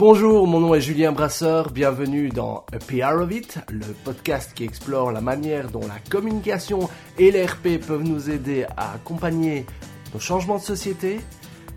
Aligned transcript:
Bonjour, 0.00 0.46
mon 0.46 0.60
nom 0.60 0.74
est 0.74 0.80
Julien 0.80 1.12
Brasseur, 1.12 1.70
bienvenue 1.72 2.30
dans 2.30 2.64
A 2.72 2.78
PR 2.78 3.20
of 3.20 3.30
It, 3.30 3.58
le 3.70 3.84
podcast 4.02 4.52
qui 4.54 4.64
explore 4.64 5.12
la 5.12 5.20
manière 5.20 5.70
dont 5.70 5.86
la 5.86 5.98
communication 6.10 6.88
et 7.18 7.30
l'RP 7.30 7.78
peuvent 7.86 8.02
nous 8.02 8.30
aider 8.30 8.64
à 8.78 8.94
accompagner 8.94 9.66
nos 10.14 10.18
changements 10.18 10.56
de 10.56 10.62
société. 10.62 11.20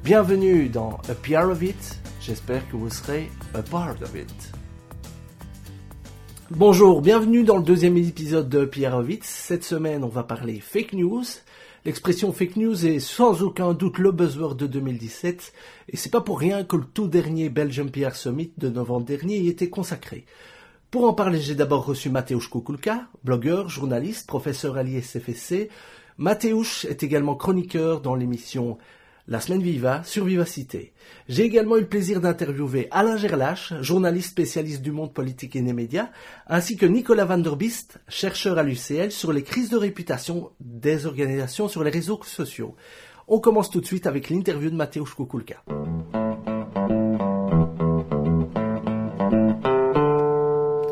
Bienvenue 0.06 0.70
dans 0.70 1.02
A 1.10 1.16
PR 1.22 1.50
of 1.50 1.62
It, 1.62 2.00
j'espère 2.22 2.66
que 2.70 2.78
vous 2.78 2.90
serez 2.90 3.30
a 3.56 3.62
part 3.62 4.02
of 4.02 4.16
it. 4.16 4.54
Bonjour, 6.50 7.02
bienvenue 7.02 7.44
dans 7.44 7.58
le 7.58 7.64
deuxième 7.64 7.98
épisode 7.98 8.48
de 8.48 8.60
of 8.60 9.10
It. 9.10 9.26
Cette 9.26 9.66
semaine, 9.66 10.02
on 10.02 10.08
va 10.08 10.24
parler 10.24 10.62
fake 10.62 10.94
news. 10.94 11.26
L'expression 11.86 12.32
fake 12.32 12.56
news 12.56 12.86
est 12.86 13.00
sans 13.00 13.44
aucun 13.44 13.74
doute 13.74 13.98
le 13.98 14.14
buzzword 14.14 14.56
de 14.56 14.68
2017, 14.68 15.52
et 15.90 15.98
c'est 15.98 16.10
pas 16.10 16.22
pour 16.22 16.40
rien 16.40 16.64
que 16.64 16.78
le 16.78 16.86
tout 16.86 17.10
dernier 17.10 17.50
Belgium 17.50 17.92
PR 17.92 18.16
Summit 18.16 18.54
de 18.58 18.70
novembre 18.70 19.06
dernier 19.06 19.38
y 19.38 19.50
était 19.50 19.70
consacré. 19.70 20.24
Pour 20.92 21.04
en 21.04 21.14
parler, 21.14 21.42
j'ai 21.42 21.56
d'abord 21.56 21.86
reçu 21.86 22.10
Mateusz 22.10 22.48
Kukulka, 22.50 23.10
blogueur, 23.26 23.68
journaliste, 23.68 24.28
professeur 24.28 24.78
à 24.78 24.84
l'ISFSC. 24.84 25.68
Mateusz 26.18 26.86
est 26.88 27.04
également 27.04 27.36
chroniqueur 27.36 28.00
dans 28.00 28.16
l'émission 28.16 28.78
la 29.28 29.40
semaine 29.40 29.62
Viva 29.62 30.04
sur 30.04 30.26
Vivacité. 30.26 30.94
J'ai 31.30 31.44
également 31.44 31.78
eu 31.78 31.82
le 31.82 31.88
plaisir 31.88 32.20
d'interviewer 32.20 32.88
Alain 32.92 33.16
Gerlache, 33.16 33.74
journaliste 33.82 34.32
spécialiste 34.32 34.82
du 34.82 34.92
monde 34.92 35.14
politique 35.14 35.56
et 35.56 35.62
des 35.62 35.74
médias, 35.74 36.10
ainsi 36.48 36.76
que 36.76 36.86
Nicolas 36.86 37.26
Van 37.26 37.38
der 37.38 37.56
Bist, 37.56 38.00
chercheur 38.10 38.58
à 38.58 38.64
l'UCL 38.64 39.12
sur 39.12 39.32
les 39.32 39.44
crises 39.44 39.70
de 39.70 39.78
réputation 39.78 40.52
des 40.60 41.06
organisations 41.06 41.70
sur 41.70 41.84
les 41.84 41.92
réseaux 41.92 42.20
sociaux. 42.24 42.76
On 43.28 43.40
commence 43.40 43.70
tout 43.70 43.80
de 43.80 43.86
suite 43.86 44.08
avec 44.08 44.30
l'interview 44.30 44.70
de 44.70 44.76
Mateusz 44.76 45.16
Kukulka. 45.16 45.64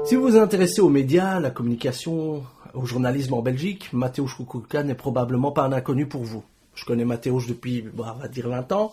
Si 0.05 0.15
vous 0.15 0.23
vous 0.23 0.37
intéressez 0.37 0.81
aux 0.81 0.89
médias, 0.89 1.39
la 1.41 1.51
communication, 1.51 2.43
au 2.73 2.85
journalisme 2.85 3.33
en 3.33 3.41
Belgique, 3.41 3.91
Mateusz 3.91 4.35
Kukulka 4.37 4.83
n'est 4.83 4.95
probablement 4.95 5.51
pas 5.51 5.63
un 5.63 5.73
inconnu 5.73 6.05
pour 6.05 6.23
vous. 6.23 6.43
Je 6.73 6.85
connais 6.85 7.05
Mathéouche 7.05 7.47
depuis, 7.47 7.81
bah, 7.81 8.13
on 8.15 8.19
va 8.19 8.27
dire 8.27 8.47
20 8.47 8.71
ans, 8.71 8.91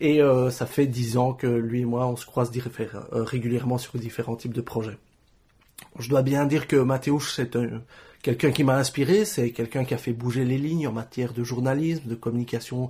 et 0.00 0.22
euh, 0.22 0.50
ça 0.50 0.66
fait 0.66 0.86
10 0.86 1.16
ans 1.18 1.32
que 1.32 1.46
lui 1.46 1.82
et 1.82 1.84
moi, 1.84 2.06
on 2.06 2.16
se 2.16 2.24
croise 2.26 2.50
euh, 2.56 3.24
régulièrement 3.24 3.78
sur 3.78 3.98
différents 3.98 4.36
types 4.36 4.54
de 4.54 4.60
projets. 4.60 4.98
Je 5.98 6.08
dois 6.08 6.22
bien 6.22 6.46
dire 6.46 6.66
que 6.66 6.76
Mathéouche, 6.76 7.34
c'est 7.34 7.50
quelqu'un 8.22 8.50
qui 8.52 8.64
m'a 8.64 8.76
inspiré, 8.76 9.24
c'est 9.24 9.50
quelqu'un 9.50 9.84
qui 9.84 9.94
a 9.94 9.98
fait 9.98 10.12
bouger 10.12 10.44
les 10.44 10.58
lignes 10.58 10.88
en 10.88 10.92
matière 10.92 11.32
de 11.32 11.44
journalisme, 11.44 12.08
de 12.08 12.14
communication 12.14 12.88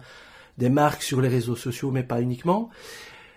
des 0.59 0.69
marques 0.69 1.03
sur 1.03 1.21
les 1.21 1.29
réseaux 1.29 1.57
sociaux, 1.57 1.91
mais 1.91 2.03
pas 2.03 2.21
uniquement. 2.21 2.71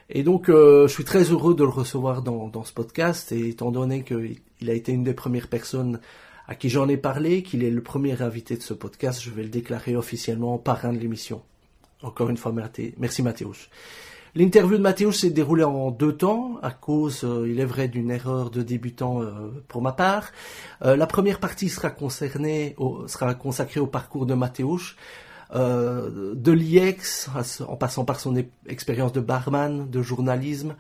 Et 0.10 0.24
donc, 0.24 0.50
euh, 0.50 0.88
je 0.88 0.94
suis 0.94 1.06
très 1.06 1.24
heureux 1.24 1.56
de 1.56 1.64
le 1.64 1.70
recevoir 1.70 2.22
dans, 2.22 2.50
dans 2.50 2.64
ce 2.64 2.74
podcast, 2.74 3.32
et 3.32 3.50
étant 3.50 3.72
donné 3.72 4.04
qu'il 4.04 4.70
a 4.70 4.74
été 4.74 4.92
une 4.92 5.04
des 5.04 5.14
premières 5.14 5.48
personnes 5.48 6.00
à 6.48 6.56
qui 6.56 6.70
j'en 6.70 6.88
ai 6.90 6.98
parlé, 6.98 7.44
qu'il 7.44 7.64
est 7.64 7.70
le 7.70 7.82
premier 7.82 8.22
invité 8.22 8.58
de 8.58 8.62
ce 8.62 8.74
podcast. 8.74 9.22
Je 9.22 9.30
vais 9.30 9.44
le 9.44 9.50
déclarer 9.50 9.96
officiellement 9.96 10.58
parrain 10.58 10.94
de 10.94 11.00
l'émission. 11.00 11.42
Encore 12.02 12.30
une 12.30 12.38
fois, 12.38 12.54
merci 12.98 13.22
Mathéus. 13.24 13.70
L'interview 14.36 14.78
de 14.78 14.82
Mathéus 14.82 15.20
s'est 15.20 15.30
déroulée 15.30 15.64
en 15.64 15.92
deux 15.92 16.18
temps, 16.18 16.58
à 16.64 16.72
cause, 16.72 17.24
euh, 17.24 17.48
il 17.48 17.60
est 17.60 17.66
vrai, 17.66 17.88
d'une 17.88 18.10
erreur 18.10 18.50
de 18.50 18.64
débutant 18.64 19.22
euh, 19.22 19.30
pour 19.68 19.84
ma 19.84 19.92
part. 19.92 20.32
Euh, 20.84 20.96
la 20.96 21.06
première 21.06 21.40
partie 21.40 21.70
sera 21.70 21.92
concernée, 21.92 22.76
sera 23.06 23.36
consacrée 23.36 23.80
au 23.80 23.86
parcours 23.86 24.26
de 24.26 24.34
Mathéus, 24.34 24.96
de 25.54 26.52
l'IEX, 26.52 27.30
en 27.68 27.76
passant 27.76 28.06
par 28.06 28.20
son 28.20 28.36
expérience 28.66 29.14
de 29.14 29.20
barman, 29.20 29.88
de 29.88 30.02
journalisme, 30.02 30.74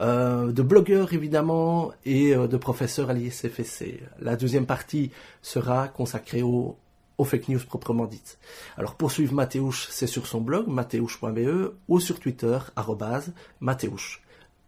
euh, 0.00 0.52
de 0.52 0.62
blogueurs 0.62 1.12
évidemment 1.14 1.92
et 2.04 2.34
euh, 2.34 2.46
de 2.46 2.56
professeurs 2.56 3.10
à 3.10 3.14
l'ISFSC. 3.14 4.00
La 4.20 4.36
deuxième 4.36 4.66
partie 4.66 5.10
sera 5.40 5.88
consacrée 5.88 6.42
au, 6.42 6.76
fake 7.24 7.48
news 7.48 7.60
proprement 7.66 8.06
dites. 8.06 8.38
Alors 8.76 8.94
pour 8.94 9.10
suivre 9.10 9.34
Mathéouche, 9.34 9.88
c'est 9.90 10.06
sur 10.06 10.26
son 10.26 10.40
blog 10.40 10.66
mathéouche.be 10.68 11.72
ou 11.88 12.00
sur 12.00 12.20
Twitter 12.20 12.58
Mathéouche. 13.60 14.22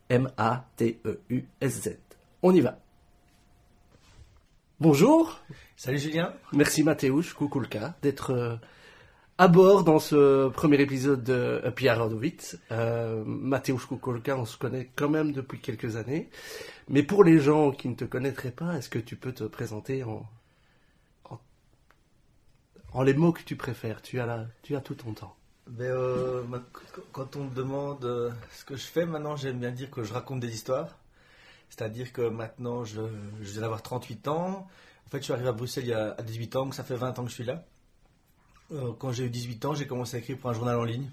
M-A-T-E-U-S-Z. 0.09 1.99
On 2.43 2.55
y 2.55 2.61
va. 2.61 2.79
Bonjour. 4.81 5.41
Salut 5.77 5.99
Julien. 5.99 6.33
Merci 6.53 6.85
Mathéouche, 6.85 7.35
Kukulka, 7.35 7.97
d'être 8.01 8.31
euh, 8.31 8.57
à 9.41 9.47
bord 9.47 9.85
dans 9.85 10.01
ce 10.01 10.49
premier 10.49 10.81
épisode 10.81 11.23
de 11.23 11.63
Pierre 11.77 12.03
Rodovitz. 12.03 12.59
Euh, 12.73 13.23
Mateusz 13.25 13.87
Kukulka, 13.87 14.37
on 14.37 14.45
se 14.45 14.59
connaît 14.59 14.91
quand 14.97 15.09
même 15.09 15.31
depuis 15.31 15.61
quelques 15.61 15.95
années. 15.95 16.29
Mais 16.89 17.05
pour 17.05 17.23
les 17.23 17.39
gens 17.39 17.71
qui 17.71 17.89
ne 17.89 17.95
te 17.95 18.05
connaîtraient 18.05 18.51
pas, 18.51 18.75
est-ce 18.75 18.89
que 18.89 18.99
tu 18.99 19.15
peux 19.15 19.31
te 19.33 19.45
présenter 19.45 20.03
en, 20.03 20.25
les 23.05 23.15
mots 23.15 23.31
que 23.31 23.43
tu 23.43 23.55
préfères? 23.55 24.03
Tu 24.03 24.19
as, 24.19 24.47
tu 24.63 24.75
as 24.75 24.81
tout 24.81 24.97
ton 24.97 25.13
temps. 25.13 25.37
Ben, 25.69 25.85
euh, 25.85 26.43
quand 27.13 27.37
on 27.37 27.45
me 27.45 27.55
demande 27.55 28.05
euh, 28.05 28.31
ce 28.51 28.65
que 28.65 28.75
je 28.75 28.87
fais, 28.87 29.07
maintenant 29.07 29.37
j'aime 29.37 29.61
bien 29.61 29.71
dire 29.71 29.89
que 29.89 30.03
je 30.03 30.13
raconte 30.13 30.41
des 30.41 30.53
histoires. 30.53 30.99
C'est-à-dire 31.71 32.13
que 32.13 32.23
maintenant 32.23 32.85
je, 32.85 33.03
je 33.41 33.53
viens 33.53 33.61
d'avoir 33.61 33.83
38 33.83 34.27
ans. 34.27 34.67
En 35.07 35.11
fait, 35.11 35.19
je 35.19 35.25
suis 35.25 35.33
arrivé 35.33 35.49
à 35.49 35.53
Bruxelles 35.53 35.85
il 35.85 35.91
y 35.91 35.95
a 35.95 36.17
18 36.21 36.57
ans, 36.57 36.65
donc 36.65 36.75
ça 36.75 36.83
fait 36.83 36.97
20 36.97 37.21
ans 37.21 37.23
que 37.23 37.29
je 37.29 37.35
suis 37.35 37.45
là. 37.45 37.63
Euh, 38.73 38.93
quand 38.99 39.13
j'ai 39.13 39.25
eu 39.25 39.31
18 39.31 39.65
ans, 39.65 39.75
j'ai 39.75 39.87
commencé 39.87 40.17
à 40.17 40.21
écrire 40.21 40.37
pour 40.37 40.51
un 40.51 40.53
journal 40.53 40.77
en 40.77 40.85
ligne, 40.85 41.09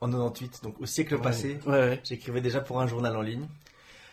en 0.00 0.08
98, 0.08 0.60
donc 0.62 0.80
au 0.80 0.86
siècle 0.86 1.18
passé. 1.20 1.58
J'écrivais 2.02 2.40
déjà 2.40 2.60
pour 2.60 2.80
un 2.80 2.86
journal 2.86 3.16
en 3.16 3.22
ligne. 3.22 3.46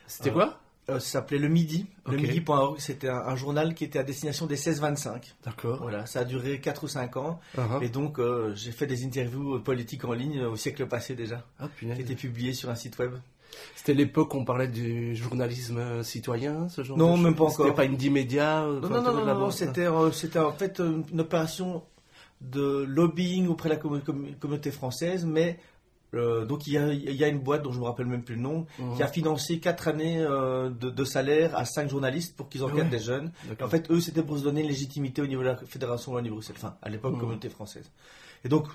C'était 0.07 0.29
euh, 0.29 0.33
quoi? 0.33 0.59
euh, 0.89 0.99
Ça 0.99 1.19
s'appelait 1.19 1.37
Le 1.37 1.47
Midi. 1.47 1.87
Le 2.05 2.17
Midi.org, 2.17 2.79
c'était 2.79 3.07
un, 3.07 3.35
journal 3.35 3.73
qui 3.75 3.85
était 3.85 3.99
à 3.99 4.03
destination 4.03 4.45
des 4.45 4.57
16-25. 4.57 5.33
D'accord. 5.45 5.79
Voilà, 5.81 6.05
ça 6.05 6.19
a 6.19 6.23
duré 6.25 6.59
4 6.59 6.83
ou 6.83 6.87
5 6.89 7.15
ans. 7.17 7.39
Uh-huh. 7.57 7.81
Et 7.81 7.89
donc, 7.89 8.19
j'ai 8.55 8.71
fait 8.71 8.87
des 8.87 9.05
interviews 9.05 9.59
politiques 9.59 10.03
en 10.03 10.13
ligne 10.13 10.43
au 10.43 10.57
siècle 10.57 10.85
passé 10.87 11.15
déjà, 11.15 11.45
ah, 11.59 11.69
qui 11.77 11.89
étaient 11.89 12.15
publiées 12.15 12.53
sur 12.53 12.69
un 12.69 12.75
site 12.75 12.97
web. 12.99 13.13
C'était 13.75 13.93
l'époque 13.93 14.33
où 14.33 14.37
on 14.37 14.45
parlait 14.45 14.69
du 14.69 15.13
journalisme 15.15 16.03
citoyen, 16.03 16.69
ce 16.69 16.83
genre 16.83 16.97
Non, 16.97 17.17
de 17.17 17.23
même 17.23 17.35
pas 17.35 17.43
encore. 17.43 17.65
C'était 17.65 17.75
pas 17.75 17.85
une 17.85 17.97
média 18.11 18.65
Non, 18.65 18.89
non, 18.89 19.01
non, 19.01 19.25
non, 19.25 19.51
c'était 19.51 19.87
en 19.87 20.51
fait 20.51 20.79
une 20.79 21.19
opération 21.21 21.83
de 22.41 22.83
lobbying 22.87 23.47
auprès 23.47 23.69
de 23.69 23.75
la 23.75 23.79
communauté 23.79 24.71
française, 24.71 25.25
mais 25.25 25.59
euh, 26.13 26.45
donc 26.45 26.67
il 26.67 26.73
y, 26.73 27.23
a, 27.23 27.27
une 27.27 27.39
boîte 27.39 27.63
dont 27.63 27.71
je 27.71 27.79
me 27.79 27.85
rappelle 27.85 28.05
même 28.05 28.23
plus 28.23 28.35
le 28.35 28.41
nom 28.41 28.65
mhm. 28.79 28.97
qui 28.97 29.03
a 29.03 29.07
financé 29.07 29.59
quatre 29.59 29.87
années 29.87 30.17
euh, 30.19 30.69
de, 30.69 31.05
salaire 31.05 31.55
à 31.55 31.65
cinq 31.65 31.89
journalistes 31.89 32.35
pour 32.35 32.49
qu'ils 32.49 32.63
enquêtent 32.63 32.89
des 32.89 32.99
jeunes. 32.99 33.31
En 33.61 33.69
fait, 33.69 33.89
eux, 33.91 34.01
c'était 34.01 34.23
pour 34.23 34.37
se 34.37 34.43
donner 34.43 34.61
une 34.61 34.67
légitimité 34.67 35.21
au 35.21 35.27
niveau 35.27 35.41
de 35.41 35.47
la 35.47 35.57
fédération 35.57 36.11
Wallonie-Bruxelles, 36.11 36.57
enfin 36.57 36.75
à 36.81 36.89
l'époque 36.89 37.13
mhm. 37.13 37.19
communauté 37.19 37.49
française. 37.49 37.89
Et 38.43 38.49
donc 38.49 38.67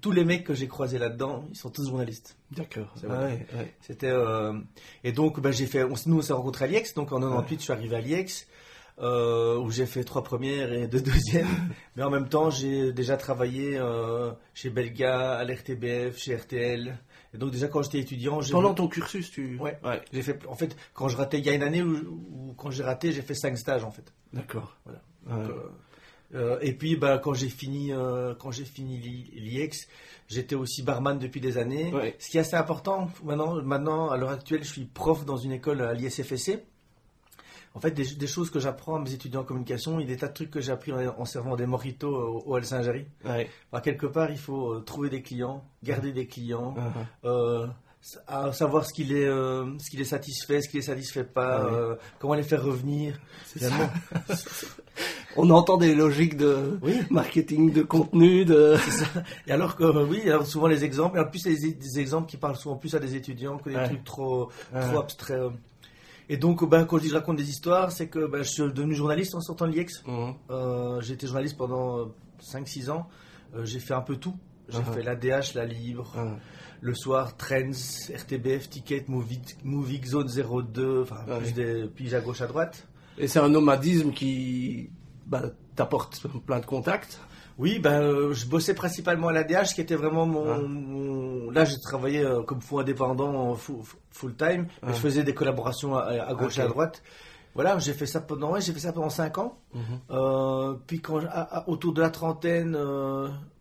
tous 0.00 0.12
les 0.12 0.24
mecs 0.24 0.44
que 0.44 0.54
j'ai 0.54 0.68
croisés 0.68 0.98
là-dedans, 0.98 1.44
ils 1.50 1.56
sont 1.56 1.70
tous 1.70 1.88
journalistes. 1.88 2.36
D'accord. 2.52 2.94
C'était 3.80 4.10
euh, 4.10 4.52
et 5.04 5.12
donc 5.12 5.40
ben, 5.40 5.50
j'ai 5.50 5.66
fait. 5.66 5.84
nous 6.06 6.18
on 6.18 6.22
s'est 6.22 6.32
rencontrés 6.32 6.66
à 6.66 6.68
l'IEX, 6.68 6.94
donc 6.94 7.12
en 7.12 7.20
98 7.20 7.56
je 7.56 7.62
suis 7.62 7.72
arrivé 7.72 7.96
à 7.96 8.00
l'IEX. 8.00 8.46
Euh, 9.02 9.56
où 9.56 9.70
j'ai 9.70 9.86
fait 9.86 10.04
trois 10.04 10.22
premières 10.22 10.74
et 10.74 10.86
deux 10.86 11.00
deuxièmes. 11.00 11.46
Mais 11.96 12.02
en 12.02 12.10
même 12.10 12.28
temps, 12.28 12.50
j'ai 12.50 12.92
déjà 12.92 13.16
travaillé 13.16 13.78
euh, 13.78 14.30
chez 14.52 14.68
Belga, 14.68 15.38
à 15.38 15.44
l'RTBF, 15.44 16.18
chez 16.18 16.36
RTL. 16.36 16.98
Et 17.32 17.38
donc 17.38 17.50
déjà 17.50 17.68
quand 17.68 17.80
j'étais 17.80 18.00
étudiant, 18.00 18.40
pendant 18.50 18.74
ton 18.74 18.88
cursus, 18.88 19.30
tu 19.30 19.56
ouais, 19.58 19.78
ouais 19.84 20.02
j'ai 20.12 20.22
fait 20.22 20.38
en 20.48 20.54
fait 20.56 20.76
quand 20.92 21.08
je 21.08 21.16
ratais 21.16 21.38
il 21.38 21.46
y 21.46 21.48
a 21.48 21.54
une 21.54 21.62
année 21.62 21.80
où, 21.80 22.52
quand 22.58 22.70
j'ai 22.70 22.82
raté, 22.82 23.12
j'ai 23.12 23.22
fait 23.22 23.34
cinq 23.34 23.56
stages 23.56 23.84
en 23.84 23.90
fait. 23.90 24.12
D'accord. 24.34 24.76
Voilà. 24.84 25.48
Euh, 26.34 26.58
et 26.60 26.74
puis 26.74 26.96
bah 26.96 27.18
quand 27.18 27.32
j'ai 27.32 27.48
fini 27.48 27.92
quand 28.38 28.50
j'ai 28.50 28.64
fini 28.64 28.98
l'IEX, 28.98 29.86
j'étais 30.28 30.56
aussi 30.56 30.82
barman 30.82 31.18
depuis 31.18 31.40
des 31.40 31.56
années. 31.56 31.92
Ce 32.18 32.28
qui 32.28 32.36
est 32.36 32.40
assez 32.40 32.56
important 32.56 33.08
maintenant 33.24 33.62
maintenant 33.62 34.10
à 34.10 34.16
l'heure 34.18 34.30
actuelle, 34.30 34.64
je 34.64 34.72
suis 34.72 34.84
prof 34.84 35.24
dans 35.24 35.36
une 35.36 35.52
école 35.52 35.80
à 35.80 35.94
l'ISFSC 35.94 36.58
en 37.74 37.80
fait, 37.80 37.92
des, 37.92 38.26
choses 38.26 38.50
que 38.50 38.58
j'apprends 38.58 38.96
à 38.96 38.98
mes 38.98 39.12
étudiants 39.12 39.42
en 39.42 39.44
communication, 39.44 40.00
il 40.00 40.08
y 40.08 40.10
a 40.10 40.14
des 40.14 40.20
tas 40.20 40.28
de 40.28 40.32
trucs 40.32 40.50
que 40.50 40.60
j'ai 40.60 40.72
appris 40.72 40.92
en, 40.92 41.24
servant 41.24 41.54
des 41.54 41.66
mojitos 41.66 42.08
au, 42.08 42.56
au 42.56 42.62
Saint-Géry. 42.62 43.06
quelque 43.80 44.06
part, 44.06 44.30
il 44.30 44.38
faut 44.38 44.72
euh, 44.72 44.80
trouver 44.80 45.08
des 45.08 45.22
clients, 45.22 45.64
garder 45.84 46.10
des 46.10 46.26
clients, 46.26 46.74
uh-huh. 46.74 47.28
euh, 47.28 48.52
savoir 48.52 48.84
ce 48.86 48.92
qui 48.92 49.04
les, 49.04 49.24
euh, 49.24 49.78
ce 49.78 49.88
qui 49.88 49.96
les 49.96 50.04
satisfait, 50.04 50.60
ce 50.62 50.68
qui 50.68 50.78
les 50.78 50.82
satisfait 50.82 51.22
pas, 51.22 51.68
ah 51.70 51.96
comment 52.18 52.34
les 52.34 52.42
faire 52.42 52.64
revenir. 52.64 53.20
On 55.36 55.48
entend 55.50 55.76
des 55.76 55.94
logiques 55.94 56.36
de 56.36 56.80
marketing, 57.08 57.72
de 57.72 57.82
contenu, 57.82 58.44
de. 58.44 58.76
Et 59.46 59.52
alors 59.52 59.76
que 59.76 59.84
oui, 59.84 60.22
alors 60.28 60.44
souvent 60.44 60.66
les 60.66 60.84
exemples, 60.84 61.18
et 61.18 61.20
en 61.20 61.24
plus 61.24 61.44
des, 61.44 61.72
des, 61.72 62.00
exemples 62.00 62.28
qui 62.28 62.36
parlent 62.36 62.56
souvent 62.56 62.74
plus 62.74 62.96
à 62.96 62.98
des 62.98 63.14
étudiants 63.14 63.58
que 63.58 63.70
des 63.70 63.76
trucs 63.76 64.02
trop, 64.02 64.50
trop 64.72 64.98
abstraits. 64.98 65.52
Et 66.32 66.36
donc, 66.36 66.66
ben, 66.68 66.84
quand 66.84 66.96
je 66.98 67.02
dis 67.02 67.08
je 67.08 67.14
raconte 67.14 67.36
des 67.38 67.50
histoires, 67.50 67.90
c'est 67.90 68.06
que 68.06 68.26
ben, 68.26 68.42
je 68.44 68.48
suis 68.48 68.62
devenu 68.62 68.94
journaliste 68.94 69.34
en 69.34 69.40
sortant 69.40 69.66
de 69.66 69.72
l'IEX. 69.72 70.02
Mhm. 70.06 70.34
Euh, 70.50 71.00
j'ai 71.00 71.14
été 71.14 71.26
journaliste 71.26 71.56
pendant 71.58 72.12
5-6 72.40 72.88
ans. 72.90 73.08
Euh, 73.56 73.64
j'ai 73.64 73.80
fait 73.80 73.94
un 73.94 74.00
peu 74.00 74.16
tout. 74.16 74.36
J'ai 74.68 74.78
Uh-huh. 74.78 74.92
fait 74.94 75.02
l'ADH, 75.02 75.54
la 75.56 75.64
Libre. 75.66 76.12
Ah. 76.16 76.36
Le 76.80 76.94
soir, 76.94 77.36
Trends, 77.36 77.72
RTBF, 78.14 78.70
Ticket, 78.70 79.04
Movie, 79.08 79.40
Movie 79.64 80.00
Zone 80.06 80.28
02, 80.28 81.02
enfin, 81.02 81.16
Ouais. 81.26 81.38
plus 81.38 81.52
des 81.52 81.88
piges 81.88 82.14
à 82.14 82.20
gauche, 82.20 82.40
à 82.40 82.46
droite. 82.46 82.86
Et 83.18 83.26
c'est 83.26 83.40
un 83.40 83.48
nomadisme 83.48 84.12
qui 84.12 84.88
bah, 85.30 85.42
t'apporte 85.76 86.20
plein 86.44 86.60
de 86.60 86.66
contacts. 86.66 87.18
Oui, 87.58 87.78
ben, 87.78 88.00
euh, 88.02 88.32
je 88.34 88.46
bossais 88.46 88.74
principalement 88.74 89.28
à 89.28 89.32
l'ADH, 89.32 89.74
qui 89.74 89.80
était 89.80 89.94
vraiment 89.94 90.26
mon... 90.26 90.50
Ah. 90.52 90.58
mon- 90.58 91.50
Là, 91.50 91.64
j'ai 91.64 91.78
travaillé 91.80 92.20
euh, 92.20 92.42
comme 92.42 92.60
fou 92.60 92.78
indépendant 92.78 93.34
en 93.34 93.54
full, 93.54 93.76
full 94.10 94.34
time, 94.36 94.66
mais 94.82 94.88
Ah. 94.90 94.92
je 94.92 94.98
faisais 94.98 95.22
des 95.24 95.34
collaborations 95.34 95.96
à, 95.96 96.02
à 96.04 96.34
gauche 96.34 96.58
et 96.58 96.62
à 96.62 96.68
droite. 96.68 97.02
Voilà, 97.54 97.78
j'ai 97.80 97.92
fait 97.92 98.06
ça 98.06 98.20
pendant, 98.20 98.52
ouais, 98.52 98.60
j'ai 98.60 98.72
fait 98.72 98.78
ça 98.80 98.92
pendant 98.92 99.10
5 99.10 99.38
ans. 99.38 99.58
Mhm. 99.74 99.82
Euh, 100.10 100.74
puis 100.86 101.00
quand, 101.00 101.18
à- 101.18 101.58
à- 101.58 101.68
autour 101.68 101.92
de 101.92 102.00
la 102.00 102.10
trentaine, 102.10 102.76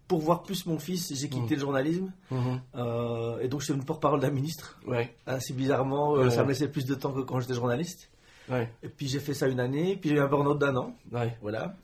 pour 0.08 0.20
voir 0.22 0.44
plus 0.44 0.66
mon 0.68 0.78
fils, 0.80 1.12
j'ai 1.14 1.28
quitté 1.30 1.56
le 1.56 1.62
journalisme. 1.62 2.12
Mhm. 2.32 2.62
Euh, 2.76 3.40
et 3.42 3.48
donc, 3.48 3.60
je 3.62 3.66
suis 3.66 3.74
devenu 3.74 3.86
porte-parole 3.86 4.20
d'un 4.20 4.30
ministre. 4.32 4.80
Ouais, 4.88 5.16
Assez 5.26 5.54
bizarrement, 5.54 6.16
euh, 6.16 6.26
Ouais. 6.26 6.30
ça 6.32 6.44
me 6.44 6.50
laissait 6.50 6.68
plus 6.68 6.86
de 6.86 6.96
temps 6.96 7.12
que 7.12 7.22
quand 7.22 7.40
j'étais 7.40 7.54
journaliste. 7.56 8.10
Ouais, 8.50 8.70
Et 8.84 8.90
puis 8.90 9.08
j'ai 9.08 9.20
fait 9.20 9.34
ça 9.34 9.48
une 9.48 9.60
année, 9.60 9.98
puis 10.00 10.10
j'ai 10.10 10.16
eu 10.18 10.20
un 10.20 10.28
burn-out 10.28 10.58
d'un 10.60 10.76
an. 10.76 10.96
ouais. 11.12 11.38
Voilà. 11.42 11.76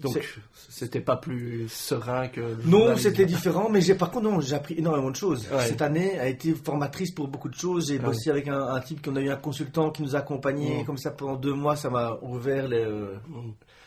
Donc, 0.00 0.18
c'était 0.68 1.00
pas 1.00 1.16
plus 1.16 1.68
serein 1.68 2.26
que. 2.26 2.40
le 2.40 2.58
Non, 2.66 2.96
c'était 2.96 3.26
différent, 3.26 3.68
mais 3.70 3.80
j'ai 3.80 3.94
par 3.94 4.10
contre 4.10 4.24
non, 4.28 4.40
j'ai 4.40 4.56
appris 4.56 4.74
énormément 4.76 5.10
de 5.12 5.14
choses. 5.14 5.46
Ouais. 5.52 5.66
Cette 5.66 5.82
année 5.82 6.18
a 6.18 6.26
été 6.26 6.52
formatrice 6.52 7.12
pour 7.12 7.28
beaucoup 7.28 7.48
de 7.48 7.54
choses. 7.54 7.86
J'ai 7.86 7.98
Ouais. 7.98 8.04
bossé 8.06 8.28
avec 8.30 8.48
un, 8.48 8.60
un 8.60 8.80
type 8.80 9.04
qu'on 9.04 9.14
a 9.14 9.20
eu 9.20 9.30
un 9.30 9.36
consultant 9.36 9.90
qui 9.92 10.02
nous 10.02 10.16
a 10.16 10.18
accompagnés 10.18 10.82
Mm. 10.82 10.84
comme 10.86 10.98
ça 10.98 11.12
pendant 11.12 11.36
deux 11.36 11.52
mois. 11.54 11.76
Ça 11.76 11.90
m'a 11.90 12.18
ouvert 12.22 12.66
les, 12.66 12.84
euh, 12.84 13.14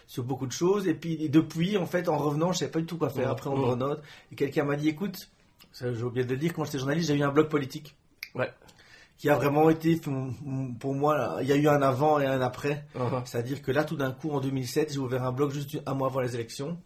sur 0.05 0.23
beaucoup 0.23 0.47
de 0.47 0.53
choses. 0.53 0.87
Et 0.87 0.93
puis 0.93 1.21
et 1.21 1.27
depuis, 1.27 1.75
en 1.75 1.85
fait, 1.85 2.07
en 2.07 2.17
revenant, 2.17 2.53
je 2.53 2.59
savais 2.59 2.71
pas 2.71 2.79
du 2.79 2.85
tout 2.85 2.97
quoi 2.97 3.09
faire. 3.09 3.29
Après, 3.29 3.49
Mm. 3.49 3.55
burn-out, 3.55 3.99
et 4.31 4.35
quelqu'un 4.35 4.63
m'a 4.63 4.77
dit, 4.77 4.87
écoute, 4.87 5.27
j'ai 5.73 6.03
oublié 6.03 6.25
de 6.25 6.31
le 6.31 6.37
dire, 6.37 6.53
quand 6.53 6.63
j'étais 6.63 6.79
journaliste, 6.79 7.09
j'ai 7.09 7.15
eu 7.17 7.23
un 7.23 7.31
blog 7.33 7.49
politique. 7.49 7.97
Ouais. 8.33 8.49
Qui 9.17 9.29
a 9.29 9.35
vraiment 9.35 9.69
été, 9.71 9.99
pour 10.79 10.93
moi, 10.93 11.37
il 11.41 11.47
y 11.47 11.51
a 11.51 11.55
eu 11.55 11.67
un 11.67 11.81
avant 11.81 12.19
et 12.19 12.25
un 12.27 12.39
après. 12.41 12.85
Uh-huh. 12.95 13.21
C'est-à-dire 13.25 13.61
que 13.63 13.71
là, 13.71 13.83
tout 13.83 13.95
d'un 13.95 14.11
coup, 14.11 14.29
en 14.29 14.39
2007, 14.39 14.93
j'ai 14.93 14.99
ouvert 14.99 15.23
un 15.23 15.31
blog 15.31 15.51
juste 15.51 15.75
un 15.87 15.93
mois 15.95 16.07
avant 16.09 16.19
les 16.21 16.35
élections. 16.35 16.77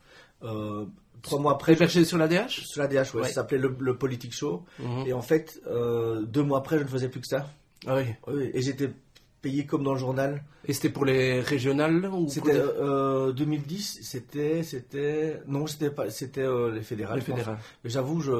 Euh, 0.44 0.86
trois 1.22 1.40
mois 1.40 1.52
après, 1.54 1.74
Hébergé 1.74 2.06
sur 2.06 2.18
la 2.18 2.28
DH 2.30 2.48
sur 2.50 2.82
la 2.82 2.88
DH, 2.88 3.14
ouais, 3.14 3.22
Ouais. 3.22 3.28
ça 3.28 3.34
s'appelait 3.34 3.58
le, 3.58 3.76
le 3.80 3.98
Politique 3.98 4.34
Show. 4.34 4.64
Mhm. 4.80 5.08
Et 5.08 5.14
en 5.14 5.22
fait, 5.22 5.60
euh, 5.68 6.22
deux 6.22 6.42
mois 6.44 6.60
après, 6.60 6.78
je 6.78 6.84
ne 6.84 6.88
faisais 6.88 7.10
plus 7.10 7.20
que 7.22 7.28
ça. 7.28 7.48
Ah 7.86 7.98
oui. 7.98 8.06
Oui, 8.28 8.50
et 8.54 8.62
j'étais 8.62 8.90
payé 9.42 9.66
comme 9.66 9.84
dans 9.84 9.94
le 9.94 10.00
journal. 10.00 10.44
Et 10.66 10.74
c'était 10.74 10.90
pour 10.90 11.04
les 11.04 11.42
régionales 11.42 12.06
ou 12.06 12.30
C'était 12.30 12.54
les- 12.54 12.60
euh, 12.60 13.34
2010, 13.34 14.00
c'était, 14.04 14.64
c'était, 14.64 15.42
non, 15.48 15.68
c'était 15.68 15.90
pas, 15.92 16.10
c'était 16.12 16.42
euh, 16.44 16.72
les 16.72 16.82
fédérales. 16.84 17.18
les 17.20 17.26
fédérales 17.26 17.58
Mais 17.84 17.90
j'avoue, 17.90 18.22
je 18.22 18.32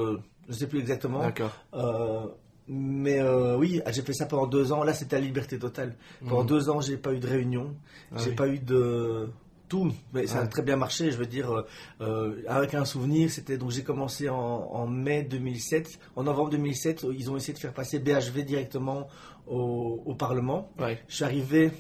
ne 0.48 0.54
sais 0.54 0.68
plus 0.68 0.80
exactement. 0.80 1.20
D'accord. 1.20 1.52
Euh, 1.74 2.28
mais 2.74 3.20
euh, 3.20 3.58
oui, 3.58 3.82
j'ai 3.92 4.02
fait 4.02 4.14
ça 4.14 4.26
pendant 4.26 4.48
deux 4.48 4.72
ans. 4.72 4.84
Là, 4.84 4.94
c'était 4.94 5.18
la 5.20 5.26
liberté 5.26 5.60
totale. 5.60 5.96
Pendant 6.28 6.42
Mhm. 6.44 6.48
deux 6.48 6.70
ans, 6.70 6.80
j'ai 6.80 6.96
pas 6.96 7.12
eu 7.14 7.20
de 7.20 7.28
réunion, 7.28 7.76
Ah 8.14 8.16
j'ai 8.20 8.30
oui. 8.30 8.36
pas 8.36 8.48
eu 8.48 8.60
de 8.60 9.30
tout. 9.68 9.92
Mais 10.14 10.26
ça 10.28 10.40
a 10.40 10.42
Ouais. 10.44 10.48
très 10.48 10.62
bien 10.62 10.78
marché. 10.78 11.12
Je 11.12 11.18
veux 11.18 11.26
dire, 11.26 11.52
euh, 11.52 11.66
euh, 12.00 12.42
avec 12.48 12.74
un 12.74 12.86
souvenir, 12.86 13.30
c'était 13.30 13.58
donc 13.58 13.72
j'ai 13.72 13.84
commencé 13.84 14.30
en, 14.30 14.38
en 14.38 14.88
mai 14.88 15.24
2007. 15.24 16.00
En 16.16 16.24
novembre 16.24 16.50
2007, 16.52 17.06
ils 17.14 17.30
ont 17.30 17.36
essayé 17.36 17.54
de 17.54 17.60
faire 17.60 17.74
passer 17.74 18.00
BHV 18.00 18.44
directement 18.46 19.08
au, 19.48 20.02
au 20.06 20.16
Parlement. 20.16 20.70
Ouais. 20.80 21.00
Je 21.10 21.16
suis 21.16 21.24
arrivé 21.26 21.72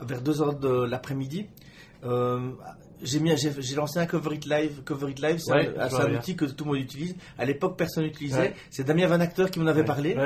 vers 0.00 0.20
2 0.20 0.42
heures 0.42 0.54
de 0.58 0.84
l'après-midi. 0.84 1.46
Euh, 2.04 2.50
j'ai 3.02 3.20
mis, 3.20 3.36
j'ai, 3.36 3.50
j'ai 3.58 3.74
lancé 3.74 3.98
un 3.98 4.06
Cover 4.06 4.34
It 4.34 4.46
Live. 4.46 4.82
Cover 4.84 5.10
It 5.10 5.20
Live, 5.20 5.38
c'est 5.38 5.52
Ouais, 5.52 5.70
un, 5.78 5.88
un 5.94 6.14
outil 6.16 6.36
que 6.36 6.44
tout 6.44 6.64
le 6.64 6.70
monde 6.72 6.80
utilise. 6.80 7.14
À 7.38 7.44
l'époque, 7.44 7.76
personne 7.76 8.04
n'utilisait. 8.04 8.38
Ouais. 8.38 8.54
C'est 8.70 8.84
Damien 8.84 9.06
Van 9.06 9.20
Acteur 9.20 9.50
qui 9.50 9.58
m'en 9.60 9.66
avait 9.66 9.80
Ouais. 9.80 9.86
parlé. 9.86 10.16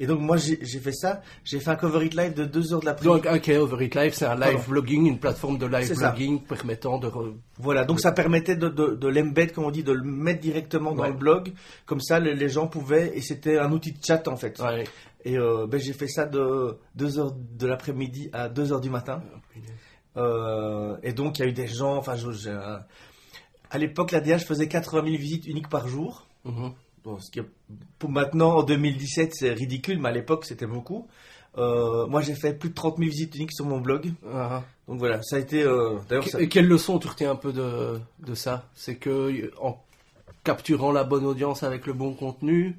Et 0.00 0.06
donc 0.06 0.20
moi 0.20 0.36
j'ai, 0.36 0.56
fait 0.80 0.92
ça. 0.92 1.22
J'ai 1.44 1.60
fait 1.60 1.70
un 1.70 1.76
Cover 1.76 2.04
It 2.04 2.14
Live 2.14 2.34
de 2.34 2.44
2 2.44 2.72
heures 2.74 2.80
de 2.80 2.86
l'après-midi. 2.86 3.22
Donc, 3.22 3.34
ok, 3.34 3.48
Over 3.48 3.84
It 3.84 3.94
Live, 3.94 4.14
c'est 4.14 4.26
un 4.26 4.34
live 4.34 4.42
Pardon. 4.54 4.60
blogging, 4.68 5.06
une 5.06 5.18
plateforme 5.18 5.58
de 5.58 5.66
live 5.66 5.94
ça. 5.94 6.10
blogging 6.10 6.42
permettant 6.42 6.98
de. 6.98 7.08
re- 7.08 7.34
Voilà, 7.58 7.84
donc 7.84 8.00
ça 8.00 8.12
permettait 8.12 8.56
de, 8.56 8.68
de, 8.68 8.94
de 8.94 9.08
l'embed, 9.08 9.52
comme 9.52 9.64
on 9.64 9.70
dit, 9.70 9.82
de 9.82 9.92
le 9.92 10.02
mettre 10.02 10.40
directement 10.40 10.92
dans 10.94 11.06
le 11.06 11.12
blog. 11.12 11.52
Comme 11.86 12.00
ça, 12.00 12.18
les, 12.20 12.34
les 12.34 12.48
gens 12.48 12.66
pouvaient, 12.66 13.12
et 13.14 13.20
c'était 13.20 13.58
un 13.58 13.72
outil 13.72 13.92
de 13.92 13.98
chat 14.04 14.26
en 14.28 14.36
fait. 14.36 14.60
Et 15.24 15.36
euh, 15.38 15.66
ben, 15.66 15.80
j'ai 15.80 15.92
fait 15.92 16.06
ça 16.06 16.24
de 16.24 16.76
2 16.94 17.18
heures 17.18 17.32
de 17.34 17.66
l'après-midi 17.66 18.30
à 18.32 18.48
2 18.48 18.72
heures 18.72 18.80
du 18.80 18.90
matin. 18.90 19.22
Euh, 20.16 20.96
et 21.02 21.12
donc 21.12 21.38
il 21.38 21.42
y 21.42 21.44
a 21.44 21.48
eu 21.48 21.52
des 21.52 21.66
gens, 21.68 21.96
enfin, 21.96 22.16
je- 22.16 22.48
un- 22.50 22.80
à 23.70 23.78
l'époque 23.78 24.12
la 24.12 24.20
DH 24.20 24.44
faisait 24.44 24.68
80 24.68 25.04
000 25.04 25.16
visites 25.16 25.46
uniques 25.46 25.68
par 25.68 25.88
jour. 25.88 26.26
Mhm. 26.44 26.72
Bon, 27.04 27.18
ce 27.20 27.30
qui 27.30 27.40
est- 27.40 27.48
pour 27.98 28.10
maintenant 28.10 28.56
en 28.58 28.62
2017 28.62 29.34
c'est 29.34 29.52
ridicule, 29.52 29.98
mais 30.00 30.08
à 30.08 30.12
l'époque 30.12 30.44
c'était 30.44 30.66
beaucoup. 30.66 31.06
Euh, 31.58 32.06
moi 32.06 32.20
j'ai 32.20 32.34
fait 32.34 32.52
plus 32.52 32.68
de 32.70 32.74
30 32.74 32.98
000 32.98 33.10
visites 33.10 33.34
uniques 33.36 33.52
sur 33.52 33.64
mon 33.66 33.80
blog. 33.80 34.12
Ah. 34.32 34.62
Donc 34.88 34.98
voilà, 34.98 35.22
ça 35.22 35.36
a 35.36 35.38
été. 35.38 35.62
euh, 35.62 35.96
D'ailleurs, 36.08 36.28
ça- 36.28 36.40
Et 36.40 36.48
quelle 36.48 36.68
leçon 36.68 36.98
tu 36.98 37.08
retiens 37.08 37.30
un 37.30 37.36
peu 37.36 37.52
de, 37.52 37.98
de 38.20 38.34
ça? 38.34 38.68
C'est 38.74 38.96
que 38.96 39.50
en 39.60 39.78
capturant 40.44 40.92
la 40.92 41.02
bonne 41.04 41.24
audience 41.24 41.62
avec 41.62 41.86
le 41.86 41.92
bon 41.92 42.12
contenu, 42.14 42.78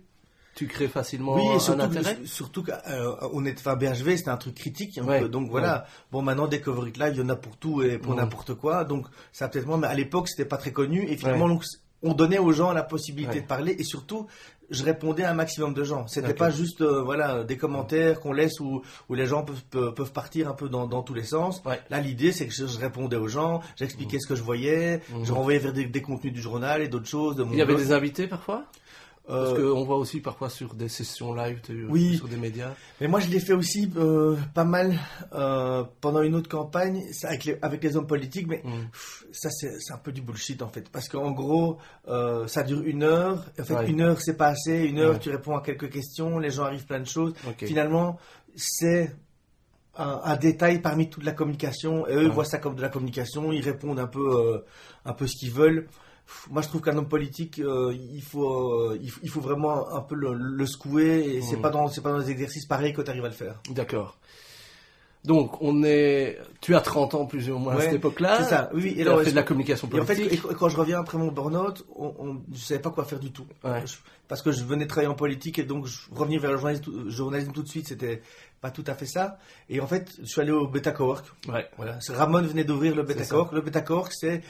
tu 0.57 0.67
crées 0.67 0.87
facilement 0.87 1.35
Oui, 1.35 1.45
et 1.45 1.53
un 1.55 1.59
surtout, 1.59 1.81
intérêt? 1.81 2.17
surtout 2.25 2.63
qu'on 2.63 3.45
est, 3.45 3.59
enfin, 3.59 3.75
BHV, 3.75 4.17
c'était 4.17 4.29
un 4.29 4.37
truc 4.37 4.55
critique. 4.55 4.97
un 4.97 5.03
Ouais, 5.05 5.29
donc 5.29 5.49
voilà. 5.49 5.85
Bon, 6.11 6.21
maintenant, 6.21 6.47
des 6.47 6.59
cover 6.59 6.89
it 6.89 6.97
live, 6.97 7.13
il 7.13 7.19
y 7.19 7.21
en 7.23 7.29
a 7.29 7.35
pour 7.35 7.55
tout 7.57 7.81
et 7.83 7.97
pour 7.97 8.15
n'importe 8.15 8.53
quoi. 8.55 8.83
Donc, 8.83 9.05
ça 9.31 9.47
peut-être 9.47 9.67
moins, 9.67 9.77
mais 9.77 9.87
à 9.87 9.93
l'époque, 9.93 10.27
c'était 10.27 10.45
pas 10.45 10.57
très 10.57 10.71
connu. 10.71 11.07
Et 11.09 11.15
finalement, 11.15 11.45
Ouais. 11.45 11.51
donc, 11.53 11.63
on 12.03 12.13
donnait 12.13 12.37
aux 12.39 12.51
gens 12.51 12.71
la 12.73 12.83
possibilité 12.83 13.41
de 13.41 13.45
parler. 13.47 13.75
Et 13.79 13.83
surtout, 13.83 14.27
je 14.69 14.83
répondais 14.83 15.23
à 15.23 15.31
un 15.31 15.33
maximum 15.33 15.73
de 15.73 15.83
gens. 15.83 16.07
C'était 16.07 16.31
Ok. 16.31 16.37
pas 16.37 16.49
juste, 16.49 16.81
euh, 16.81 17.01
voilà, 17.01 17.43
des 17.43 17.55
commentaires 17.57 18.19
qu'on 18.19 18.33
laisse 18.33 18.59
où, 18.59 18.81
où 19.09 19.13
les 19.15 19.25
gens 19.25 19.45
peuvent, 19.71 20.11
partir 20.11 20.49
un 20.49 20.53
peu 20.53 20.69
dans, 20.69 20.87
dans 20.87 21.03
tous 21.03 21.13
les 21.13 21.23
sens. 21.23 21.61
Ouais. 21.65 21.79
Là, 21.89 21.99
l'idée, 22.01 22.31
c'est 22.31 22.47
que 22.47 22.53
je, 22.53 22.65
je 22.67 22.77
répondais 22.77 23.15
aux 23.15 23.27
gens, 23.29 23.61
j'expliquais 23.77 24.19
ce 24.19 24.27
que 24.27 24.35
je 24.35 24.43
voyais, 24.43 25.01
je 25.23 25.31
renvoyais 25.31 25.59
vers 25.59 25.71
des, 25.73 25.85
des 25.85 26.01
contenus 26.01 26.33
du 26.33 26.41
journal 26.41 26.81
et 26.81 26.87
d'autres 26.87 27.07
choses. 27.07 27.35
De 27.35 27.43
mon 27.43 27.53
Il 27.53 27.57
y 27.59 27.61
avait 27.61 27.75
des 27.75 27.91
invités 27.93 28.27
parfois? 28.27 28.65
Parce 29.27 29.51
Euh, 29.59 29.73
qu'on 29.73 29.83
voit 29.83 29.97
aussi 29.97 30.21
parfois 30.21 30.49
sur 30.49 30.73
des 30.73 30.87
sessions 30.87 31.33
live 31.33 31.59
Oui. 31.89 32.15
sur 32.15 32.29
des 32.29 32.37
médias. 32.37 32.73
Mais 33.01 33.07
moi, 33.09 33.19
je 33.19 33.27
l'ai 33.29 33.41
fait 33.41 33.51
aussi 33.51 33.91
euh, 33.97 34.37
pas 34.53 34.63
mal 34.63 34.97
euh, 35.33 35.83
pendant 35.99 36.21
une 36.21 36.33
autre 36.33 36.47
campagne 36.47 37.03
avec 37.23 37.43
les, 37.43 37.57
avec 37.61 37.83
les 37.83 37.97
hommes 37.97 38.07
politiques, 38.07 38.47
mais 38.47 38.61
Mm. 38.63 38.89
pff, 38.89 39.25
ça, 39.33 39.49
c'est 39.49 39.91
un 39.91 39.97
peu 39.97 40.13
du 40.13 40.21
bullshit 40.21 40.61
en 40.61 40.69
fait. 40.69 40.87
Parce 40.89 41.09
qu'en 41.09 41.31
gros, 41.31 41.77
euh, 42.07 42.47
ça 42.47 42.63
dure 42.63 42.81
une 42.83 43.03
heure. 43.03 43.45
En 43.59 43.63
fait, 43.65 43.73
Ouais. 43.75 43.89
une 43.89 43.99
heure, 43.99 44.21
c'est 44.21 44.37
pas 44.37 44.47
assez. 44.47 44.85
Une 44.85 44.99
heure, 44.99 45.13
Ouais. 45.15 45.19
tu 45.19 45.29
réponds 45.29 45.57
à 45.57 45.61
quelques 45.61 45.89
questions, 45.91 46.39
les 46.39 46.49
gens 46.49 46.63
arrivent 46.63 46.85
plein 46.85 47.01
de 47.01 47.07
choses. 47.07 47.33
Finalement, 47.57 48.17
c'est 48.55 49.13
un, 49.97 50.21
un 50.23 50.35
détail 50.37 50.79
parmi 50.81 51.09
toute 51.09 51.25
la 51.25 51.33
communication. 51.33 52.07
Et 52.07 52.13
eux 52.15 52.27
Ouais. 52.27 52.29
voient 52.29 52.45
ça 52.45 52.59
comme 52.59 52.75
de 52.75 52.81
la 52.81 52.89
communication. 52.89 53.51
Ils 53.51 53.61
répondent 53.61 53.99
un 53.99 54.07
peu, 54.07 54.63
un 55.03 55.11
peu 55.13 55.27
ce 55.27 55.33
qu'ils 55.37 55.51
veulent. 55.51 55.87
Moi, 56.49 56.61
je 56.61 56.67
trouve 56.67 56.81
qu'un 56.81 56.97
homme 56.97 57.07
politique, 57.07 57.59
euh, 57.59 57.93
il 58.13 58.21
faut, 58.21 58.71
euh, 58.73 58.99
il 59.01 59.09
faut, 59.09 59.19
il 59.23 59.29
faut 59.29 59.41
vraiment 59.41 59.93
un 59.95 60.01
peu 60.01 60.15
le, 60.15 60.33
le 60.33 60.65
secouer. 60.65 61.35
Et 61.37 61.41
c'est 61.41 61.57
Mm. 61.57 61.61
pas 61.61 61.69
dans, 61.69 61.87
c'est 61.87 62.01
pas 62.01 62.11
dans 62.11 62.19
des 62.19 62.31
exercices 62.31 62.65
pareils 62.65 62.93
que 62.93 63.01
tu 63.01 63.09
arrives 63.09 63.25
à 63.25 63.29
le 63.29 63.33
faire. 63.33 63.59
D'accord. 63.69 64.17
Donc, 65.23 65.61
on 65.61 65.83
est. 65.83 66.37
Tu 66.61 66.73
as 66.75 66.79
30 66.79 67.13
ans 67.15 67.25
plus 67.25 67.49
ou 67.49 67.57
moins 67.57 67.75
à 67.75 67.81
cette 67.81 67.93
époque-là. 67.93 68.37
c'est 68.43 68.49
ça, 68.49 68.69
oui, 68.73 68.93
et 68.97 69.01
alors, 69.01 69.21
fait 69.21 69.31
de 69.31 69.35
la 69.35 69.43
communication 69.43 69.89
Et 69.93 69.99
en 69.99 70.05
fait, 70.05 70.15
politique. 70.15 70.41
et 70.49 70.53
quand 70.53 70.69
je 70.69 70.77
reviens 70.77 70.99
après 70.99 71.17
mon 71.17 71.31
burn-out, 71.31 71.85
on, 71.97 72.13
on- 72.19 72.41
je 72.53 72.59
savais 72.59 72.79
pas 72.79 72.91
quoi 72.91 73.03
faire 73.03 73.19
du 73.19 73.31
tout. 73.31 73.45
Ouais. 73.63 73.85
Je- 73.85 73.95
parce 74.29 74.41
que 74.41 74.51
je 74.51 74.63
venais 74.63 74.87
travailler 74.87 75.09
en 75.11 75.15
politique 75.15 75.59
et 75.59 75.63
donc 75.63 75.85
je, 75.85 75.97
revenir 76.13 76.39
vers 76.39 76.51
le 76.51 76.57
journalisme, 76.57 76.83
tout- 76.83 77.09
journalisme 77.09 77.51
tout 77.51 77.63
de 77.63 77.67
suite, 77.67 77.87
c'était 77.89 78.21
pas 78.61 78.71
tout 78.71 78.83
à 78.87 78.93
fait 78.93 79.05
ça. 79.05 79.37
Et 79.69 79.81
en 79.81 79.87
fait, 79.87 80.13
je 80.19 80.25
suis 80.25 80.39
allé 80.39 80.51
au 80.51 80.67
Beta 80.67 80.91
Cowork. 80.91 81.25
Ouais. 81.49 81.67
Voilà. 81.77 81.99
C'est- 81.99 82.13
Ramon 82.13 82.41
venait 82.43 82.63
d'ouvrir 82.63 82.95
le 82.95 83.03
Beta 83.03 83.23
C'est. 83.23 83.31
Cowork. 83.31 83.51
Le 83.51 83.61
Beta 83.61 83.81
Cowork, 83.81 84.13
c'est 84.13 84.41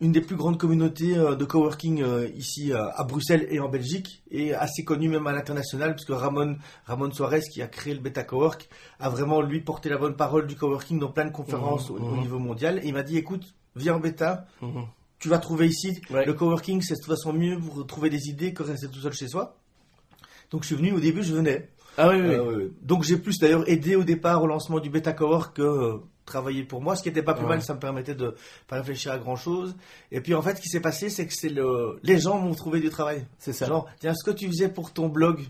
une 0.00 0.12
des 0.12 0.20
plus 0.20 0.36
grandes 0.36 0.58
communautés 0.58 1.16
euh, 1.16 1.34
de 1.34 1.44
coworking 1.44 2.02
euh, 2.02 2.28
ici 2.36 2.72
euh, 2.72 2.88
à 2.94 3.02
Bruxelles 3.04 3.46
et 3.50 3.58
en 3.60 3.68
Belgique 3.68 4.22
et 4.30 4.54
assez 4.54 4.84
connue 4.84 5.08
même 5.08 5.26
à 5.26 5.32
l'international 5.32 5.94
puisque 5.94 6.10
Ramon 6.10 6.56
Ramon 6.86 7.10
Suarez 7.12 7.40
qui 7.52 7.62
a 7.62 7.66
créé 7.66 7.94
le 7.94 8.00
Beta 8.00 8.22
Cowork 8.22 8.68
a 9.00 9.08
vraiment 9.10 9.40
lui 9.42 9.60
porté 9.60 9.88
la 9.88 9.98
bonne 9.98 10.14
parole 10.16 10.46
du 10.46 10.54
coworking 10.56 10.98
dans 11.00 11.10
plein 11.10 11.24
de 11.26 11.32
conférences 11.32 11.90
Mhm, 11.90 11.96
au, 11.96 12.00
au 12.12 12.16
niveau 12.16 12.38
mondial 12.38 12.78
et 12.82 12.86
il 12.88 12.94
m'a 12.94 13.02
dit 13.02 13.16
écoute 13.18 13.54
viens 13.74 13.94
en 13.96 14.00
Beta 14.00 14.46
Mhm. 14.62 14.84
tu 15.18 15.28
vas 15.28 15.38
trouver 15.38 15.66
ici 15.66 16.00
Ouais. 16.10 16.24
le 16.24 16.32
coworking 16.32 16.80
c'est 16.80 16.94
de 16.94 16.98
toute 17.00 17.08
façon 17.08 17.32
mieux 17.32 17.58
pour 17.58 17.84
trouver 17.86 18.08
des 18.10 18.28
idées 18.28 18.52
que 18.52 18.62
rester 18.62 18.86
tout 18.88 19.00
seul 19.00 19.12
chez 19.12 19.26
soi 19.28 19.56
donc 20.52 20.62
je 20.62 20.68
suis 20.68 20.76
venu 20.76 20.92
au 20.92 21.00
début 21.00 21.22
je 21.24 21.34
venais 21.34 21.68
Ah 21.98 22.08
oui, 22.10 22.16
oui. 22.20 22.34
euh, 22.34 22.68
donc 22.82 23.02
j'ai 23.02 23.16
plus 23.18 23.38
d'ailleurs 23.38 23.68
aidé 23.68 23.96
au 23.96 24.04
départ 24.04 24.42
au 24.42 24.46
lancement 24.46 24.78
du 24.78 24.88
Beta 24.88 25.12
Cowork 25.12 25.56
que 25.56 25.62
euh, 25.62 25.96
travailler 26.24 26.62
pour 26.62 26.80
moi, 26.80 26.94
ce 26.96 27.02
qui 27.02 27.08
était 27.08 27.22
pas 27.22 27.34
plus 27.34 27.42
Ouais. 27.44 27.48
mal, 27.48 27.62
ça 27.62 27.74
me 27.74 27.80
permettait 27.80 28.14
de 28.14 28.34
pas 28.68 28.76
réfléchir 28.76 29.12
à 29.12 29.18
grand 29.18 29.36
chose. 29.36 29.74
Et 30.12 30.20
puis 30.20 30.34
en 30.34 30.42
fait, 30.42 30.56
ce 30.56 30.60
qui 30.62 30.68
s'est 30.68 30.80
passé, 30.80 31.10
c'est 31.10 31.26
que 31.26 31.32
c'est 31.34 31.48
le, 31.48 31.98
les 32.02 32.18
gens 32.18 32.38
m'ont 32.38 32.54
trouvé 32.54 32.80
du 32.80 32.88
travail. 32.90 33.24
c'est 33.38 33.52
ça. 33.52 33.66
Genre, 33.66 33.86
tiens, 34.00 34.14
ce 34.14 34.24
que 34.24 34.34
tu 34.34 34.46
faisais 34.46 34.68
pour 34.68 34.92
ton 34.92 35.08
blog 35.08 35.40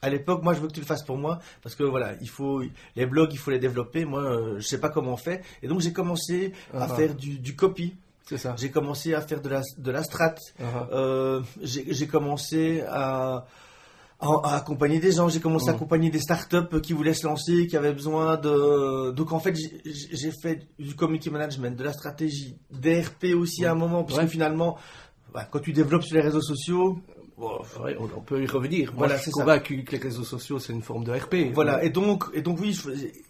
à 0.00 0.08
l'époque, 0.10 0.42
moi 0.42 0.54
je 0.54 0.60
veux 0.60 0.66
que 0.68 0.72
tu 0.72 0.80
le 0.80 0.86
fasses 0.86 1.04
pour 1.04 1.16
moi 1.18 1.38
parce 1.62 1.74
que 1.76 1.84
voilà, 1.84 2.14
il 2.20 2.28
faut 2.28 2.62
les 2.96 3.06
blogs, 3.06 3.32
il 3.32 3.38
faut 3.38 3.50
les 3.50 3.58
développer. 3.60 4.04
Moi, 4.04 4.22
euh, 4.22 4.58
je 4.58 4.66
sais 4.66 4.80
pas 4.80 4.88
comment 4.88 5.12
on 5.12 5.16
fait, 5.16 5.42
et 5.62 5.68
donc 5.68 5.80
j'ai 5.80 5.92
commencé 5.92 6.52
à 6.72 6.84
Ah. 6.84 6.88
faire 6.88 7.14
du, 7.14 7.38
du 7.38 7.54
copy. 7.54 7.94
C'est 8.24 8.38
ça. 8.38 8.54
J'ai 8.56 8.70
commencé 8.70 9.14
à 9.14 9.20
faire 9.20 9.40
de 9.42 9.48
la, 9.48 9.60
de 9.76 9.90
la 9.90 10.02
strat. 10.04 10.36
Uh-huh. 10.60 11.42
j'ai 11.60 12.06
commencé 12.06 12.82
à, 12.88 13.44
à, 14.22 14.56
accompagner 14.56 15.00
des 15.00 15.12
gens. 15.12 15.28
J'ai 15.28 15.40
commencé 15.40 15.68
à 15.68 15.72
accompagner 15.72 16.10
des 16.10 16.20
startups 16.20 16.80
qui 16.82 16.92
voulaient 16.92 17.14
se 17.14 17.26
lancer, 17.26 17.66
qui 17.66 17.76
avaient 17.76 17.92
besoin 17.92 18.36
de. 18.36 19.10
Donc 19.10 19.32
en 19.32 19.40
fait, 19.40 19.54
j'ai 19.84 20.30
fait 20.30 20.66
du 20.78 20.94
community 20.94 21.30
management, 21.30 21.76
de 21.76 21.84
la 21.84 21.92
stratégie, 21.92 22.56
DRP 22.70 23.34
aussi 23.36 23.64
à 23.64 23.72
un 23.72 23.74
moment, 23.74 24.04
parce 24.04 24.20
que 24.20 24.26
finalement, 24.26 24.78
bah, 25.32 25.46
quand 25.50 25.60
tu 25.60 25.72
développes 25.72 26.04
sur 26.04 26.16
les 26.16 26.22
réseaux 26.22 26.42
sociaux, 26.42 26.98
on, 27.38 28.20
peut 28.20 28.42
y 28.42 28.46
revenir. 28.46 28.92
voilà, 28.96 29.16
je 29.16 29.22
suis 29.22 29.30
convaincu 29.32 29.82
que 29.84 29.92
les 29.92 29.98
réseaux 29.98 30.24
sociaux 30.24 30.58
c'est 30.58 30.72
une 30.72 30.82
forme 30.82 31.04
de 31.04 31.12
RP. 31.12 31.52
Voilà, 31.52 31.82
et 31.82 31.90
donc, 31.90 32.24
et 32.34 32.42
donc 32.42 32.60
oui, 32.60 32.78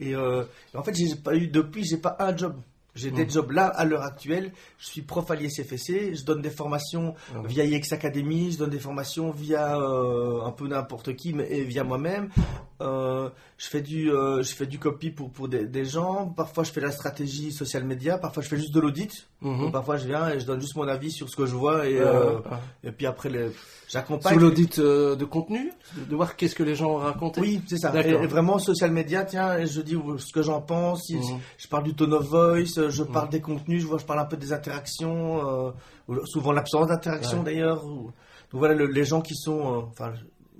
et, 0.00 0.14
euh, 0.14 0.44
en 0.74 0.82
fait, 0.82 0.94
j'ai 0.94 1.14
pas 1.16 1.34
eu 1.34 1.48
depuis, 1.48 1.84
j'ai 1.84 1.96
pas 1.96 2.16
un 2.18 2.36
job. 2.36 2.56
J'ai 2.94 3.10
des 3.10 3.28
jobs 3.28 3.52
là 3.52 3.66
à 3.66 3.84
l'heure 3.84 4.02
actuelle. 4.02 4.52
Je 4.78 4.86
suis 4.86 5.02
prof 5.02 5.30
à 5.30 5.34
l'ISFC. 5.34 6.14
Je 6.14 6.24
donne 6.24 6.42
des 6.42 6.50
formations 6.50 7.14
ah 7.34 7.38
via 7.46 7.64
IX 7.64 7.92
Academy. 7.92 8.52
Je 8.52 8.58
donne 8.58 8.70
des 8.70 8.78
formations 8.78 9.30
via 9.30 9.78
euh, 9.78 10.42
un 10.42 10.50
peu 10.50 10.68
n'importe 10.68 11.16
qui, 11.16 11.32
mais 11.32 11.62
via 11.62 11.84
moi-même. 11.84 12.28
Euh, 12.82 13.30
je 13.58 13.68
fais 13.68 13.80
du, 13.80 14.10
euh, 14.10 14.42
je 14.42 14.52
fais 14.52 14.66
du 14.66 14.78
copy 14.78 15.10
pour 15.10 15.30
pour 15.30 15.48
des, 15.48 15.66
des, 15.66 15.84
gens. 15.84 16.26
Parfois, 16.26 16.64
je 16.64 16.72
fais 16.72 16.80
la 16.80 16.90
stratégie 16.90 17.52
social 17.52 17.84
media. 17.84 18.18
Parfois, 18.18 18.42
je 18.42 18.48
fais 18.48 18.56
juste 18.56 18.74
de 18.74 18.80
l'audit. 18.80 19.28
Mm-hmm. 19.42 19.70
Parfois, 19.70 19.96
je 19.96 20.06
viens 20.06 20.28
et 20.28 20.40
je 20.40 20.46
donne 20.46 20.60
juste 20.60 20.76
mon 20.76 20.88
avis 20.88 21.10
sur 21.10 21.28
ce 21.28 21.36
que 21.36 21.46
je 21.46 21.54
vois 21.54 21.86
et 21.86 22.00
et 22.84 22.92
puis 22.92 23.06
après 23.06 23.30
les 23.30 23.50
J'accompagne. 23.92 24.32
Sur 24.32 24.40
l'audit 24.40 24.78
euh, 24.78 25.16
de 25.16 25.26
contenu, 25.26 25.70
de 25.98 26.16
voir 26.16 26.34
qu'est-ce 26.36 26.54
que 26.54 26.62
les 26.62 26.74
gens 26.74 26.92
ont 26.92 26.96
raconté. 26.96 27.42
Oui, 27.42 27.60
c'est 27.66 27.76
ça. 27.76 27.92
Et, 28.00 28.26
vraiment 28.26 28.58
social 28.58 28.90
media, 28.90 29.22
tiens, 29.24 29.62
je 29.66 29.82
dis 29.82 29.98
ce 30.16 30.32
que 30.32 30.40
j'en 30.40 30.62
pense. 30.62 31.10
Mhm. 31.10 31.38
Je 31.58 31.68
parle 31.68 31.82
du 31.84 31.94
tone 31.94 32.14
of 32.14 32.26
voice, 32.26 32.88
je 32.88 33.02
parle 33.02 33.26
mhm. 33.26 33.32
des 33.32 33.40
contenus, 33.42 33.82
je 33.82 33.86
vois, 33.86 33.98
je 33.98 34.06
parle 34.06 34.20
un 34.20 34.24
peu 34.24 34.38
des 34.38 34.54
interactions, 34.54 35.66
euh, 36.08 36.24
souvent 36.24 36.52
l'absence 36.52 36.86
d'interaction 36.86 37.42
d'ailleurs. 37.42 37.84
Donc 37.84 38.14
voilà, 38.52 38.74
les 38.74 39.04
gens 39.04 39.20
qui 39.20 39.34
sont, 39.34 39.60
euh, 39.60 39.80
enfin, 39.90 40.12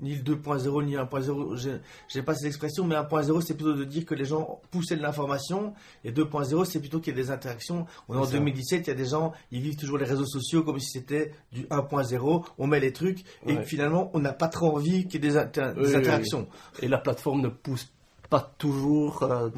ni 0.03 0.15
le 0.17 0.23
2.0 0.23 0.85
ni 0.85 0.97
1.0, 0.97 1.79
j'ai 2.09 2.23
pas 2.23 2.35
cette 2.35 2.47
expression, 2.47 2.85
mais 2.85 2.97
1.0 2.97 3.41
c'est 3.41 3.55
plutôt 3.55 3.75
de 3.75 3.85
dire 3.85 4.05
que 4.05 4.15
les 4.15 4.25
gens 4.25 4.61
poussaient 4.71 4.97
de 4.97 5.03
l'information, 5.03 5.75
et 6.05 6.13
2.0 6.13 6.65
c'est 6.65 6.81
plutôt 6.81 7.01
qu'il 7.01 7.17
y 7.17 7.19
ait 7.19 7.23
des 7.23 7.31
interactions. 7.31 7.87
On 8.09 8.17
est 8.17 8.19
en 8.19 8.27
2017, 8.27 8.87
il 8.87 8.91
y 8.91 8.93
a 8.93 8.95
des 8.95 9.07
gens, 9.07 9.33
ils 9.51 9.63
vivent 9.63 9.77
toujours 9.77 9.99
les 9.99 10.05
réseaux 10.05 10.27
sociaux 10.27 10.63
comme 10.63 10.79
si 10.79 10.91
c'était 10.91 11.33
du 11.53 11.65
1.0, 11.67 12.45
on 12.59 12.67
met 12.67 12.81
les 12.81 12.93
trucs, 12.93 13.25
et 13.47 13.57
finalement 13.63 14.11
on 14.15 14.19
n'a 14.19 14.33
pas 14.33 14.49
trop 14.49 14.77
envie 14.77 15.07
qu'il 15.07 15.25
y 15.25 15.29
ait 15.29 15.31
des, 15.31 15.37
interactions. 15.37 16.49
et 16.81 16.89
la 16.89 16.99
plateforme 16.99 17.41
ne 17.41 17.49
pousse 17.49 17.91
pas 18.29 18.53
toujours 18.57 19.23
euh, 19.25 19.51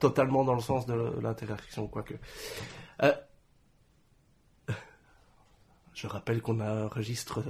totalement 0.00 0.42
dans 0.42 0.54
le 0.54 0.62
sens 0.62 0.86
de 0.86 0.94
l'interaction, 1.20 1.86
quoique. 1.86 2.14
Euh, 3.02 3.12
je 6.02 6.08
rappelle 6.08 6.42
qu'on 6.42 6.58
enregistre 6.58 7.44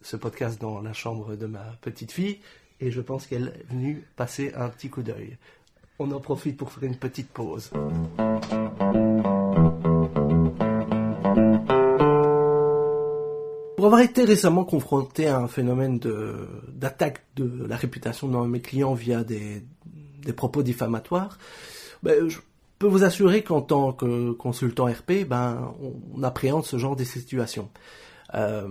ce 0.00 0.16
podcast 0.16 0.58
dans 0.58 0.80
la 0.80 0.94
chambre 0.94 1.36
de 1.36 1.44
ma 1.44 1.76
petite 1.82 2.10
fille 2.10 2.38
et 2.80 2.90
je 2.90 3.02
pense 3.02 3.26
qu'elle 3.26 3.48
est 3.48 3.70
venue 3.70 4.02
passer 4.16 4.50
un 4.54 4.70
petit 4.70 4.88
coup 4.88 5.02
d'œil. 5.02 5.36
On 5.98 6.10
en 6.12 6.18
profite 6.18 6.56
pour 6.56 6.72
faire 6.72 6.84
une 6.84 6.96
petite 6.96 7.28
pause. 7.28 7.70
Pour 13.76 13.84
avoir 13.84 14.00
été 14.00 14.24
récemment 14.24 14.64
confronté 14.64 15.26
à 15.26 15.38
un 15.40 15.48
phénomène 15.48 16.00
d'attaque 16.68 17.26
de, 17.36 17.66
la 17.66 17.76
réputation 17.76 18.26
de 18.26 18.48
mes 18.48 18.62
clients 18.62 18.94
via 18.94 19.22
des, 19.22 19.62
propos 20.34 20.62
diffamatoires, 20.62 21.36
ben, 22.02 22.26
je 22.26 22.38
peux 22.78 22.86
vous 22.86 23.04
assurer 23.04 23.42
qu'en 23.42 23.60
tant 23.60 23.92
que 23.92 24.32
consultant 24.32 24.86
RP, 24.86 25.26
ben, 25.28 25.74
on, 26.14 26.22
appréhende 26.22 26.64
ce 26.64 26.78
genre 26.78 26.96
de 26.96 27.04
situation. 27.04 27.68
Euh, 28.34 28.68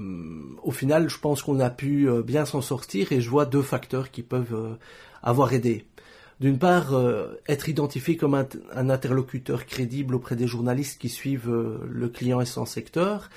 au 0.63 0.71
final, 0.71 1.09
je 1.09 1.17
pense 1.17 1.41
qu'on 1.41 1.59
a 1.59 1.69
pu 1.69 2.09
euh, 2.09 2.21
bien 2.21 2.45
s'en 2.45 2.61
sortir 2.61 3.11
et 3.11 3.21
je 3.21 3.29
vois 3.29 3.45
deux 3.45 3.61
facteurs 3.61 4.11
qui 4.11 4.21
peuvent 4.21 4.53
euh, 4.53 4.75
avoir 5.23 5.53
aidé. 5.53 5.85
D'une 6.39 6.59
part, 6.59 6.93
être 7.47 7.67
identifié 7.67 8.15
comme 8.15 8.35
un, 8.35 8.47
interlocuteur 8.75 9.65
crédible 9.65 10.13
auprès 10.13 10.35
des 10.35 10.45
journalistes 10.45 11.01
qui 11.01 11.09
suivent 11.09 11.49
le 11.49 12.09
client 12.09 12.39
et 12.39 12.45
son 12.45 12.67
secteur, 12.67 13.31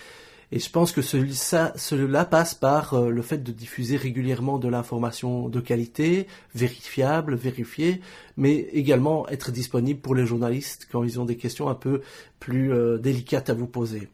et 0.53 0.59
je 0.59 0.71
pense 0.71 0.91
que 0.91 1.01
cela 1.01 2.25
passe 2.25 2.55
par 2.55 2.95
euh, 2.95 3.11
le 3.11 3.23
fait 3.23 3.39
de 3.39 3.53
diffuser 3.53 3.97
régulièrement 3.97 4.59
de 4.59 4.69
l'information 4.69 5.49
de 5.49 5.61
qualité, 5.61 6.27
vérifiable, 6.55 7.37
vérifiée, 7.37 8.01
mais 8.37 8.69
également 8.73 9.29
être 9.29 9.53
disponible 9.53 10.01
pour 10.01 10.15
les 10.15 10.27
journalistes 10.27 10.89
quand 10.91 11.05
ils 11.05 11.21
ont 11.21 11.25
des 11.25 11.37
questions 11.37 11.69
un 11.69 11.75
peu 11.75 12.01
plus 12.41 12.73
euh, 12.73 12.99
délicates 12.99 13.49
à 13.49 13.55
vous 13.55 13.69
poser. 13.69 14.09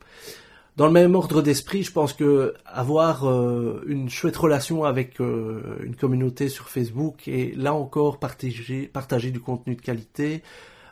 Dans 0.77 0.87
le 0.87 0.93
même 0.93 1.15
ordre 1.15 1.41
d'esprit, 1.41 1.83
je 1.83 1.93
pense 1.93 2.13
que 2.13 2.53
avoir 2.67 3.27
euh, 3.27 3.83
une 3.87 4.11
chouette 4.11 4.37
relation 4.37 4.85
avec 4.85 5.21
une 5.21 5.97
communauté 5.99 6.51
sur 6.51 6.69
Facebook 6.69 7.29
et 7.29 7.55
là 7.57 7.73
encore 7.73 8.19
partager, 8.19 8.91
du 9.31 9.41
contenu 9.41 9.75
de 9.75 9.81
qualité, 9.81 10.43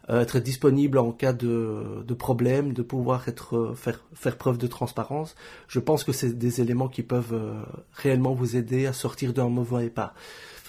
être 0.08 0.38
disponible 0.38 0.98
en 0.98 1.12
cas 1.12 1.32
de, 1.32 2.04
de 2.06 2.14
problème, 2.14 2.72
de 2.72 2.82
pouvoir 2.82 3.28
être 3.28 3.56
euh, 3.56 3.74
faire, 3.74 4.04
faire 4.14 4.36
preuve 4.36 4.58
de 4.58 4.66
transparence. 4.66 5.34
Je 5.66 5.80
pense 5.80 6.04
que 6.04 6.12
c'est 6.12 6.38
des 6.38 6.60
éléments 6.60 6.88
qui 6.88 7.02
peuvent 7.02 7.32
euh, 7.32 7.62
réellement 7.92 8.34
vous 8.34 8.56
aider 8.56 8.86
à 8.86 8.92
sortir 8.92 9.32
d'un 9.32 9.48
mauvais 9.48 9.90
pas. 9.90 10.14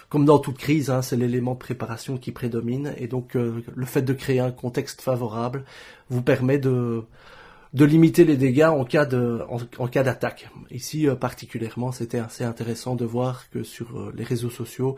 Comme 0.10 0.25
dans 0.25 0.39
toute 0.39 0.58
crise, 0.58 0.89
hein, 0.89 1.01
c'est 1.01 1.18
l'élément 1.18 1.54
de 1.54 1.60
préparation 1.60 2.18
qui 2.18 2.32
prédomine 2.32 2.94
et 2.98 3.08
donc 3.08 3.34
le 3.34 3.86
fait 3.86 4.04
de 4.04 4.13
créer 4.13 4.39
un 4.39 4.51
contexte 4.51 5.01
favorable 5.01 5.65
vous 6.10 6.22
permet 6.22 6.60
de 6.60 7.04
de 7.74 7.86
limiter 7.86 8.24
les 8.24 8.38
dégâts 8.38 8.64
en 8.64 8.86
cas 8.86 9.06
de 9.06 9.42
en, 9.80 9.88
cas 9.88 10.04
d'attaque. 10.04 10.50
Ici 10.72 11.08
euh, 11.08 11.16
particulièrement, 11.16 11.92
c'était 11.92 12.20
assez 12.20 12.44
intéressant 12.44 12.96
de 12.96 13.06
voir 13.06 13.50
que 13.50 13.64
sur 13.64 13.98
euh, 13.98 14.14
les 14.16 14.24
réseaux 14.24 14.50
sociaux, 14.50 14.96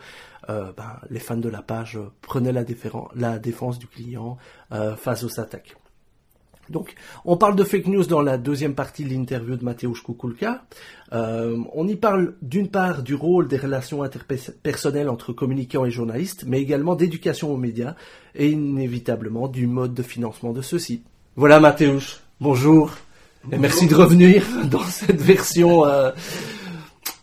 euh, 0.49 0.71
ben, 0.75 0.99
les 1.09 1.19
fans 1.19 1.37
de 1.37 1.49
la 1.49 1.61
page 1.61 1.99
prenaient 2.21 2.53
la, 2.53 3.39
défense 3.39 3.79
du 3.79 3.87
client 3.87 4.37
face 4.97 5.23
aux 5.23 5.39
attaques. 5.39 5.75
Donc, 6.69 6.95
on 7.23 7.37
parle 7.37 7.55
de 7.55 7.63
fake 7.63 7.87
news 7.87 8.03
dans 8.03 8.21
la 8.21 8.37
deuxième 8.37 8.75
partie 8.75 9.05
de 9.05 9.09
l'interview 9.09 9.55
de 9.55 9.63
Mateusz 9.63 10.01
Kukulka. 10.03 10.65
on 11.11 11.87
y 11.87 11.95
parle 11.95 12.35
d'une 12.41 12.67
part 12.67 13.03
du 13.03 13.15
rôle 13.15 13.47
des 13.47 13.57
relations 13.57 14.03
interpersonnelles 14.03 15.09
entre 15.09 15.31
communicants 15.31 15.85
et 15.85 15.91
journalistes, 15.91 16.43
mais 16.45 16.61
également 16.61 16.95
d'éducation 16.95 17.53
aux 17.53 17.57
médias 17.57 17.95
et 18.35 18.49
inévitablement 18.49 19.47
du 19.47 19.65
mode 19.65 19.93
de 19.93 20.03
financement 20.03 20.51
de 20.51 20.61
ceux-ci. 20.61 21.03
Voilà 21.37 21.59
Mateusz. 21.59 22.26
Bonjour 22.39 22.91
et 23.51 23.57
merci 23.57 23.87
de 23.87 23.95
revenir 23.95 24.45
dans 24.65 24.83
cette 24.83 25.19
version 25.19 25.85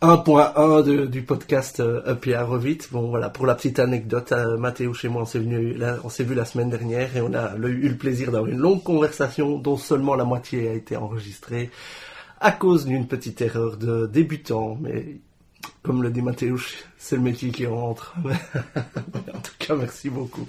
1.1 0.02 0.88
euh, 0.88 1.06
du 1.06 1.22
podcast 1.22 1.78
euh, 1.78 2.02
Up 2.04 2.26
et 2.26 2.36
Revite. 2.36 2.88
Bon 2.90 3.10
voilà, 3.10 3.30
pour 3.30 3.46
la 3.46 3.54
petite 3.54 3.78
anecdote, 3.78 4.32
euh, 4.32 4.56
Mathéo 4.56 4.92
chez 4.92 5.08
moi, 5.08 5.22
on 5.22 5.24
s'est 5.24 5.38
venu, 5.38 5.76
on 6.02 6.08
s'est 6.08 6.24
vu 6.24 6.34
la 6.34 6.44
semaine 6.44 6.68
dernière 6.68 7.16
et 7.16 7.20
on 7.20 7.32
a 7.32 7.54
eu 7.56 7.88
le 7.88 7.96
plaisir 7.96 8.32
d'avoir 8.32 8.50
une 8.50 8.58
longue 8.58 8.82
conversation 8.82 9.56
dont 9.56 9.76
seulement 9.76 10.16
la 10.16 10.24
moitié 10.24 10.68
a 10.68 10.72
été 10.72 10.96
enregistrée 10.96 11.70
à 12.40 12.50
cause 12.50 12.84
d'une 12.84 13.06
petite 13.06 13.40
erreur 13.40 13.76
de 13.76 14.06
débutant, 14.06 14.76
mais 14.80 15.20
comme 15.84 16.02
le 16.02 16.10
dit 16.10 16.22
Mathéo, 16.22 16.58
c'est 16.98 17.14
le 17.14 17.22
métier 17.22 17.50
qui 17.50 17.66
rentre. 17.66 18.16
en 18.24 19.40
tout 19.40 19.52
cas, 19.60 19.76
merci 19.76 20.10
beaucoup. 20.10 20.48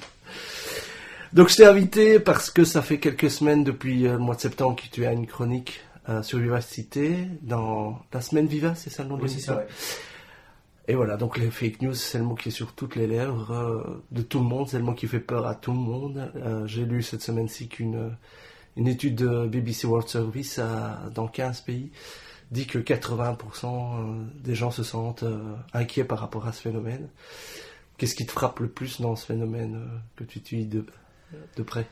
Donc 1.35 1.49
je 1.49 1.57
t'ai 1.57 1.65
invité 1.65 2.21
parce 2.21 2.49
que 2.49 2.63
ça 2.63 2.81
fait 2.81 2.97
quelques 2.97 3.29
semaines 3.29 3.65
depuis 3.65 4.07
euh, 4.07 4.13
le 4.13 4.19
mois 4.19 4.35
de 4.35 4.39
septembre 4.39 4.77
que 4.77 4.87
tu 4.89 5.05
as 5.05 5.11
une 5.11 5.27
chronique 5.27 5.81
euh, 6.07 6.23
sur 6.23 6.39
Vivacité 6.39 7.27
dans 7.41 7.99
la 8.13 8.21
semaine 8.21 8.47
Viva, 8.47 8.73
c'est 8.73 8.89
ça 8.89 9.03
le 9.03 9.09
nom 9.09 9.17
de 9.17 9.25
l'émission 9.25 9.59
Et 10.87 10.95
voilà, 10.95 11.17
donc 11.17 11.37
les 11.37 11.51
fake 11.51 11.81
news, 11.81 11.93
c'est 11.93 12.19
le 12.19 12.23
mot 12.23 12.35
qui 12.35 12.47
est 12.47 12.51
sur 12.53 12.71
toutes 12.71 12.95
les 12.95 13.05
lèvres 13.05 13.51
euh, 13.51 14.01
de 14.11 14.21
tout 14.21 14.39
le 14.39 14.45
monde, 14.45 14.69
c'est 14.69 14.77
le 14.77 14.85
mot 14.85 14.93
qui 14.93 15.07
fait 15.07 15.19
peur 15.19 15.45
à 15.45 15.55
tout 15.55 15.73
le 15.73 15.77
monde. 15.77 16.31
J'ai 16.67 16.85
lu 16.85 17.03
cette 17.03 17.21
semaine-ci 17.21 17.67
qu'une 17.67 18.15
une 18.77 18.87
étude 18.87 19.15
de 19.15 19.45
BBC 19.45 19.87
World 19.87 20.07
Service 20.07 20.61
dans 21.13 21.27
15 21.27 21.61
pays 21.61 21.91
dit 22.51 22.65
que 22.65 22.79
80% 22.79 24.25
des 24.41 24.55
gens 24.55 24.71
se 24.71 24.83
sentent 24.83 25.25
inquiets 25.73 26.05
par 26.05 26.19
rapport 26.19 26.47
à 26.47 26.53
ce 26.53 26.61
phénomène. 26.61 27.09
Qu'est-ce 27.97 28.15
qui 28.15 28.25
te 28.25 28.31
frappe 28.31 28.59
le 28.59 28.69
plus 28.69 29.01
dans 29.01 29.17
ce 29.17 29.25
phénomène 29.25 29.81
que 30.17 30.25
tu 30.25 30.39
utilises 30.39 30.69
de, 30.69 30.85
de 31.55 31.63
près 31.63 31.87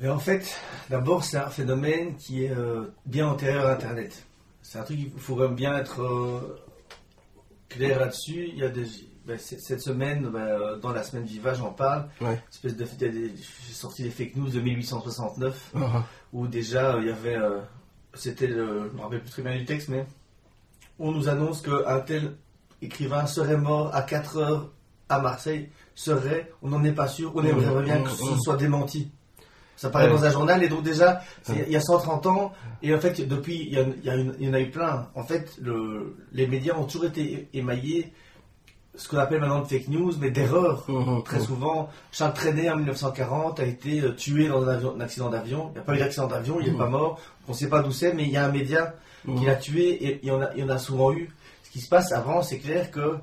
Mais 0.00 0.08
en 0.08 0.18
fait, 0.18 0.56
d'abord, 0.90 1.24
c'est 1.24 1.36
un 1.36 1.50
phénomène 1.50 2.16
qui 2.16 2.44
est 2.44 2.50
euh, 2.50 2.86
bien 3.06 3.28
antérieur 3.28 3.66
à 3.66 3.72
Internet. 3.72 4.26
C'est 4.62 4.78
un 4.78 4.82
truc 4.82 4.98
qu'il 4.98 5.10
faut 5.18 5.48
bien 5.48 5.76
être 5.76 6.02
euh, 6.02 6.62
clair 7.68 8.00
là-dessus. 8.00 8.48
Il 8.52 8.58
y 8.58 8.64
a 8.64 8.68
des, 8.68 8.86
ben, 9.26 9.38
cette 9.38 9.80
semaine, 9.80 10.28
ben, 10.28 10.40
euh, 10.40 10.76
dans 10.78 10.92
la 10.92 11.02
semaine 11.02 11.24
Viva, 11.24 11.54
j'en 11.54 11.72
parle. 11.72 12.08
Espèce 12.50 12.76
de, 12.76 12.86
j'ai 12.98 13.72
sorti 13.72 14.02
des 14.02 14.10
fake 14.10 14.36
news 14.36 14.50
de 14.50 14.60
1869 14.60 15.72
uh-huh. 15.74 16.02
où 16.32 16.46
déjà 16.46 16.96
il 16.98 17.06
y 17.06 17.10
avait, 17.10 17.38
c'était, 18.14 18.48
je 18.48 18.54
ne 18.54 18.90
me 18.90 19.00
rappelle 19.00 19.20
plus 19.20 19.30
très 19.30 19.42
bien 19.42 19.56
du 19.56 19.64
texte, 19.64 19.88
mais 19.88 20.06
on 20.98 21.12
nous 21.12 21.28
annonce 21.28 21.60
qu'un 21.60 22.00
tel 22.00 22.36
écrivain 22.82 23.26
serait 23.26 23.56
mort 23.56 23.94
à 23.94 24.02
4 24.02 24.36
heures 24.38 24.70
à 25.08 25.20
Marseille 25.20 25.70
serait, 25.94 26.50
on 26.62 26.68
n'en 26.68 26.82
est 26.84 26.92
pas 26.92 27.08
sûr, 27.08 27.32
on 27.34 27.44
aimerait 27.44 27.82
bien 27.82 28.02
que 28.02 28.10
ce 28.10 28.36
soit 28.38 28.56
démenti. 28.56 29.10
Ça 29.76 29.90
paraît 29.90 30.08
dans 30.08 30.24
un 30.24 30.30
journal 30.30 30.62
et 30.62 30.68
donc 30.68 30.84
déjà, 30.84 31.20
il 31.48 31.68
y 31.68 31.76
a 31.76 31.80
130 31.80 32.26
ans, 32.26 32.52
et 32.82 32.94
en 32.94 33.00
fait, 33.00 33.26
depuis, 33.26 33.68
il 33.70 33.78
y, 34.04 34.44
y, 34.44 34.48
en 34.48 34.52
a 34.52 34.60
eu 34.60 34.70
plein. 34.70 35.08
En 35.14 35.24
fait, 35.24 35.56
le, 35.60 36.16
les 36.32 36.46
médias 36.46 36.76
ont 36.76 36.84
toujours 36.84 37.06
été 37.06 37.48
émaillés 37.52 38.12
ce 38.96 39.08
qu'on 39.08 39.18
appelle 39.18 39.40
maintenant 39.40 39.60
de 39.60 39.66
fake 39.66 39.88
news, 39.88 40.12
mais 40.20 40.30
d'erreurs. 40.30 40.84
Mmh, 40.88 41.22
Très 41.24 41.38
mmh. 41.38 41.44
souvent, 41.44 41.90
Charles 42.12 42.34
Trenet 42.34 42.70
en 42.70 42.76
1940 42.76 43.60
a 43.60 43.64
été 43.64 44.00
euh, 44.00 44.12
tué 44.12 44.48
dans 44.48 44.68
un, 44.68 45.00
accident 45.00 45.30
d'avion. 45.30 45.70
Il 45.70 45.72
n'y 45.72 45.78
a 45.78 45.82
pas 45.82 45.94
eu 45.94 45.98
d'accident 45.98 46.26
d'avion, 46.26 46.58
il 46.60 46.72
n'est 46.72 46.78
pas 46.78 46.88
mort. 46.88 47.20
On 47.48 47.52
ne 47.52 47.56
sait 47.56 47.68
pas 47.68 47.82
d'où 47.82 47.92
c'est, 47.92 48.14
mais 48.14 48.24
il 48.24 48.30
y 48.30 48.36
a 48.36 48.46
un 48.46 48.52
média 48.52 48.94
qui 49.24 49.44
l'a 49.44 49.56
tué 49.56 49.88
et 50.04 50.20
il 50.22 50.28
y, 50.28 50.30
en 50.30 50.42
a, 50.42 50.52
il 50.54 50.60
y 50.60 50.62
en 50.62 50.68
a 50.68 50.78
souvent 50.78 51.12
eu. 51.12 51.30
Ce 51.64 51.70
qui 51.70 51.80
se 51.80 51.88
passe 51.88 52.12
avant, 52.12 52.42
c'est 52.42 52.58
clair 52.58 52.90
qu'il 52.90 53.20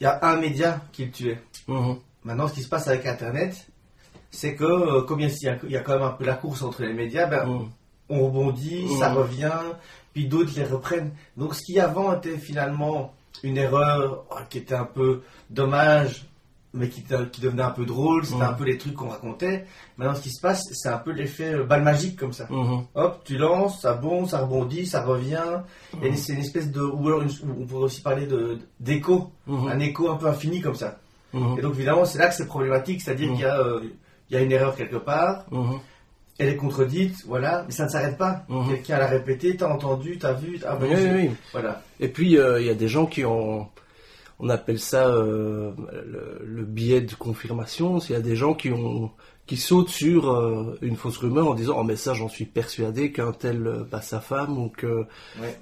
y 0.00 0.06
a 0.06 0.18
un 0.22 0.36
média 0.36 0.80
qui 0.92 1.04
le 1.04 1.10
tuait. 1.10 1.42
Maintenant, 2.24 2.48
ce 2.48 2.54
qui 2.54 2.62
se 2.62 2.68
passe 2.68 2.88
avec 2.88 3.06
Internet, 3.06 3.66
c'est 4.30 4.54
que, 4.54 4.64
euh, 4.64 5.02
comme 5.02 5.20
il 5.20 5.28
y, 5.28 5.48
a, 5.48 5.58
il 5.64 5.70
y, 5.70 5.76
a, 5.76 5.80
quand 5.80 5.94
même 5.94 6.02
un 6.02 6.10
peu 6.10 6.24
la 6.24 6.34
course 6.34 6.62
entre 6.62 6.82
les 6.82 6.92
médias, 6.92 7.26
ben, 7.26 7.68
on 8.08 8.26
rebondit, 8.26 8.88
ça 8.98 9.12
revient, 9.12 9.52
puis 10.12 10.26
d'autres 10.26 10.52
les 10.56 10.64
reprennent. 10.64 11.12
Donc, 11.36 11.54
ce 11.54 11.62
qui 11.62 11.78
avant 11.80 12.14
était 12.16 12.38
finalement 12.38 13.14
une 13.42 13.56
erreur 13.56 14.24
oh, 14.30 14.34
qui 14.48 14.58
était 14.58 14.74
un 14.74 14.84
peu 14.84 15.22
dommage, 15.48 16.26
mais 16.72 16.88
qui, 16.88 17.02
qui 17.32 17.40
devenait 17.40 17.62
un 17.62 17.70
peu 17.70 17.84
drôle, 17.84 18.24
c'était 18.24 18.42
un 18.42 18.52
peu 18.52 18.64
les 18.64 18.78
trucs 18.78 18.94
qu'on 18.94 19.08
racontait. 19.08 19.66
Maintenant, 19.96 20.14
ce 20.14 20.22
qui 20.22 20.30
se 20.30 20.40
passe, 20.40 20.62
c'est 20.72 20.88
un 20.88 20.98
peu 20.98 21.10
l'effet 21.10 21.54
euh, 21.54 21.64
balle 21.64 21.82
magique 21.82 22.16
comme 22.16 22.32
ça. 22.32 22.46
Mhm. 22.48 22.84
Hop, 22.94 23.22
tu 23.24 23.36
lances, 23.36 23.80
ça 23.80 23.94
bombe, 23.94 24.28
ça 24.28 24.40
rebondit, 24.40 24.86
ça 24.86 25.02
revient. 25.02 25.62
Et 26.02 26.10
mhm. 26.10 26.16
c'est 26.16 26.34
une 26.34 26.40
espèce 26.40 26.70
de. 26.70 26.80
Ou 26.80 27.08
alors, 27.08 27.24
on 27.44 27.66
pourrait 27.66 27.84
aussi 27.84 28.02
parler 28.02 28.28
d'écho, 28.78 29.32
mhm. 29.46 29.66
un 29.66 29.80
écho 29.80 30.10
un 30.10 30.16
peu 30.16 30.28
infini 30.28 30.60
comme 30.60 30.76
ça. 30.76 30.98
Et 31.32 31.62
donc, 31.62 31.74
évidemment, 31.74 32.04
c'est 32.04 32.18
là 32.18 32.28
que 32.28 32.34
c'est 32.34 32.46
problématique, 32.46 33.00
c'est-à-dire 33.02 33.30
qu'il 33.30 33.40
y, 33.40 33.44
euh, 33.44 33.80
y, 34.30 34.36
a 34.36 34.40
une 34.40 34.52
erreur 34.52 34.74
quelque 34.74 34.96
part 34.96 35.44
elle 36.40 36.48
est 36.48 36.56
contredite, 36.56 37.22
voilà, 37.26 37.64
mais 37.66 37.72
ça 37.72 37.84
ne 37.84 37.90
s'arrête 37.90 38.16
pas. 38.16 38.44
Mhm. 38.48 38.68
Quelqu'un 38.70 38.98
l'a 38.98 39.06
répété, 39.06 39.56
t'as 39.56 39.68
entendu, 39.68 40.16
t'as 40.18 40.32
vu, 40.32 40.58
t'as 40.58 40.74
oui, 40.78 40.88
oui, 41.14 41.30
Voilà. 41.52 41.82
Et 42.00 42.08
puis 42.08 42.38
euh, 42.38 42.60
il 42.60 42.66
y 42.66 42.70
a 42.70 42.74
des 42.74 42.88
gens 42.88 43.04
qui 43.04 43.26
ont, 43.26 43.68
on 44.38 44.48
appelle 44.48 44.80
ça 44.80 45.06
euh, 45.08 45.72
le, 46.42 46.64
biais 46.64 47.02
de 47.02 47.14
confirmation. 47.14 47.98
Il 47.98 48.12
y 48.12 48.14
a 48.14 48.22
des 48.22 48.36
gens 48.36 48.54
qui 48.54 48.70
ont, 48.70 49.10
qui 49.46 49.58
sautent 49.58 49.90
sur 49.90 50.30
euh, 50.30 50.78
une 50.80 50.96
fausse 50.96 51.18
rumeur 51.18 51.46
en 51.46 51.54
disant, 51.54 51.76
oh 51.78 51.84
mais 51.84 51.96
ça, 51.96 52.14
j'en 52.14 52.30
suis 52.30 52.46
persuadé 52.46 53.12
qu'un 53.12 53.32
tel 53.32 53.84
passe 53.90 54.08
sa 54.08 54.20
femme 54.20 54.56
ou 54.56 54.70
que, 54.70 55.04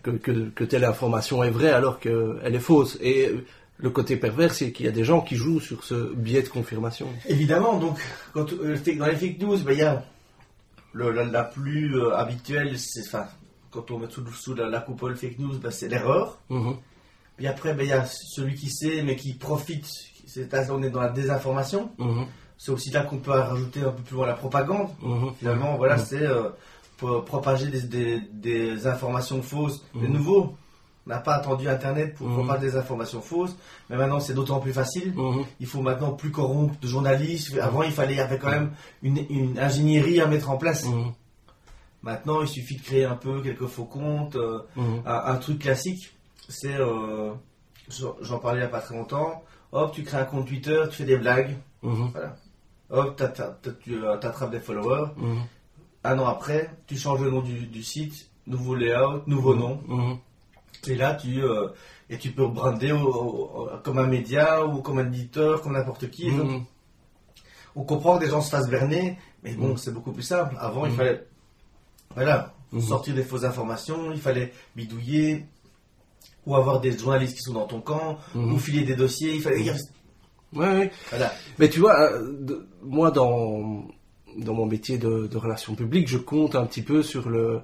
que, 0.04 0.12
que, 0.12 0.64
telle 0.64 0.84
information 0.84 1.42
est 1.42 1.50
vraie 1.50 1.72
alors 1.72 1.98
qu'elle 1.98 2.54
est 2.54 2.60
fausse. 2.60 2.98
Et 3.02 3.32
le 3.78 3.90
côté 3.90 4.16
pervers, 4.16 4.52
c'est 4.52 4.72
qu'il 4.72 4.86
y 4.86 4.88
a 4.88 4.92
des 4.92 5.04
gens 5.04 5.20
qui 5.20 5.36
jouent 5.36 5.60
sur 5.60 5.84
ce 5.84 6.12
biais 6.14 6.42
de 6.42 6.48
confirmation. 6.48 7.06
Évidemment, 7.28 7.78
donc 7.78 7.98
quand, 8.32 8.52
dans 8.52 9.06
les 9.06 9.16
fake 9.16 9.38
news, 9.40 9.58
ben, 9.58 9.72
il 9.72 9.78
y 9.78 9.82
a 9.82 10.04
la, 10.94 11.44
plus 11.44 11.96
euh, 11.96 12.16
habituelle, 12.16 12.76
c'est 12.78 13.06
enfin, 13.06 13.26
quand 13.70 13.90
on 13.90 13.98
met 13.98 14.10
sous, 14.10 14.26
sous 14.32 14.54
la, 14.54 14.68
la, 14.68 14.80
coupole 14.80 15.16
fake 15.16 15.38
news, 15.38 15.58
ben, 15.58 15.70
c'est 15.70 15.88
l'erreur. 15.88 16.38
Mhm. 16.50 16.76
Puis 17.36 17.46
après, 17.46 17.72
ben, 17.72 17.84
il 17.84 17.90
y 17.90 17.92
a 17.92 18.04
celui 18.04 18.56
qui 18.56 18.68
sait, 18.68 19.02
mais 19.02 19.14
qui 19.14 19.34
profite. 19.34 19.86
C'est, 20.26 20.52
on 20.70 20.82
est 20.82 20.90
dans 20.90 21.00
la 21.00 21.10
désinformation. 21.10 21.92
Mhm. 21.98 22.26
C'est 22.56 22.72
aussi 22.72 22.90
là 22.90 23.02
qu'on 23.02 23.18
peut 23.18 23.30
rajouter 23.30 23.80
un 23.80 23.92
peu 23.92 24.02
plus 24.02 24.16
loin 24.16 24.26
la 24.26 24.34
propagande. 24.34 24.88
Mhm. 25.00 25.34
Finalement, 25.38 25.76
voilà, 25.76 25.98
c'est 25.98 26.26
euh, 26.26 26.50
propager 26.96 27.68
des, 27.68 28.20
des, 28.32 28.86
informations 28.88 29.40
fausses. 29.40 29.84
De 29.94 30.08
nouveau, 31.08 31.14
n'a 31.14 31.20
pas 31.20 31.34
attendu 31.34 31.68
Internet 31.68 32.14
pour 32.14 32.28
mmh. 32.28 32.46
pas 32.46 32.58
des 32.58 32.76
informations 32.76 33.20
fausses, 33.20 33.56
mais 33.88 33.96
maintenant 33.96 34.20
c'est 34.20 34.34
d'autant 34.34 34.60
plus 34.60 34.72
facile. 34.72 35.14
Mhm. 35.14 35.44
Il 35.60 35.66
faut 35.66 35.80
maintenant 35.80 36.12
plus 36.12 36.30
corrompre 36.30 36.74
de 36.80 36.86
journalistes. 36.86 37.56
Avant, 37.58 37.82
il 37.82 37.92
fallait, 37.92 38.16
y 38.16 38.20
avait 38.20 38.38
quand 38.38 38.50
même 38.50 38.72
une, 39.02 39.58
ingénierie 39.58 40.20
à 40.20 40.26
mettre 40.26 40.50
en 40.50 40.56
place. 40.56 40.84
Mhm. 40.84 41.12
Maintenant, 42.02 42.42
il 42.42 42.48
suffit 42.48 42.76
de 42.76 42.82
créer 42.82 43.04
un 43.04 43.16
peu 43.16 43.40
quelques 43.42 43.66
faux 43.66 43.84
comptes, 43.84 44.36
euh, 44.36 44.60
mhm. 44.76 45.02
un, 45.04 45.36
truc 45.36 45.60
classique. 45.60 46.14
C'est, 46.48 46.78
euh, 46.78 47.32
j'en 48.20 48.38
parlais 48.38 48.58
il 48.58 48.62
n'y 48.62 48.66
a 48.66 48.70
pas 48.70 48.80
très 48.80 48.94
longtemps. 48.94 49.42
Hop, 49.72 49.92
tu 49.92 50.02
crées 50.02 50.18
un 50.18 50.24
compte 50.24 50.46
Twitter, 50.46 50.82
tu 50.90 50.96
fais 50.96 51.04
des 51.04 51.16
blagues. 51.16 51.56
Voilà. 51.82 52.36
Hop, 52.90 53.20
tu 53.82 53.94
euh, 53.94 54.14
attrapes 54.14 54.50
des 54.50 54.60
followers. 54.60 55.08
Un 56.04 56.18
an 56.18 56.26
après, 56.26 56.70
tu 56.86 56.96
changes 56.96 57.20
le 57.20 57.30
nom 57.30 57.42
du, 57.42 57.66
du 57.66 57.82
site, 57.82 58.30
nouveau 58.46 58.74
layout, 58.74 59.22
nouveau 59.26 59.54
nom. 59.54 59.80
Et 60.86 60.94
là, 60.94 61.14
tu, 61.14 61.42
euh, 61.42 61.68
et 62.10 62.18
tu 62.18 62.30
peux 62.30 62.46
brander 62.46 62.94
comme 63.82 63.98
un 63.98 64.06
média 64.06 64.64
ou 64.64 64.80
comme 64.80 64.98
un 64.98 65.06
éditeur, 65.06 65.62
comme 65.62 65.72
n'importe 65.72 66.10
qui. 66.10 66.30
Mhm. 66.30 66.64
on 67.76 67.84
comprend 67.84 68.18
que 68.18 68.24
des 68.24 68.30
gens 68.30 68.40
se 68.40 68.50
fassent 68.50 68.68
berner, 68.68 69.18
mais 69.42 69.54
bon, 69.54 69.68
mhm. 69.68 69.76
c'est 69.76 69.92
beaucoup 69.92 70.12
plus 70.12 70.22
simple. 70.22 70.56
Avant, 70.58 70.86
il 70.86 70.92
mhm. 70.92 70.96
fallait 70.96 71.26
voilà, 72.14 72.54
sortir 72.80 73.14
des 73.14 73.22
fausses 73.22 73.44
informations, 73.44 74.12
il 74.12 74.20
fallait 74.20 74.52
bidouiller, 74.74 75.46
ou 76.46 76.56
avoir 76.56 76.80
des 76.80 76.96
journalistes 76.96 77.36
qui 77.36 77.42
sont 77.42 77.52
dans 77.52 77.66
ton 77.66 77.80
camp, 77.80 78.18
ou 78.34 78.58
filer 78.58 78.84
des 78.84 78.96
dossiers. 78.96 79.34
Il 79.34 79.42
fallait. 79.42 79.70
Ouais, 80.54 80.90
Voilà. 81.10 81.32
Mais 81.58 81.68
tu 81.68 81.80
vois, 81.80 82.12
euh, 82.12 82.66
moi, 82.82 83.10
dans, 83.10 83.86
dans 84.38 84.54
mon 84.54 84.64
métier 84.64 84.96
de, 84.96 85.26
de 85.26 85.36
relations 85.36 85.74
publiques, 85.74 86.08
je 86.08 86.16
compte 86.16 86.54
un 86.54 86.64
petit 86.64 86.82
peu 86.82 87.02
sur 87.02 87.28
le 87.28 87.60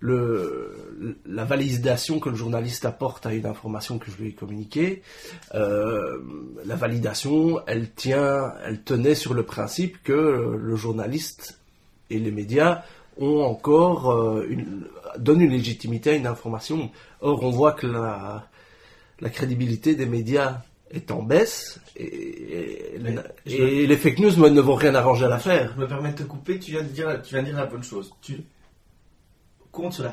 le, 0.00 1.18
la 1.26 1.44
validation 1.44 2.20
que 2.20 2.28
le 2.28 2.36
journaliste 2.36 2.84
apporte 2.84 3.26
à 3.26 3.34
une 3.34 3.46
information 3.46 3.98
que 3.98 4.10
je 4.10 4.16
lui 4.16 4.28
ai 4.28 4.32
communiquée, 4.32 5.02
euh, 5.54 6.18
la 6.64 6.76
validation, 6.76 7.60
elle 7.66 7.90
tient, 7.90 8.54
elle 8.64 8.82
tenait 8.82 9.14
sur 9.14 9.34
le 9.34 9.42
principe 9.42 10.02
que 10.02 10.56
le 10.58 10.76
journaliste 10.76 11.58
et 12.10 12.18
les 12.18 12.30
médias 12.30 12.82
ont 13.18 13.42
encore 13.42 14.12
euh, 14.12 14.46
une, 14.48 14.86
donnent 15.18 15.40
une 15.40 15.50
légitimité 15.50 16.10
à 16.10 16.14
une 16.14 16.26
information. 16.26 16.90
Or, 17.20 17.42
on 17.42 17.50
voit 17.50 17.72
que 17.72 17.86
la, 17.86 18.48
la 19.20 19.30
crédibilité 19.30 19.94
des 19.94 20.06
médias 20.06 20.62
est 20.90 21.10
en 21.10 21.22
baisse 21.22 21.80
et, 21.96 22.94
et, 23.46 23.86
les 23.86 23.96
fake 23.96 24.20
news 24.20 24.48
ne 24.48 24.60
vont 24.60 24.74
rien 24.74 24.94
arranger 24.94 25.26
à 25.26 25.28
l'affaire. 25.28 25.72
Je 25.76 25.80
me 25.80 25.88
permets 25.88 26.12
de 26.12 26.18
te 26.18 26.22
couper, 26.22 26.58
tu 26.58 26.70
viens 26.70 26.82
de 26.82 26.88
dire, 26.88 27.20
tu 27.22 27.34
viens 27.34 27.42
de 27.42 27.48
dire 27.48 27.56
la 27.56 27.66
bonne 27.66 27.82
chose. 27.82 28.12
Tu, 28.22 28.40
compte 29.78 29.92
sur 29.92 30.10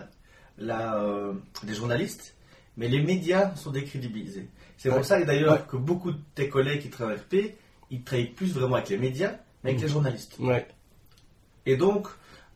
la, 0.57 0.95
euh, 0.95 1.33
des 1.63 1.73
journalistes, 1.73 2.35
mais 2.77 2.87
les 2.87 3.01
médias 3.01 3.55
sont 3.55 3.71
décrédibilisés. 3.71 4.47
C'est 4.77 4.89
pour 4.89 5.03
ça 5.03 5.21
d'ailleurs 5.23 5.65
que 5.67 5.77
beaucoup 5.77 6.11
de 6.11 6.19
tes 6.35 6.49
collègues 6.49 6.81
qui 6.81 6.89
travaillent 6.89 7.17
RP, 7.17 7.55
ils 7.89 8.03
travaillent 8.03 8.33
plus 8.33 8.53
vraiment 8.53 8.75
avec 8.75 8.89
les 8.89 8.97
médias, 8.97 9.35
mais 9.63 9.71
avec 9.71 9.81
les 9.81 9.87
journalistes. 9.87 10.37
Et 11.65 11.77
donc, 11.77 12.07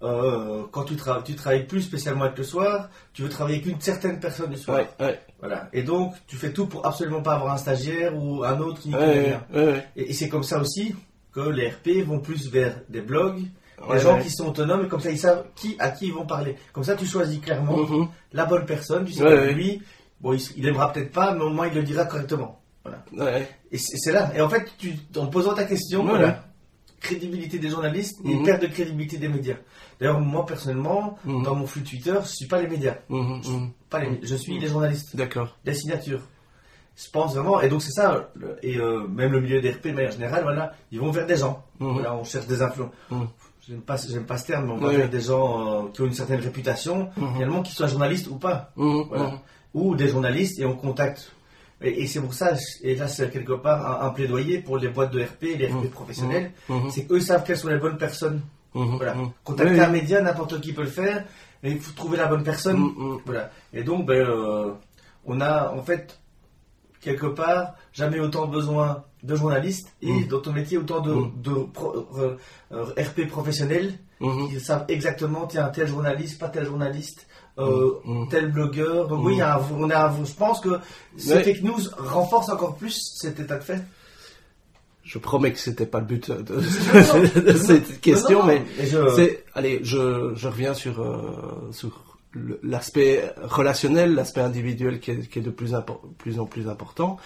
euh, 0.03 0.65
quand 0.71 0.83
tu, 0.83 0.95
tu 1.25 1.35
travailles 1.35 1.65
plus 1.65 1.81
spécialement 1.81 2.25
avec 2.25 2.37
le 2.37 2.43
soir, 2.43 2.89
tu 3.13 3.23
veux 3.23 3.29
travailler 3.29 3.57
avec 3.57 3.67
une 3.73 3.81
certaine 3.81 4.19
personne 4.19 4.51
du 4.51 4.57
soir. 4.57 4.77
Voilà. 5.39 5.69
Et 5.73 5.81
donc, 5.83 6.15
tu 6.27 6.35
fais 6.35 6.53
tout 6.53 6.67
pour 6.67 6.85
absolument 6.85 7.21
pas 7.21 7.33
avoir 7.35 7.53
un 7.53 7.57
stagiaire 7.57 8.15
ou 8.15 8.43
un 8.43 8.59
autre 8.59 8.81
qui 8.81 8.89
n'y 8.89 8.93
connaît 8.93 9.25
rien. 9.25 9.45
Et, 9.95 10.11
et 10.11 10.13
c'est 10.13 10.29
comme 10.29 10.43
ça 10.43 10.59
aussi 10.59 10.95
que 11.33 11.41
les 11.41 11.69
RP 11.69 12.05
vont 12.05 12.19
plus 12.19 12.49
vers 12.51 12.75
des 12.89 13.01
blogs, 13.01 13.41
les 13.93 13.99
gens 13.99 14.19
qui 14.19 14.29
sont 14.29 14.47
autonomes, 14.47 14.87
comme 14.87 14.99
ça 14.99 15.11
ils 15.11 15.19
savent 15.19 15.45
qui, 15.55 15.75
à 15.79 15.89
qui 15.89 16.07
ils 16.07 16.13
vont 16.13 16.25
parler. 16.25 16.55
Comme 16.73 16.83
ça 16.83 16.95
tu 16.95 17.05
choisis 17.05 17.39
clairement 17.39 17.77
mhm. 17.77 18.07
la 18.33 18.45
bonne 18.45 18.65
personne, 18.65 19.05
tu 19.05 19.13
sais 19.13 19.53
lui, 19.53 19.81
bon, 20.21 20.33
il, 20.33 20.41
il 20.57 20.67
aimera 20.67 20.91
peut-être 20.91 21.11
pas, 21.11 21.33
mais 21.33 21.43
au 21.43 21.49
moins 21.49 21.67
il 21.67 21.73
le 21.73 21.83
dira 21.83 22.05
correctement. 22.05 22.59
Voilà. 22.83 23.39
Et 23.71 23.77
c'est 23.77 24.11
là. 24.11 24.31
Et 24.35 24.41
en 24.41 24.49
fait, 24.49 24.71
tu, 24.77 24.93
en 25.17 25.27
posant 25.27 25.53
ta 25.53 25.65
question, 25.65 26.05
voilà, 26.05 26.43
crédibilité 26.99 27.59
des 27.59 27.69
journalistes 27.69 28.19
et 28.25 28.35
mhm. 28.35 28.43
perte 28.43 28.61
de 28.61 28.67
crédibilité 28.67 29.17
des 29.17 29.27
médias. 29.27 29.57
D'ailleurs, 29.99 30.19
moi 30.19 30.45
personnellement, 30.45 31.17
mhm. 31.25 31.43
dans 31.43 31.55
mon 31.55 31.67
flux 31.67 31.83
Twitter, 31.83 32.15
je 32.21 32.29
suis 32.29 32.47
pas 32.47 32.61
les 32.61 32.67
médias. 32.67 32.97
Je, 33.09 33.67
pas 33.89 33.99
les, 33.99 34.19
je 34.23 34.35
suis 34.35 34.57
les 34.59 34.67
journalistes. 34.67 35.15
D'accord. 35.15 35.57
Les 35.65 35.73
signatures. 35.73 36.21
Je 36.95 37.09
pense 37.11 37.33
vraiment, 37.33 37.61
et 37.61 37.69
donc 37.69 37.81
c'est 37.81 37.93
ça, 37.93 38.29
et 38.61 38.75
euh, 38.75 39.07
même 39.07 39.31
le 39.31 39.39
milieu 39.39 39.61
des 39.61 39.71
RP 39.71 39.87
de 39.87 39.93
manière 39.93 40.11
générale, 40.11 40.43
voilà, 40.43 40.73
ils 40.91 40.99
vont 40.99 41.11
vers 41.11 41.25
des 41.25 41.37
gens. 41.37 41.63
Voilà, 41.79 42.13
on 42.13 42.25
cherche 42.25 42.45
des 42.45 42.61
influences 42.61 42.91
j'aime 43.69 43.81
pas, 43.81 43.97
j'aime 43.97 44.25
pas 44.25 44.37
ce 44.37 44.47
terme, 44.47 44.65
mais 44.65 44.71
on 44.73 44.77
va 44.77 44.95
dire 44.95 45.09
des 45.09 45.21
gens 45.21 45.85
euh, 45.85 45.89
qui 45.93 46.01
ont 46.01 46.05
une 46.05 46.13
certaine 46.13 46.39
réputation, 46.39 47.09
mhm. 47.15 47.33
finalement, 47.33 47.61
qu'ils 47.61 47.75
soient 47.75 47.87
journalistes 47.87 48.27
ou 48.27 48.35
pas. 48.35 48.71
Mhm, 48.75 49.03
voilà. 49.09 49.23
Mhm. 49.25 49.39
Ou 49.75 49.95
des 49.95 50.07
journalistes 50.07 50.59
et 50.59 50.65
on 50.65 50.75
contacte. 50.75 51.31
Et, 51.81 52.07
c'est 52.07 52.19
pour 52.19 52.33
ça, 52.33 52.51
et 52.83 52.95
là 52.95 53.07
c'est 53.07 53.31
quelque 53.31 53.53
part 53.53 54.03
un, 54.03 54.09
plaidoyer 54.09 54.59
pour 54.59 54.77
les 54.77 54.89
boîtes 54.89 55.13
de 55.13 55.23
RP, 55.23 55.57
les 55.57 55.67
RP 55.67 55.89
professionnels, 55.89 56.51
c'est 56.89 57.05
qu'eux 57.05 57.21
savent 57.21 57.45
quelles 57.45 57.55
sont 57.55 57.69
les 57.69 57.77
bonnes 57.77 57.97
personnes. 57.97 58.41
Voilà. 58.73 59.15
Contacter 59.45 59.79
un 59.79 59.87
média, 59.87 60.21
n'importe 60.21 60.59
qui 60.59 60.73
peut 60.73 60.81
le 60.81 60.89
faire, 60.89 61.23
mais 61.63 61.71
il 61.71 61.79
faut 61.79 61.93
trouver 61.93 62.17
la 62.17 62.25
bonne 62.25 62.43
personne. 62.43 62.91
Voilà. 63.25 63.49
Et 63.71 63.83
donc, 63.83 64.05
ben, 64.05 64.27
euh, 64.27 64.73
on 65.25 65.39
a 65.39 65.71
en 65.71 65.81
fait 65.81 66.19
quelque 66.99 67.27
part 67.27 67.75
jamais 67.93 68.19
autant 68.19 68.45
besoin 68.45 69.05
de 69.23 69.35
journalistes 69.35 69.93
et 70.01 70.11
mm. 70.11 70.27
dans 70.27 70.39
ton 70.39 70.53
métier 70.53 70.77
autant 70.77 71.01
de, 71.01 71.13
mm. 71.13 71.31
de 71.41 71.51
euh, 71.51 72.35
euh, 72.71 72.85
RP 72.97 73.27
professionnels 73.27 73.93
mm-hmm. 74.21 74.49
qui 74.49 74.59
savent 74.59 74.85
exactement 74.87 75.45
tiens 75.47 75.67
tel 75.69 75.87
journaliste 75.87 76.39
pas 76.39 76.49
tel 76.49 76.65
journaliste 76.65 77.27
euh, 77.57 77.99
mm. 78.05 78.29
tel 78.29 78.51
blogueur 78.51 79.07
donc 79.07 79.25
oui 79.25 79.41
on 79.77 79.89
a 79.89 80.15
je 80.25 80.33
pense 80.33 80.61
que 80.61 80.79
ce 81.17 81.61
news 81.61 81.81
renforce 81.97 82.49
encore 82.49 82.75
plus 82.75 83.15
cet 83.17 83.39
état 83.39 83.57
de 83.57 83.63
fait 83.63 83.81
je 85.09 85.17
promets 85.17 85.51
que 85.51 85.57
c'était 85.57 85.87
pas 85.87 85.99
le 85.99 86.05
but 86.05 86.29
de, 86.29 86.61
cette 87.55 87.99
question, 87.99 88.43
mais, 88.45 88.61
c'est, 89.15 89.43
allez, 89.55 89.79
je, 89.81 90.33
je 90.35 90.47
reviens 90.47 90.75
sur, 90.75 91.01
euh, 91.01 91.71
sur 91.71 92.19
l'aspect 92.61 93.33
relationnel, 93.41 94.13
l'aspect 94.13 94.41
individuel 94.41 94.99
qui 94.99 95.09
est, 95.09 95.27
qui 95.27 95.39
est 95.39 95.41
de 95.41 95.49
plus, 95.49 95.73
plus 96.19 96.39
en 96.39 96.45
plus 96.45 96.69
important. 96.69 97.17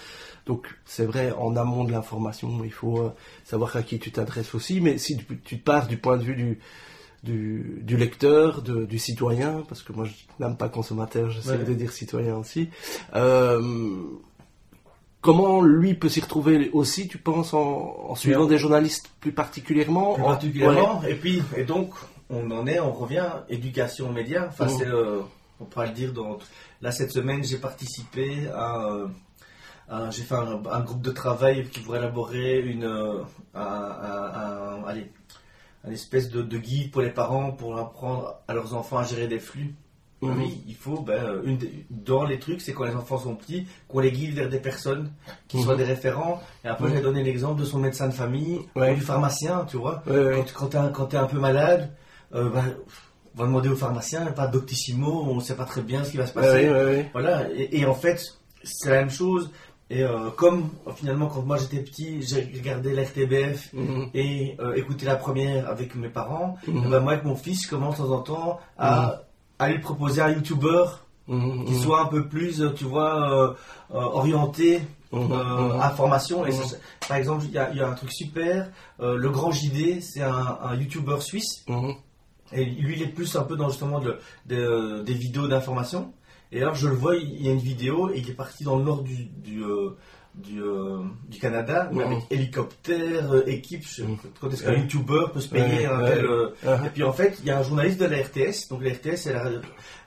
Donc 0.46 0.66
c'est 0.84 1.06
vrai, 1.06 1.32
en 1.32 1.56
amont 1.56 1.84
de 1.84 1.92
l'information, 1.92 2.62
il 2.64 2.72
faut 2.72 2.98
euh, 2.98 3.12
savoir 3.44 3.76
à 3.76 3.82
qui 3.82 3.98
tu 3.98 4.12
t'adresses 4.12 4.54
aussi, 4.54 4.80
mais 4.80 4.98
si 4.98 5.16
tu, 5.44 5.56
pars 5.56 5.86
du 5.86 5.96
point 5.96 6.18
de 6.18 6.22
vue 6.22 6.36
du, 6.36 6.58
du, 7.22 7.80
du 7.82 7.96
lecteur, 7.96 8.60
de, 8.60 8.84
du 8.84 8.98
citoyen, 8.98 9.62
parce 9.68 9.82
que 9.82 9.92
moi 9.92 10.04
je 10.04 10.12
n'aime 10.44 10.56
pas 10.56 10.68
consommateur, 10.68 11.30
j'essaie 11.30 11.58
de 11.58 11.74
dire 11.74 11.92
citoyen 11.92 12.36
aussi, 12.36 12.68
euh, 13.14 14.02
comment 15.22 15.62
lui 15.62 15.94
peut 15.94 16.10
s'y 16.10 16.20
retrouver 16.20 16.68
aussi, 16.74 17.08
tu 17.08 17.16
penses, 17.16 17.54
en, 17.54 18.14
suivant 18.14 18.44
des 18.44 18.58
journalistes 18.58 19.10
plus 19.20 19.32
particulièrement? 19.32 20.14
Plus 20.14 20.24
particulièrement, 20.24 21.02
et 21.04 21.14
puis, 21.14 21.42
et 21.56 21.64
donc, 21.64 21.94
on 22.28 22.50
en 22.50 22.66
est, 22.66 22.80
on 22.80 22.92
revient, 22.92 23.30
éducation 23.48 24.12
média, 24.12 24.46
enfin, 24.50 24.66
mmh. 24.66 24.82
euh, 24.82 25.20
on 25.58 25.64
pourra 25.64 25.86
le 25.86 25.92
dire, 25.92 26.12
dans, 26.12 26.36
là, 26.82 26.92
cette 26.92 27.12
semaine, 27.12 27.42
j'ai 27.42 27.56
participé 27.56 28.46
à... 28.54 29.06
Euh, 29.90 30.10
j'ai 30.10 30.22
fait 30.22 30.34
un, 30.34 30.80
groupe 30.80 31.02
de 31.02 31.10
travail 31.10 31.68
qui 31.68 31.80
pourrait 31.80 31.98
élaborer 31.98 32.60
une, 32.60 32.84
euh, 32.84 33.22
un, 33.54 34.82
allez, 34.86 35.10
une 35.86 35.92
espèce 35.92 36.30
de, 36.30 36.58
guide 36.58 36.90
pour 36.90 37.02
les 37.02 37.10
parents 37.10 37.52
pour 37.52 37.78
apprendre 37.78 38.36
à 38.48 38.54
leurs 38.54 38.74
enfants 38.74 38.98
à 38.98 39.04
gérer 39.04 39.28
des 39.28 39.38
flux. 39.38 39.74
Mhm. 40.22 40.38
Oui, 40.38 40.62
il 40.66 40.74
faut, 40.74 41.00
ben, 41.00 41.42
une, 41.44 41.58
dans 41.90 42.24
les 42.24 42.38
trucs, 42.38 42.62
c'est 42.62 42.72
quand 42.72 42.84
les 42.84 42.94
enfants 42.94 43.18
sont 43.18 43.34
petits, 43.34 43.66
qu'on 43.88 44.00
les 44.00 44.10
guide 44.10 44.34
vers 44.34 44.48
des 44.48 44.58
personnes 44.58 45.12
qui 45.48 45.60
soient 45.60 45.74
mhm. 45.74 45.80
des 45.80 45.84
référents. 45.84 46.40
Et 46.64 46.68
après, 46.68 46.90
j'ai 46.90 47.02
donné 47.02 47.22
l'exemple 47.22 47.60
de 47.60 47.66
son 47.66 47.78
médecin 47.78 48.08
de 48.08 48.14
famille 48.14 48.60
ou 48.74 48.84
du 48.94 49.00
pharmacien, 49.00 49.66
tu 49.68 49.76
vois. 49.76 50.02
Quand, 50.06 50.70
quand 50.92 51.06
tu 51.06 51.16
es, 51.16 51.18
un 51.18 51.26
peu 51.26 51.38
malade, 51.38 51.92
euh, 52.34 52.48
ben, 52.48 52.74
on 53.34 53.40
va 53.40 53.46
demander 53.46 53.68
au 53.68 53.76
pharmacien, 53.76 54.24
pas 54.26 54.46
Doctissimo, 54.46 55.24
on 55.28 55.36
ne 55.36 55.40
sait 55.40 55.56
pas 55.56 55.64
très 55.64 55.82
bien 55.82 56.04
ce 56.04 56.12
qui 56.12 56.16
va 56.16 56.26
se 56.26 56.32
passer. 56.32 57.08
Voilà, 57.12 57.48
et, 57.52 57.84
en 57.84 57.94
fait, 57.94 58.20
c'est 58.62 58.90
la 58.90 59.00
même 59.00 59.10
chose. 59.10 59.50
Et 59.90 60.02
euh, 60.02 60.30
comme 60.30 60.70
finalement 60.96 61.26
quand 61.26 61.42
moi 61.42 61.58
j'étais 61.58 61.80
petit, 61.80 62.22
j'ai 62.22 62.50
regardé 62.54 62.94
l'RTBF 62.94 63.72
mhm. 63.74 64.08
et 64.14 64.56
euh, 64.58 64.74
écouté 64.74 65.04
la 65.04 65.16
première 65.16 65.68
avec 65.68 65.94
mes 65.94 66.08
parents, 66.08 66.56
mhm. 66.66 66.90
ben, 66.90 67.00
moi 67.00 67.12
avec 67.12 67.24
mon 67.24 67.36
fils 67.36 67.64
je 67.64 67.68
commence 67.68 67.98
de 67.98 68.02
temps 68.02 68.10
en 68.12 68.20
temps 68.20 68.60
à 68.78 69.22
aller 69.58 69.78
proposer 69.78 70.22
un 70.22 70.30
YouTuber 70.30 70.84
mhm, 71.28 71.66
qui 71.66 71.74
soit 71.74 72.00
un 72.00 72.06
peu 72.06 72.26
plus, 72.26 72.64
tu 72.76 72.84
vois, 72.84 73.30
euh, 73.30 73.54
orienté 73.90 74.80
à 75.12 75.90
formation. 75.90 76.44
Et 76.44 76.52
par 77.06 77.18
exemple, 77.18 77.44
il 77.44 77.52
y, 77.52 77.58
a 77.58 77.88
un 77.88 77.92
truc 77.92 78.10
super, 78.10 78.68
le 78.98 79.30
Grand 79.30 79.52
JD, 79.52 80.00
c'est 80.00 80.22
un, 80.22 80.58
un 80.60 80.74
YouTuber 80.74 81.20
suisse. 81.20 81.64
Et 82.52 82.64
lui, 82.64 82.96
il 82.96 83.02
est 83.02 83.08
plus 83.08 83.36
un 83.36 83.42
peu 83.42 83.54
dans 83.54 83.68
justement 83.68 84.00
des 84.46 85.14
vidéos 85.14 85.46
d'information. 85.46 86.12
Et 86.54 86.62
alors 86.62 86.76
je 86.76 86.88
le 86.88 86.94
vois, 86.94 87.16
il 87.16 87.44
y 87.44 87.48
a 87.48 87.52
une 87.52 87.58
vidéo 87.58 88.10
et 88.10 88.18
il 88.18 88.30
est 88.30 88.34
parti 88.34 88.62
dans 88.62 88.78
le 88.78 88.84
nord 88.84 89.02
du, 89.02 89.24
du, 89.24 89.64
euh, 89.64 89.96
du, 90.36 90.62
euh, 90.62 91.00
du, 91.28 91.40
Canada, 91.40 91.90
avec 91.92 92.18
hélicoptère, 92.30 93.32
euh, 93.32 93.42
équipe. 93.46 93.84
Quand 94.40 94.48
est-ce 94.48 94.62
qu'un 94.62 94.74
YouTuber 94.74 95.26
peut 95.32 95.40
se 95.40 95.48
payer 95.48 95.86
un 95.86 96.04
tel. 96.04 96.24
Uh-huh. 96.24 96.86
Et 96.86 96.90
puis 96.90 97.02
en 97.02 97.12
fait, 97.12 97.38
il 97.40 97.46
y 97.46 97.50
a 97.50 97.58
un 97.58 97.64
journaliste 97.64 97.98
de 97.98 98.04
la 98.04 98.18
RTS, 98.18 98.68
donc 98.70 98.84
la 98.84 98.92
RTS 98.92 99.16
c'est 99.16 99.32
la 99.32 99.50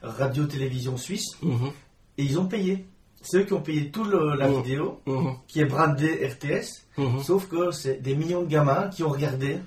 radio-télévision 0.02 0.96
suisse, 0.96 1.36
mm-hmm. 1.42 1.72
et 2.16 2.24
ils 2.24 2.38
ont 2.38 2.46
payé. 2.46 2.86
C'est 3.20 3.38
eux 3.38 3.44
qui 3.44 3.52
ont 3.52 3.60
payé 3.60 3.90
toute 3.90 4.10
la 4.10 4.48
mm-hmm. 4.48 4.62
vidéo, 4.62 5.02
mm-hmm. 5.06 5.36
qui 5.48 5.60
est 5.60 5.66
brandée 5.66 6.26
RTS, 6.26 6.86
sauf 7.22 7.46
que 7.46 7.72
c'est 7.72 8.00
des 8.00 8.16
millions 8.16 8.42
de 8.42 8.48
gamins 8.48 8.88
qui 8.88 9.02
ont 9.02 9.10
regardé 9.10 9.58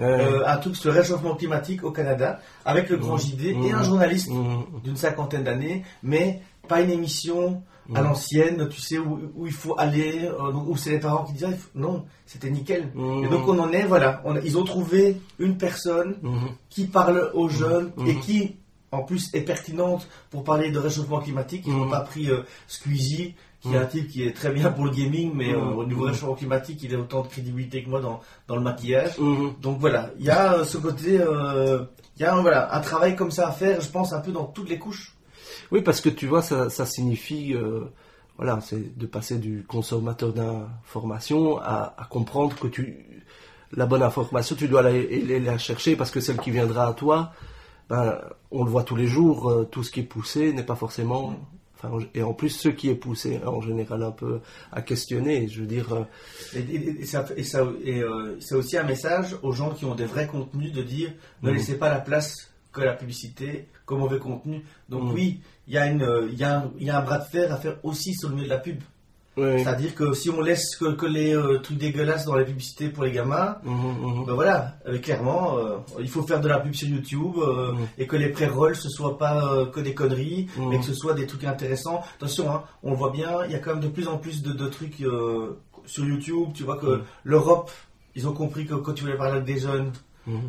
euh, 0.00 0.46
un 0.46 0.56
truc 0.58 0.76
sur 0.76 0.92
le 0.92 0.98
réchauffement 0.98 1.34
climatique 1.34 1.84
au 1.84 1.90
Canada, 1.90 2.40
avec 2.64 2.88
le 2.88 2.96
grand 2.96 3.16
mmh. 3.16 3.20
JD 3.20 3.44
et 3.44 3.72
un 3.72 3.80
mmh. 3.80 3.84
journaliste 3.84 4.30
mmh. 4.30 4.80
d'une 4.84 4.96
cinquantaine 4.96 5.44
d'années, 5.44 5.84
mais 6.02 6.40
pas 6.68 6.80
une 6.80 6.90
émission 6.90 7.62
à 7.94 8.02
l'ancienne, 8.02 8.68
tu 8.68 8.82
sais, 8.82 8.98
où, 8.98 9.46
il 9.46 9.52
faut 9.52 9.74
aller, 9.78 10.26
euh, 10.26 10.52
où 10.52 10.76
c'est 10.76 10.90
les 10.90 10.98
parents 10.98 11.24
qui 11.24 11.32
disent 11.32 11.46
non, 11.74 12.04
c'était 12.26 12.50
nickel. 12.50 12.92
Et 12.94 13.28
donc 13.28 13.48
on 13.48 13.58
en 13.58 13.72
est, 13.72 13.84
voilà, 13.84 14.22
ils 14.44 14.58
ont 14.58 14.64
trouvé 14.64 15.20
une 15.38 15.56
personne 15.56 16.16
qui 16.68 16.86
parle 16.86 17.30
aux 17.32 17.48
jeunes 17.48 17.92
et 18.06 18.16
qui 18.16 18.56
en 18.90 19.02
plus 19.02 19.32
est 19.34 19.42
pertinente 19.42 20.08
pour 20.30 20.44
parler 20.44 20.70
de 20.70 20.78
réchauffement 20.78 21.20
climatique. 21.20 21.64
Ils 21.66 21.76
n'ont 21.76 21.90
pas 21.90 22.00
pris 22.00 22.30
euh, 22.30 22.42
Squeezie 22.66 23.34
qui 23.68 23.74
est 23.74 23.78
un 23.78 23.86
type 23.86 24.08
qui 24.08 24.24
est 24.24 24.32
très 24.32 24.50
bien 24.50 24.70
pour 24.70 24.84
le 24.84 24.90
gaming, 24.90 25.32
mais 25.34 25.54
euh, 25.54 25.60
au 25.60 25.84
niveau 25.84 26.04
réchauffement 26.04 26.34
climatique, 26.34 26.82
il 26.82 26.94
a 26.94 26.98
autant 26.98 27.22
de 27.22 27.28
crédibilité 27.28 27.82
que 27.82 27.90
moi 27.90 28.00
dans, 28.00 28.20
dans 28.46 28.56
le 28.56 28.62
maquillage. 28.62 29.16
Donc 29.60 29.78
voilà, 29.78 30.10
il 30.18 30.24
y 30.24 30.30
a 30.30 30.54
euh, 30.54 30.64
ce 30.64 30.78
côté, 30.78 31.20
euh, 31.20 31.84
il 32.16 32.22
y 32.22 32.24
a 32.24 32.34
voilà, 32.40 32.74
un 32.74 32.80
travail 32.80 33.16
comme 33.16 33.30
ça 33.30 33.48
à 33.48 33.52
faire, 33.52 33.80
je 33.80 33.88
pense, 33.88 34.12
un 34.12 34.20
peu 34.20 34.32
dans 34.32 34.44
toutes 34.44 34.68
les 34.68 34.78
couches. 34.78 35.14
Oui, 35.70 35.82
parce 35.82 36.00
que 36.00 36.08
tu 36.08 36.26
vois, 36.26 36.42
ça, 36.42 36.70
ça 36.70 36.86
signifie, 36.86 37.54
voilà, 38.36 38.58
c'est 38.60 38.96
de 38.96 39.06
passer 39.06 39.38
du 39.38 39.64
consommateur 39.66 40.32
d'information 40.32 41.58
à, 41.58 41.94
à, 41.96 42.04
comprendre 42.04 42.56
que 42.58 42.68
tu, 42.68 43.22
la 43.72 43.86
bonne 43.86 44.02
information, 44.02 44.56
tu 44.56 44.68
dois 44.68 44.80
aller 44.80 45.40
la, 45.40 45.58
chercher 45.58 45.96
parce 45.96 46.10
que 46.10 46.20
celle 46.20 46.38
qui 46.38 46.50
viendra 46.50 46.88
à 46.88 46.92
toi, 46.94 47.32
ben, 47.88 48.18
on 48.50 48.64
le 48.64 48.70
voit 48.70 48.82
tous 48.82 48.96
les 48.96 49.06
jours, 49.06 49.66
tout 49.70 49.82
ce 49.82 49.90
qui 49.90 50.00
est 50.00 50.04
poussé 50.04 50.52
n'est 50.52 50.62
pas 50.62 50.76
forcément 50.76 51.34
et 52.14 52.22
en 52.22 52.34
plus, 52.34 52.50
ce 52.50 52.68
qui 52.68 52.88
est 52.88 52.94
poussé 52.94 53.40
en 53.44 53.60
général 53.60 54.02
un 54.02 54.10
peu 54.10 54.40
à 54.72 54.82
questionner, 54.82 55.48
je 55.48 55.60
veux 55.60 55.66
dire. 55.66 55.92
Euh, 55.92 56.02
et, 56.54 57.06
ça, 57.06 57.24
et, 57.36 57.44
ça, 57.44 57.66
et 57.84 58.02
euh, 58.02 58.36
c'est 58.40 58.54
aussi 58.54 58.76
un 58.76 58.82
message 58.82 59.36
aux 59.42 59.52
gens 59.52 59.70
qui 59.70 59.84
ont 59.84 59.94
des 59.94 60.04
vrais 60.04 60.26
contenus 60.26 60.72
de 60.72 60.82
dire 60.82 61.12
ne 61.42 61.50
mhm. 61.50 61.56
laissez 61.56 61.78
pas 61.78 61.88
la 61.88 62.00
place 62.00 62.34
que 62.72 62.80
la 62.80 62.94
publicité, 62.94 63.68
qu'au 63.86 63.96
mauvais 63.96 64.18
contenu. 64.18 64.64
Donc 64.88 65.04
mhm. 65.04 65.12
oui, 65.12 65.40
il 65.66 65.74
y, 65.74 65.78
a 65.78 65.86
une, 65.86 66.28
il, 66.30 66.38
y 66.38 66.44
a 66.44 66.68
y 66.78 66.90
a 66.90 66.98
un 66.98 67.02
bras 67.02 67.18
de 67.18 67.24
fer 67.24 67.52
à 67.52 67.56
faire 67.56 67.78
aussi 67.84 68.14
sur 68.14 68.28
le 68.28 68.34
milieu 68.34 68.46
de 68.46 68.52
la 68.52 68.58
pub. 68.58 68.80
C'est-à-dire 69.58 69.94
que 69.94 70.12
si 70.12 70.30
on 70.30 70.40
laisse 70.40 70.76
que, 70.76 71.06
les 71.06 71.34
euh, 71.34 71.58
trucs 71.58 71.78
dégueulasses 71.78 72.24
dans 72.24 72.36
les 72.36 72.44
publicités 72.44 72.88
pour 72.88 73.04
les 73.04 73.12
gamins, 73.12 73.58
mmh, 73.62 73.70
mmh, 73.70 74.20
mmh. 74.22 74.26
ben 74.26 74.34
voilà, 74.34 74.76
euh, 74.86 74.98
clairement, 74.98 75.58
euh, 75.58 75.76
il 76.00 76.08
faut 76.08 76.22
faire 76.22 76.40
de 76.40 76.48
la 76.48 76.58
pub 76.58 76.74
sur 76.74 76.88
YouTube 76.88 77.36
et 77.96 78.06
que 78.06 78.16
les 78.16 78.28
pré-rolls 78.28 78.76
ce 78.76 78.88
soit 78.88 79.18
pas 79.18 79.66
que 79.72 79.80
des 79.80 79.94
conneries, 79.94 80.48
mais 80.58 80.78
que 80.78 80.84
ce 80.84 80.94
soit 80.94 81.14
des 81.14 81.26
trucs 81.26 81.44
intéressants. 81.44 82.02
Attention, 82.16 82.50
hein, 82.50 82.64
on 82.82 82.90
le 82.90 82.96
voit 82.96 83.10
bien, 83.10 83.44
il 83.46 83.52
y 83.52 83.54
a 83.54 83.58
quand 83.58 83.70
même 83.70 83.82
de 83.82 83.88
plus 83.88 84.08
en 84.08 84.18
plus 84.18 84.42
de, 84.42 84.68
trucs 84.68 85.02
sur 85.86 86.04
YouTube. 86.04 86.48
Tu 86.54 86.64
vois 86.64 86.76
que 86.76 87.02
l'Europe, 87.24 87.70
ils 88.14 88.26
ont 88.28 88.32
compris 88.32 88.66
que 88.66 88.74
quand 88.74 88.92
tu 88.92 89.04
voulais 89.04 89.16
parler 89.16 89.34
avec 89.34 89.44
des 89.44 89.60
jeunes, 89.60 89.92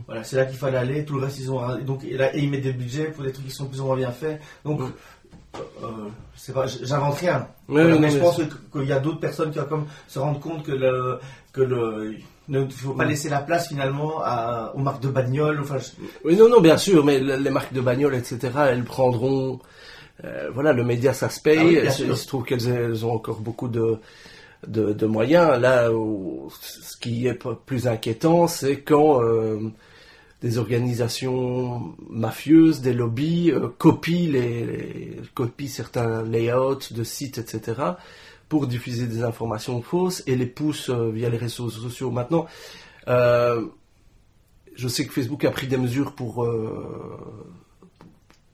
voilà, 0.08 0.24
c'est 0.24 0.36
là 0.36 0.46
qu'il 0.46 0.58
fallait 0.58 0.78
aller. 0.78 1.06
Tout 1.06 1.16
le 1.16 1.26
reste, 1.26 1.40
ils 1.40 1.52
ont 1.52 1.80
donc 1.80 2.04
et, 2.04 2.18
là, 2.18 2.36
et 2.36 2.40
ils 2.40 2.50
mettent 2.50 2.64
des 2.64 2.74
budgets 2.74 3.12
pour 3.12 3.24
des 3.24 3.32
trucs 3.32 3.46
qui 3.46 3.52
sont 3.52 3.68
plus 3.68 3.80
ou 3.80 3.86
moins 3.86 3.96
bien 3.96 4.12
faits. 4.12 4.42
Donc 4.66 4.82
euh, 5.84 6.66
j'invente 6.84 7.16
rien. 7.18 7.48
mais, 7.68 8.10
je 8.10 8.18
pense 8.18 8.40
qu'il 8.72 8.86
y 8.86 8.94
a 8.94 9.00
d'autres 9.00 9.20
personnes 9.20 9.52
qui 9.52 9.60
vont 9.60 9.66
comme 9.66 9.86
se 10.08 10.20
rendre 10.20 10.40
compte 10.40 10.64
que 10.64 10.72
le, 10.72 11.20
que 11.54 11.62
le, 11.62 12.16
ne 12.50 12.68
faut 12.68 12.94
pas 12.94 13.06
laisser 13.06 13.30
la 13.30 13.40
place 13.40 13.68
finalement 13.68 14.22
à, 14.24 14.74
aux 14.76 14.80
marques 14.80 15.02
de 15.02 15.10
bagnole. 15.10 15.60
Enfin, 15.62 15.78
Oui, 16.26 16.36
non, 16.36 16.50
non, 16.50 16.62
bien 16.62 16.78
sûr, 16.78 17.06
mais 17.06 17.20
les 17.20 17.50
marques 17.50 17.74
de 17.74 17.82
bagnole, 17.82 18.16
etc., 18.16 18.38
elles 18.70 18.84
prendront. 18.84 19.60
Euh, 20.26 20.50
voilà, 20.54 20.74
le 20.74 20.84
média, 20.84 21.14
ça 21.14 21.30
se 21.30 21.40
paye. 21.40 21.80
Ah 21.80 21.92
il 22.00 22.18
se 22.18 22.28
trouve 22.28 22.44
qu'elles 22.44 23.06
ont 23.06 23.14
encore 23.14 23.40
beaucoup 23.40 23.70
de, 23.70 23.98
de, 24.68 24.92
de 24.94 25.06
moyens. 25.06 25.60
Là, 25.60 25.92
où, 25.92 26.50
ce 26.62 26.98
qui 26.98 27.28
est 27.28 27.40
plus 27.66 27.88
inquiétant, 27.88 28.48
c'est 28.48 28.82
quand. 28.82 29.24
Euh, 29.24 29.60
des 30.42 30.58
organisations 30.58 31.96
mafieuses, 32.10 32.82
des 32.82 32.94
lobbies, 32.94 33.52
euh, 33.52 33.68
copient, 33.78 34.32
les, 34.32 35.18
copient 35.34 35.68
certains 35.68 36.24
layouts 36.24 36.80
de 36.92 37.04
sites, 37.04 37.38
etc., 37.38 37.82
pour 38.48 38.66
diffuser 38.66 39.06
des 39.06 39.24
informations 39.24 39.82
fausses 39.82 40.24
et 40.26 40.36
les 40.36 40.48
poussent 40.48 40.90
euh, 40.90 41.12
via 41.12 41.30
les 41.30 41.38
réseaux 41.38 41.70
sociaux. 41.70 42.10
Maintenant, 42.10 42.48
euh, 43.08 43.68
je 44.76 44.88
sais 44.88 45.06
que 45.06 45.14
Facebook 45.14 45.44
a 45.44 45.52
pris 45.52 45.68
des 45.68 45.78
mesures 45.78 46.14
pour... 46.14 46.48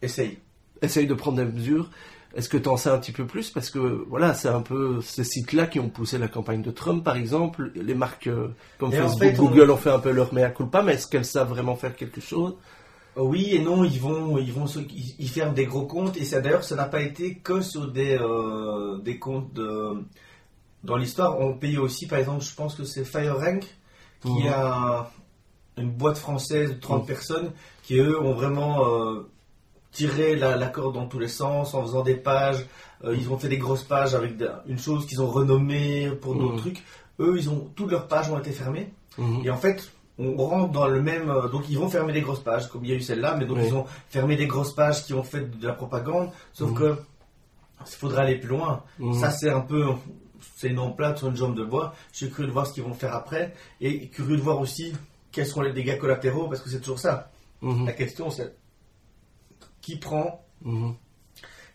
essayer. 0.01 0.39
Essaye 0.81 1.05
de 1.07 1.13
prendre 1.13 1.37
des 1.37 1.45
mesures. 1.45 1.89
Est-ce 2.35 2.49
que 2.49 2.57
tu 2.57 2.67
en 2.67 2.75
sais 2.75 2.89
un 2.89 2.97
petit 2.97 3.13
peu 3.13 3.25
plus? 3.25 3.49
Parce 3.49 3.69
que 3.69 3.79
voilà, 3.79 4.33
c'est 4.33 4.49
un 4.49 4.61
peu 4.61 4.99
ces 5.01 5.23
sites-là 5.23 5.67
qui 5.67 5.79
ont 5.79 5.89
poussé 5.89 6.17
la 6.17 6.27
campagne 6.27 6.61
de 6.61 6.71
Trump, 6.71 7.01
par 7.03 7.15
exemple. 7.15 7.71
Les 7.75 7.95
marques 7.95 8.27
euh, 8.27 8.49
comme 8.77 8.91
Facebook, 8.91 9.37
Google 9.37 9.71
ont 9.71 9.77
fait 9.77 9.91
un 9.91 9.99
peu 9.99 10.11
leur 10.11 10.33
mea 10.33 10.49
culpa, 10.49 10.81
mais 10.81 10.95
est-ce 10.95 11.07
qu'elles 11.07 11.25
savent 11.25 11.49
vraiment 11.49 11.77
faire 11.77 11.95
quelque 11.95 12.19
chose? 12.19 12.55
Oui 13.15 13.51
et 13.51 13.59
non, 13.59 13.85
ils 13.85 13.99
vont, 13.99 14.37
ils 14.37 14.51
vont, 14.51 14.65
ils 14.65 15.29
ferment 15.29 15.53
des 15.53 15.65
gros 15.65 15.85
comptes 15.85 16.17
et 16.17 16.25
ça 16.25 16.41
d'ailleurs, 16.41 16.65
ça 16.65 16.75
n'a 16.75 16.83
pas 16.83 17.01
été 17.01 17.35
que 17.35 17.61
sur 17.61 17.89
des, 17.89 18.17
euh, 18.19 18.97
des 18.97 19.17
comptes 19.17 19.53
de, 19.53 20.03
dans 20.83 20.97
l'histoire. 20.97 21.39
On 21.39 21.53
paye 21.53 21.77
aussi, 21.77 22.07
par 22.07 22.19
exemple, 22.19 22.43
je 22.43 22.53
pense 22.53 22.75
que 22.75 22.83
c'est 22.83 23.05
FireRank 23.05 23.65
qui 24.21 24.43
mhm. 24.43 24.47
a 24.53 25.11
une 25.77 25.91
boîte 25.91 26.17
française 26.17 26.71
de 26.71 26.79
30 26.79 27.01
mhm. 27.01 27.07
personnes 27.07 27.51
qui 27.83 27.97
eux 27.97 28.19
ont 28.19 28.33
vraiment 28.33 28.85
euh, 28.85 29.29
tirer 29.95 30.35
la, 30.35 30.67
corde 30.67 30.95
dans 30.95 31.07
tous 31.07 31.19
les 31.19 31.29
sens 31.29 31.73
en 31.73 31.81
faisant 31.83 32.03
des 32.03 32.15
pages. 32.15 32.65
Euh, 33.03 33.15
ils 33.15 33.29
ont 33.29 33.37
fait 33.37 33.47
des 33.47 33.57
grosses 33.57 33.83
pages 33.83 34.13
avec 34.13 34.33
une 34.67 34.77
chose 34.77 35.05
qu'ils 35.07 35.21
ont 35.21 35.27
renommée 35.27 36.09
pour 36.21 36.35
d'autres 36.35 36.55
mmh. 36.55 36.59
trucs. 36.59 36.83
eux, 37.19 37.35
ils 37.37 37.49
ont 37.49 37.69
toutes 37.75 37.91
leurs 37.91 38.07
pages 38.07 38.29
ont 38.29 38.37
été 38.37 38.51
fermées. 38.51 38.91
Mhm. 39.17 39.41
Et 39.45 39.49
en 39.49 39.55
fait, 39.55 39.89
on 40.19 40.35
rentre 40.35 40.71
dans 40.73 40.87
le 40.87 41.01
même. 41.01 41.29
euh, 41.29 41.47
donc 41.47 41.63
ils 41.69 41.77
vont 41.77 41.87
fermer 41.89 42.11
les 42.11 42.21
grosses 42.21 42.43
pages, 42.43 42.67
comme 42.69 42.83
il 42.83 42.89
y 42.91 42.93
a 42.93 42.97
eu 42.97 43.01
celle-là, 43.01 43.35
mais 43.37 43.45
donc 43.45 43.57
Oui. 43.57 43.63
ils 43.67 43.73
ont 43.73 43.85
fermé 44.09 44.35
des 44.35 44.47
grosses 44.47 44.73
pages 44.75 45.05
qui 45.05 45.13
ont 45.13 45.23
fait 45.23 45.59
de 45.59 45.65
la 45.67 45.73
propagande. 45.73 46.29
Sauf 46.51 46.71
Mhm. 46.71 46.77
que 46.77 46.97
il 47.87 47.95
faudra 47.97 48.21
aller 48.23 48.35
plus 48.35 48.49
loin. 48.49 48.83
Mhm. 48.99 49.13
Ça, 49.13 49.31
c'est 49.31 49.49
un 49.49 49.61
peu. 49.61 49.85
C'est 50.57 50.67
une 50.67 50.79
emplate 50.79 51.17
sur 51.19 51.27
une 51.29 51.35
jambe 51.35 51.55
de 51.55 51.63
bois. 51.63 51.93
Je 52.11 52.17
suis 52.17 52.29
curieux 52.29 52.47
de 52.47 52.53
voir 52.53 52.67
ce 52.67 52.73
qu'ils 52.73 52.83
vont 52.83 52.93
faire 52.93 53.13
après. 53.15 53.53
Et 53.81 54.07
curieux 54.09 54.35
de 54.37 54.41
voir 54.41 54.59
aussi 54.59 54.93
quels 55.31 55.45
seront 55.45 55.61
les 55.61 55.73
dégâts 55.73 55.97
collatéraux, 55.97 56.47
parce 56.49 56.61
que 56.61 56.69
c'est 56.69 56.79
toujours 56.79 56.99
ça. 56.99 57.31
Mhm. 57.61 57.85
La 57.85 57.93
question, 57.93 58.29
c'est 58.29 58.53
qui 59.85 59.97
prend. 59.97 60.43
Mhm. 60.63 60.93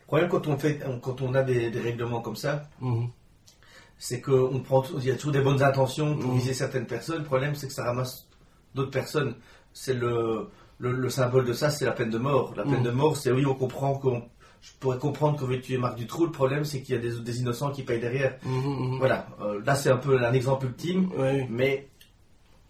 Le 0.01 0.05
problème 0.05 0.29
quand 0.29 0.47
on, 0.47 0.57
fait, 0.57 0.79
quand 1.01 1.21
on 1.21 1.33
a 1.33 1.43
des, 1.43 1.71
des 1.71 1.79
règlements 1.79 2.19
comme 2.21 2.35
ça, 2.35 2.63
Mhm. 2.81 3.07
c'est 3.97 4.19
qu'on 4.19 4.59
prend, 4.59 4.83
il 4.97 5.05
y 5.05 5.11
a 5.11 5.15
toujours 5.15 5.31
des 5.31 5.39
bonnes 5.41 5.63
intentions 5.63 6.17
pour 6.17 6.31
Mhm. 6.31 6.37
viser 6.39 6.53
certaines 6.53 6.85
personnes. 6.87 7.19
Le 7.19 7.23
problème, 7.23 7.55
c'est 7.55 7.67
que 7.67 7.73
ça 7.73 7.85
ramasse 7.85 8.27
d'autres 8.75 8.91
personnes. 8.91 9.35
C'est 9.73 9.93
le, 9.93 10.49
le, 10.79 10.91
le 10.91 11.09
symbole 11.09 11.45
de 11.45 11.53
ça, 11.53 11.69
c'est 11.69 11.85
la 11.85 11.93
peine 11.93 12.09
de 12.09 12.17
mort. 12.17 12.53
La 12.57 12.63
peine 12.63 12.79
Mhm. 12.79 12.83
de 12.83 12.91
mort, 12.91 13.15
c'est 13.15 13.31
oui, 13.31 13.45
on 13.45 13.55
comprend 13.55 13.93
qu'on, 13.95 14.23
je 14.61 14.71
pourrais 14.81 14.97
comprendre 14.97 15.39
qu'on 15.39 15.45
veut 15.45 15.61
tuer 15.61 15.77
Marc 15.77 15.95
Dutroux. 15.95 16.25
Le 16.25 16.31
problème, 16.33 16.65
c'est 16.65 16.81
qu'il 16.81 16.95
y 16.95 16.97
a 16.97 17.01
des, 17.01 17.17
des 17.21 17.39
innocents 17.39 17.71
qui 17.71 17.83
payent 17.83 18.01
derrière. 18.01 18.37
Voilà. 18.99 19.27
Euh, 19.41 19.61
là, 19.65 19.75
c'est 19.75 19.89
un 19.89 19.97
peu 19.97 20.17
un 20.21 20.33
exemple 20.33 20.65
ultime, 20.65 21.09
Oui. 21.17 21.45
mais 21.49 21.87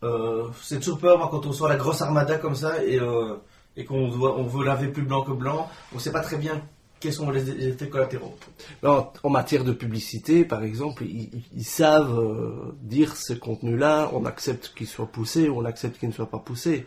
euh, 0.04 0.47
c'est 0.62 0.80
toujours 0.80 0.99
peur 0.99 1.17
moi, 1.17 1.27
quand 1.32 1.45
on 1.47 1.51
sort 1.54 1.67
la 1.69 1.77
grosse 1.77 2.01
armada 2.04 2.38
comme 2.38 2.56
ça 2.56 2.84
et, 2.84 2.99
euh, 2.99 3.38
et 3.78 3.86
qu'on 3.86 4.10
doit, 4.10 4.38
on 4.38 4.44
veut 4.44 4.66
laver 4.66 4.88
plus 4.88 5.04
blanc 5.04 5.24
que 5.24 5.32
blanc. 5.32 5.70
On 5.92 5.96
ne 5.96 6.02
sait 6.02 6.12
pas 6.12 6.22
très 6.22 6.38
bien 6.38 6.62
quels 7.02 7.14
sont 7.14 7.30
les, 7.32 7.50
effets 7.68 7.90
collatéraux. 7.90 8.38
En, 8.84 9.12
en 9.24 9.30
matière 9.30 9.64
de 9.64 9.74
publicité, 9.74 10.46
par 10.46 10.64
exemple, 10.64 11.04
ils, 11.04 11.66
savent 11.66 12.18
euh, 12.18 12.76
dire 12.82 13.16
ce 13.16 13.34
contenu-là, 13.34 14.12
on 14.14 14.26
accepte 14.26 14.74
qu'il 14.76 14.88
soit 14.88 15.08
poussé 15.08 15.50
ou 15.50 15.60
on 15.60 15.66
accepte 15.66 15.98
qu'il 16.00 16.10
ne 16.10 16.14
soit 16.14 16.30
pas 16.30 16.40
poussé. 16.40 16.86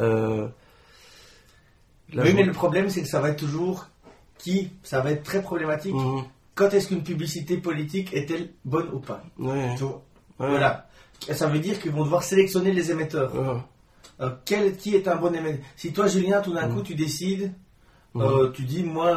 Euh, 0.00 0.48
oui, 2.16 2.32
mais 2.34 2.42
le 2.42 2.52
problème, 2.52 2.88
c'est 2.90 3.02
que 3.02 3.08
ça 3.08 3.20
va 3.20 3.28
être 3.30 3.38
toujours 3.38 3.86
qui, 4.38 4.70
ça 4.82 5.00
va 5.00 5.12
être 5.12 5.22
très 5.22 5.42
problématique. 5.42 5.94
Mhm. 5.94 6.24
Quand 6.54 6.70
est-ce 6.74 6.88
qu'une 6.88 7.02
publicité 7.02 7.58
politique 7.58 8.12
est-elle 8.14 8.50
bonne 8.64 8.88
ou 8.92 8.98
pas 8.98 9.22
Ouais. 9.38 9.76
Ouais. 9.78 10.48
Voilà. 10.48 10.88
Ça 11.32 11.46
veut 11.46 11.58
dire 11.58 11.78
qu'ils 11.80 11.92
vont 11.92 12.04
devoir 12.04 12.22
sélectionner 12.22 12.72
les 12.72 12.90
émetteurs. 12.90 13.62
Euh, 14.20 14.30
quel, 14.44 14.76
qui 14.76 14.94
est 14.94 15.08
un 15.08 15.16
bon 15.16 15.34
émetteur 15.34 15.64
Si 15.76 15.92
toi, 15.92 16.06
Julien, 16.06 16.40
tout 16.42 16.52
d'un 16.52 16.66
Mhm. 16.68 16.74
coup, 16.74 16.82
tu 16.82 16.94
décides, 16.94 17.52
Mhm. 18.14 18.22
euh, 18.22 18.50
tu 18.52 18.62
dis, 18.64 18.82
moi, 18.82 19.16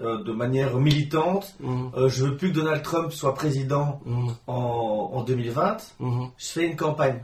euh, 0.00 0.22
de 0.24 0.32
manière 0.32 0.78
militante, 0.78 1.54
euh, 1.96 2.08
je 2.08 2.24
veux 2.24 2.36
plus 2.36 2.50
que 2.50 2.54
Donald 2.54 2.82
Trump 2.82 3.12
soit 3.12 3.34
président 3.34 4.00
Mhm. 4.06 4.28
en, 4.46 5.10
en 5.14 5.22
2020, 5.22 5.76
Mhm. 6.00 6.28
je 6.38 6.46
fais 6.46 6.66
une 6.66 6.76
campagne 6.76 7.20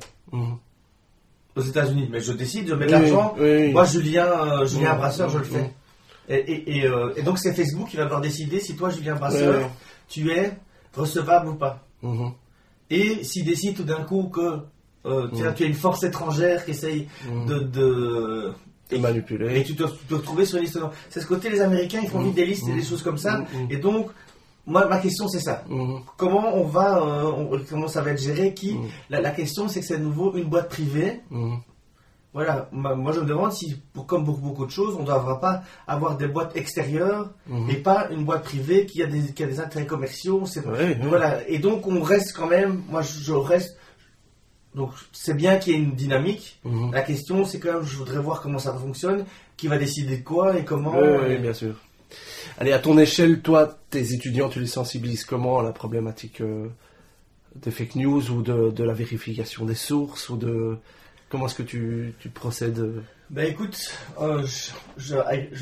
aux 1.56 1.60
États-Unis. 1.62 2.08
Mais 2.10 2.20
je 2.20 2.32
décide, 2.32 2.68
je 2.68 2.74
mets 2.74 2.86
de 2.86 2.94
Oui, 2.94 3.00
l'argent. 3.00 3.34
oui, 3.38 3.50
oui. 3.50 3.72
Moi, 3.72 3.84
Julien, 3.84 4.64
Julien. 4.66 4.94
Brasseur, 4.96 5.30
je 5.30 5.38
le 5.38 5.44
fais. 5.44 5.72
Et, 6.28 6.34
et- 6.36 6.78
et, 6.84 6.90
et 7.16 7.22
donc, 7.22 7.38
c'est 7.38 7.54
Facebook 7.54 7.88
qui 7.88 7.96
va 7.96 8.04
devoir 8.04 8.20
décider 8.20 8.60
si 8.60 8.76
toi, 8.76 8.90
Julien 8.90 9.14
Brasseur, 9.14 9.70
tu 10.08 10.30
es 10.30 10.52
recevable 10.94 11.48
ou 11.48 11.54
pas. 11.54 11.82
Mhm. 12.02 12.32
Et 12.90 13.24
s'il 13.24 13.44
décide 13.46 13.76
tout 13.76 13.84
d'un 13.84 14.02
coup 14.04 14.24
que 14.28 14.60
euh, 15.08 15.28
tiens, 15.34 15.48
Mhm. 15.50 15.54
tu 15.54 15.62
as 15.64 15.66
une 15.66 15.74
force 15.74 16.02
étrangère 16.04 16.64
qui 16.64 16.72
essaye 16.72 17.08
Mhm. 17.30 17.46
de, 17.70 18.52
et 18.90 18.98
manipuler. 18.98 19.62
tu 19.64 19.74
te, 19.76 19.82
tu 19.84 20.04
te 20.08 20.14
retrouver 20.14 20.44
sur 20.46 20.56
une 20.58 20.64
liste. 20.64 20.76
non. 20.76 20.90
C'est 21.10 21.20
ce 21.20 21.26
côté, 21.26 21.50
les 21.50 21.60
Américains, 21.60 22.00
ils 22.02 22.08
font 22.08 22.18
Mhm. 22.20 22.26
vite 22.26 22.34
des 22.36 22.46
listes 22.46 22.66
et 22.68 22.72
Mhm. 22.72 22.78
des 22.78 22.84
choses 22.84 23.02
comme 23.02 23.18
ça. 23.18 23.44
Et 23.70 23.76
donc, 23.76 24.08
moi, 24.66 24.86
ma 24.86 24.98
question, 24.98 25.28
c'est 25.28 25.40
ça. 25.40 25.64
Comment 26.16 26.54
on 26.56 26.64
va, 26.64 26.98
euh, 26.98 27.24
on- 27.24 27.60
comment 27.68 27.88
ça 27.88 28.02
va 28.02 28.10
être 28.12 28.20
géré 28.22 28.54
Qui 28.54 28.76
la, 29.10 29.20
la 29.20 29.30
question, 29.30 29.66
c'est 29.68 29.80
que 29.80 29.86
c'est 29.86 29.94
à 29.96 29.98
nouveau 29.98 30.34
une 30.36 30.44
boîte 30.48 30.68
privée. 30.68 31.20
Voilà. 32.34 32.68
Ma- 32.72 32.94
Moi, 32.94 33.12
je 33.12 33.20
me 33.20 33.24
demande 33.26 33.52
si, 33.52 33.74
pour, 33.94 34.06
comme 34.06 34.24
pour 34.24 34.36
beaucoup 34.38 34.66
de 34.66 34.70
choses, 34.70 34.94
on 34.96 35.00
ne 35.02 35.06
devra 35.06 35.40
pas 35.40 35.62
avoir 35.86 36.16
des 36.16 36.28
boîtes 36.28 36.56
extérieures 36.56 37.30
et 37.68 37.76
pas 37.76 38.08
une 38.10 38.24
boîte 38.24 38.44
privée 38.44 38.84
qui 38.86 39.02
a 39.02 39.06
des, 39.06 39.32
qui 39.32 39.42
a 39.42 39.46
des 39.46 39.60
intérêts 39.60 39.86
commerciaux. 39.86 40.44
Voilà. 41.08 41.48
Et 41.48 41.58
donc, 41.58 41.86
on 41.86 42.00
reste 42.02 42.34
quand 42.36 42.46
même. 42.46 42.82
Moi, 42.90 43.02
je, 43.02 43.18
je 43.20 43.32
reste. 43.32 43.76
Donc, 44.78 44.92
c'est 45.12 45.34
bien 45.34 45.56
qu'il 45.58 45.72
y 45.74 45.76
ait 45.76 45.80
une 45.82 45.94
dynamique. 45.94 46.58
Mhm. 46.64 46.92
La 46.92 47.02
question, 47.02 47.44
c'est 47.44 47.58
quand 47.58 47.74
même, 47.74 47.82
je 47.82 47.96
voudrais 47.96 48.18
voir 48.20 48.40
comment 48.40 48.58
ça 48.58 48.72
fonctionne, 48.72 49.24
qui 49.56 49.66
va 49.68 49.76
décider 49.76 50.16
de 50.18 50.22
quoi 50.24 50.56
et 50.56 50.64
comment. 50.64 50.94
Oui, 50.96 51.36
bien 51.38 51.52
sûr. 51.52 51.74
Allez, 52.58 52.72
à 52.72 52.78
ton 52.78 52.96
échelle, 52.96 53.40
toi, 53.42 53.76
tes 53.90 54.14
étudiants, 54.14 54.48
tu 54.48 54.60
les 54.60 54.66
sensibilises 54.66 55.24
comment 55.26 55.58
à 55.60 55.62
la 55.62 55.72
problématique 55.72 56.40
euh, 56.40 56.68
des 57.56 57.70
fake 57.70 57.96
news 57.96 58.30
ou 58.30 58.42
de, 58.42 58.70
de 58.70 58.84
la 58.84 58.94
vérification 58.94 59.64
des 59.66 59.74
sources 59.74 60.28
ou 60.30 60.36
de 60.36 60.76
comment 61.28 61.46
est-ce 61.46 61.54
que 61.56 61.62
tu, 61.62 62.14
tu 62.20 62.30
procèdes 62.30 62.78
euh, 62.78 63.02
Ben 63.30 63.46
écoute, 63.46 63.92
euh, 64.20 64.42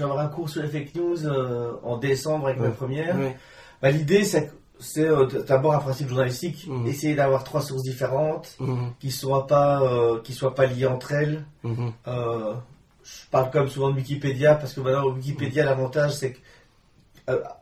avoir 0.01 0.21
un 0.21 0.29
cours 0.29 0.49
sur 0.49 0.63
les 0.63 0.69
fake 0.69 0.95
news 0.95 1.27
euh, 1.27 1.73
en 1.83 1.97
décembre 1.97 2.47
avec 2.49 2.61
Ouais. 2.61 2.69
ma 2.69 2.75
première. 2.75 3.19
Ouais. 3.19 3.37
Ben, 3.83 3.91
L'idée, 3.97 4.25
c'est 4.25 4.53
c'est, 4.79 5.09
euh, 5.09 5.27
d'abord 5.47 5.75
un 5.75 5.79
principe 5.79 6.09
journalistique, 6.09 6.67
Mhm. 6.69 6.87
essayer 6.87 7.15
d'avoir 7.15 7.45
trois 7.45 7.62
sources 7.62 7.83
différentes 7.83 8.57
Mhm, 8.61 8.93
qui 9.01 9.11
soient 9.11 9.47
pas 9.47 9.81
euh, 9.83 10.21
qui 10.23 10.33
soient 10.33 10.55
pas 10.55 10.67
liées 10.67 10.87
entre 10.87 11.12
elles. 11.12 11.45
mhm, 11.62 11.93
Euh, 12.09 12.55
je 13.03 13.27
parle 13.31 13.51
comme 13.51 13.69
souvent 13.69 13.91
de 13.91 13.97
Wikipédia 13.97 14.55
parce 14.57 14.73
que 14.75 14.81
maintenant 14.81 15.07
Wikipédia 15.09 15.65
l'avantage 15.65 16.12
c'est 16.12 16.33
que 16.33 16.39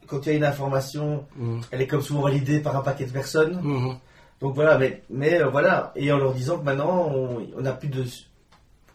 quand 0.06 0.20
il 0.26 0.28
y 0.28 0.32
a 0.32 0.34
une 0.36 0.44
information, 0.44 1.24
elle 1.70 1.80
est 1.80 1.86
comme 1.86 2.02
souvent 2.02 2.22
validée 2.22 2.60
par 2.60 2.76
un 2.76 2.80
paquet 2.82 3.06
de 3.06 3.12
personnes. 3.12 3.60
Donc 4.40 4.54
voilà, 4.54 4.76
mais, 4.76 5.02
mais 5.08 5.42
voilà, 5.44 5.92
et 5.96 6.12
en 6.12 6.18
leur 6.18 6.34
disant 6.34 6.58
que 6.58 6.64
maintenant 6.64 7.10
on 7.56 7.60
n'a 7.60 7.72
plus 7.72 7.88
de 7.88 8.04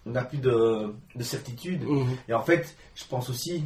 on 0.05 0.11
n'a 0.11 0.23
plus 0.23 0.37
de, 0.37 0.93
de 1.15 1.23
certitude. 1.23 1.83
Et 2.27 2.33
en 2.33 2.41
fait, 2.41 2.75
je 2.95 3.03
pense 3.05 3.29
aussi, 3.29 3.63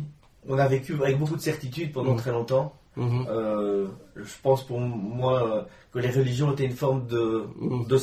on 0.48 0.58
a 0.58 0.68
vécu 0.68 0.94
avec 1.02 1.18
beaucoup 1.18 1.36
de 1.36 1.42
certitude 1.42 1.92
pendant 1.92 2.16
très 2.16 2.32
longtemps. 2.32 2.74
Mhm, 2.96 3.26
Euh, 3.30 3.88
je 4.16 4.34
pense 4.42 4.66
pour 4.66 4.80
moi 4.80 5.68
que 5.94 6.00
les 6.00 6.10
religions 6.12 6.52
étaient 6.54 6.66
une 6.66 6.72
forme 6.76 7.06
de, 7.08 7.44
Mhm. 7.60 7.88
de 7.88 7.98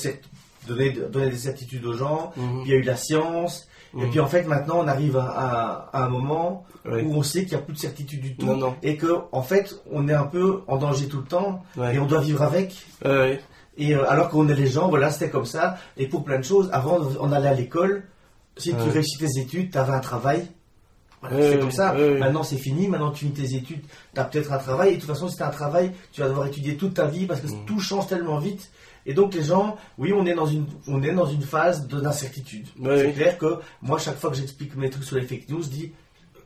donner, 0.66 0.90
donner 1.10 1.30
des 1.30 1.36
certitudes 1.36 1.84
aux 1.86 1.94
gens. 1.94 2.32
mhm. 2.36 2.62
Puis 2.62 2.70
il 2.70 2.72
y 2.72 2.74
a 2.74 2.78
eu 2.78 2.82
la 2.82 2.96
science. 2.96 3.66
Et 3.94 4.02
Mhm. 4.04 4.10
puis 4.10 4.20
en 4.20 4.26
fait, 4.26 4.44
maintenant, 4.44 4.76
on 4.78 4.86
arrive 4.86 5.16
à, 5.16 5.24
à- 5.26 5.90
à 5.92 6.04
un 6.04 6.08
moment 6.08 6.64
où 6.86 7.14
on 7.14 7.22
sait 7.22 7.40
qu'il 7.44 7.56
n'y 7.56 7.62
a 7.62 7.64
plus 7.64 7.74
de 7.74 7.78
certitude 7.78 8.20
du 8.20 8.36
tout. 8.36 8.46
Non, 8.46 8.56
non. 8.56 8.74
Et 8.82 8.96
que, 8.96 9.22
en 9.32 9.42
fait, 9.42 9.74
on 9.90 10.06
est 10.08 10.14
un 10.14 10.26
peu 10.26 10.60
en 10.68 10.76
danger 10.76 11.08
tout 11.08 11.18
le 11.18 11.24
temps. 11.24 11.62
Ouais. 11.76 11.94
Et 11.94 11.98
on 11.98 12.06
doit 12.06 12.20
vivre 12.20 12.42
avec. 12.42 12.86
Et 13.76 13.94
euh, 13.94 14.08
alors 14.10 14.28
qu'on 14.28 14.48
est 14.48 14.54
les 14.54 14.66
gens, 14.66 14.88
voilà, 14.88 15.10
c'était 15.10 15.30
comme 15.30 15.46
ça. 15.46 15.76
Et 15.96 16.06
pour 16.06 16.22
plein 16.24 16.38
de 16.38 16.44
choses, 16.44 16.68
avant, 16.72 16.98
on 17.20 17.32
allait 17.32 17.48
à 17.48 17.54
l'école. 17.54 18.04
Si 18.56 18.70
tu 18.74 18.88
réussis 18.90 19.16
tes 19.18 19.40
études, 19.40 19.70
tu 19.72 19.78
avais 19.78 19.92
un 19.94 20.00
travail. 20.00 20.46
Voilà, 21.20 21.50
c'est 21.52 21.58
comme 21.58 21.70
ça. 21.70 21.92
Maintenant, 21.94 22.42
c'est 22.42 22.56
fini. 22.56 22.88
Maintenant, 22.88 23.10
tu 23.10 23.20
finis 23.26 23.32
tes 23.32 23.54
études. 23.54 23.82
Tu 24.14 24.20
as 24.20 24.24
peut-être 24.24 24.52
un 24.52 24.58
travail. 24.58 24.90
Et 24.90 24.94
de 24.96 25.00
toute 25.00 25.08
façon, 25.10 25.28
si 25.28 25.36
tu 25.36 25.42
un 25.42 25.50
travail, 25.50 25.92
tu 26.12 26.20
vas 26.22 26.28
devoir 26.28 26.46
étudier 26.46 26.76
toute 26.76 26.94
ta 26.94 27.06
vie 27.06 27.26
parce 27.26 27.40
que 27.40 27.46
Mm. 27.48 27.64
tout 27.66 27.78
change 27.80 28.06
tellement 28.06 28.38
vite. 28.38 28.70
Et 29.06 29.12
donc, 29.14 29.34
les 29.34 29.44
gens, 29.44 29.76
oui, 29.98 30.12
on 30.14 30.24
est 30.26 30.34
dans 30.34 30.46
une, 30.46 30.66
on 30.86 31.02
est 31.02 31.12
dans 31.12 31.26
une 31.26 31.42
phase 31.42 31.86
de- 31.86 32.00
d'incertitude. 32.00 32.66
C'est 32.82 33.12
clair 33.12 33.36
que 33.38 33.58
moi, 33.82 33.98
chaque 33.98 34.18
fois 34.18 34.30
que 34.30 34.36
j'explique 34.36 34.74
mes 34.76 34.88
trucs 34.90 35.04
sur 35.04 35.16
les 35.16 35.26
fake 35.26 35.48
news, 35.48 35.62
je 35.62 35.68
dis 35.68 35.92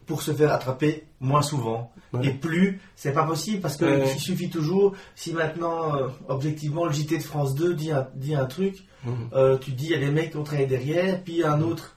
pour 0.06 0.22
se 0.22 0.32
faire 0.32 0.52
attraper 0.52 1.04
moins 1.20 1.40
souvent. 1.42 1.90
Ouais. 2.12 2.26
Et 2.26 2.30
plus, 2.30 2.80
c'est 2.94 3.12
pas 3.12 3.24
possible 3.24 3.60
parce 3.60 3.76
que 3.76 3.84
Ouais. 3.86 4.04
il 4.14 4.20
suffit 4.20 4.50
toujours, 4.50 4.92
si 5.14 5.32
maintenant, 5.32 5.96
euh, 5.96 6.08
objectivement, 6.28 6.84
le 6.84 6.92
JT 6.92 7.18
de 7.18 7.22
France 7.22 7.54
2 7.54 7.74
dit 7.74 7.90
un, 7.90 8.06
dit 8.14 8.34
un 8.34 8.44
truc, 8.44 8.84
Mhm. 9.04 9.12
euh, 9.34 9.56
tu 9.58 9.70
dis 9.72 9.86
il 9.86 9.90
y 9.92 9.94
a 9.94 9.98
des 9.98 10.10
mecs 10.10 10.30
qui 10.32 10.36
ont 10.36 10.42
travaillé 10.44 10.66
derrière, 10.68 11.22
puis 11.22 11.42
un 11.44 11.60
autre. 11.62 11.93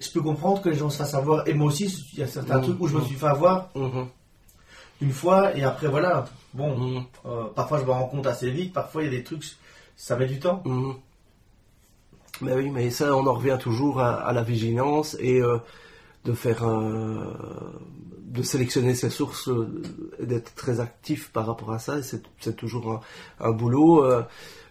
Je 0.00 0.10
peux 0.10 0.22
comprendre 0.22 0.62
que 0.62 0.70
les 0.70 0.76
gens 0.76 0.88
se 0.90 0.96
fassent 0.96 1.14
avoir, 1.14 1.46
et 1.46 1.52
moi 1.54 1.66
aussi, 1.68 1.84
il 2.14 2.18
y 2.20 2.22
a 2.22 2.26
certains 2.26 2.56
Mhm. 2.58 2.62
trucs 2.64 2.80
où 2.80 2.88
je 2.88 2.96
me 2.96 3.02
suis 3.02 3.16
fait 3.16 3.26
avoir 3.26 3.68
Mhm. 3.74 4.06
une 5.02 5.12
fois, 5.12 5.54
et 5.56 5.62
après 5.62 5.88
voilà. 5.88 6.24
Bon, 6.54 6.76
Mhm. 6.76 7.04
euh, 7.26 7.44
parfois 7.54 7.78
je 7.80 7.84
me 7.84 7.90
rends 7.90 8.06
compte 8.08 8.26
assez 8.26 8.50
vite, 8.50 8.72
parfois 8.72 9.02
il 9.02 9.12
y 9.12 9.14
a 9.14 9.18
des 9.18 9.24
trucs, 9.24 9.44
ça 9.96 10.16
met 10.16 10.26
du 10.26 10.38
temps. 10.40 10.62
Mais 12.40 12.54
oui, 12.54 12.70
mais 12.70 12.88
ça, 12.90 13.14
on 13.14 13.26
en 13.26 13.34
revient 13.34 13.58
toujours 13.60 14.00
à, 14.00 14.14
à 14.14 14.32
la 14.32 14.42
vigilance 14.42 15.16
et 15.20 15.40
euh, 15.42 15.58
de 16.24 16.32
faire, 16.32 16.64
euh, 16.66 17.22
de 18.22 18.42
sélectionner 18.42 18.94
ses 18.94 19.10
sources 19.10 19.50
et 20.18 20.24
d'être 20.26 20.54
très 20.54 20.80
actif 20.80 21.30
par 21.32 21.46
rapport 21.46 21.72
à 21.72 21.78
ça. 21.78 22.02
C'est, 22.02 22.22
toujours 22.56 22.90
un, 22.92 23.00
un 23.48 23.52
boulot. 23.52 24.06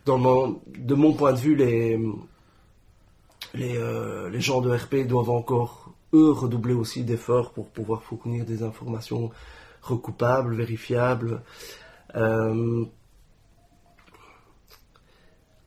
dans 0.06 0.18
mon, 0.18 0.60
de 0.76 0.96
mon 0.96 1.14
point 1.14 1.34
de 1.34 1.38
vue, 1.38 1.56
les 1.56 2.00
les, 3.54 3.78
euh, 3.78 4.30
les 4.30 4.42
gens 4.42 4.62
de 4.62 4.70
RP 4.74 5.08
doivent 5.08 5.30
encore 5.32 5.94
eux 6.14 6.32
redoubler 6.32 6.74
aussi 6.74 7.04
d'efforts 7.04 7.52
pour 7.52 7.70
pouvoir 7.70 8.04
fournir 8.04 8.46
des 8.46 8.64
informations 8.64 9.30
recoupables, 9.82 10.56
vérifiables. 10.56 11.42
Euh, 12.16 12.86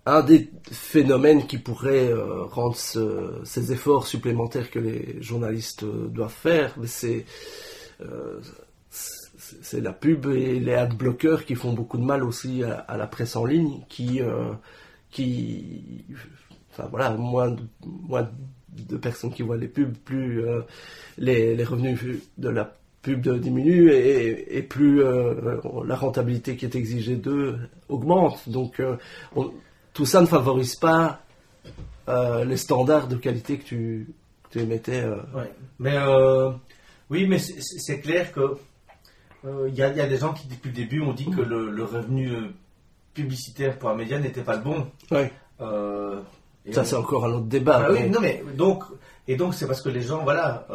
un 0.05 0.23
des 0.23 0.51
phénomènes 0.71 1.47
qui 1.47 1.59
pourrait 1.59 2.09
euh, 2.13 2.43
rendre 2.45 2.75
ce- 2.77 3.41
ces 3.45 3.73
efforts 3.73 4.07
supplémentaires 4.09 4.71
que 4.71 4.81
les 4.81 5.23
journalistes 5.23 5.85
euh, 5.85 6.09
doivent 6.09 6.33
faire, 6.33 6.75
euh, 8.01 8.41
c'est 8.91 9.81
la 9.81 9.93
pub 9.93 10.27
et 10.27 10.59
les 10.59 10.75
adblockers 10.75 11.45
qui 11.45 11.55
font 11.55 11.73
beaucoup 11.73 11.99
de 11.99 12.03
mal 12.05 12.25
aussi 12.25 12.65
à, 12.65 12.97
la 12.97 13.07
presse 13.07 13.37
en 13.37 13.45
ligne, 13.45 13.85
qui, 13.89 14.21
qui, 15.11 16.05
enfin 16.73 16.89
voilà, 16.91 17.11
moins, 17.11 17.55
moins 17.85 18.29
de 18.69 18.97
personnes 18.97 19.33
qui 19.33 19.43
voient 19.43 19.57
les 19.57 19.69
pubs, 19.69 19.95
plus 19.95 20.43
les, 21.19 21.55
les, 21.55 21.65
revenus 21.65 22.01
de 22.39 22.49
la 22.49 22.75
pub 23.03 23.29
diminuent 23.29 23.91
et, 23.91 24.57
et 24.57 24.63
plus 24.63 25.03
la 25.03 25.95
rentabilité 25.95 26.57
qui 26.57 26.65
est 26.65 26.75
exigée 26.75 27.17
d'eux 27.17 27.59
augmente. 27.89 28.49
Donc 28.49 28.81
tout 29.93 30.07
ça 30.07 30.23
ne 30.23 30.27
favorise 30.27 30.77
pas 30.77 31.21
les 32.09 32.57
standards 32.57 33.09
de 33.09 33.17
qualité 33.17 33.59
que 33.59 33.65
tu, 33.65 34.15
tu 34.51 34.61
émettais. 34.61 35.05
Mais 35.79 35.99
oui, 37.13 37.27
mais 37.27 37.39
c'est 37.39 38.01
clair 38.01 38.33
que 38.33 38.57
euh, 39.45 39.69
il 39.69 39.75
y, 39.75 39.83
a 39.83 39.91
des 39.91 40.17
gens 40.17 40.33
qui 40.33 40.47
depuis 40.47 40.69
le 40.69 40.75
début 40.75 41.03
ont 41.03 41.13
dit 41.13 41.29
que 41.29 41.43
le, 41.43 41.85
revenu 41.85 42.31
euh, 42.31 42.49
publicitaire 43.13 43.79
pour 43.79 43.91
un 43.91 43.97
média 43.97 44.19
n'était 44.19 44.43
pas 44.43 44.57
le 44.57 44.63
bon. 44.63 44.87
Ouais. 45.11 45.31
Euh, 46.69 46.73
ça 46.73 46.85
c'est 46.85 46.97
encore 46.97 47.25
un 47.25 47.33
autre 47.33 47.47
débat. 47.47 47.85
Ah 47.87 47.93
oui, 47.93 48.09
non 48.09 48.21
mais 48.21 48.43
donc 48.55 48.85
et 49.29 49.37
donc 49.37 49.55
c'est 49.55 49.67
parce 49.67 49.83
que 49.83 49.89
les 49.89 50.03
gens 50.03 50.23
voilà. 50.23 50.67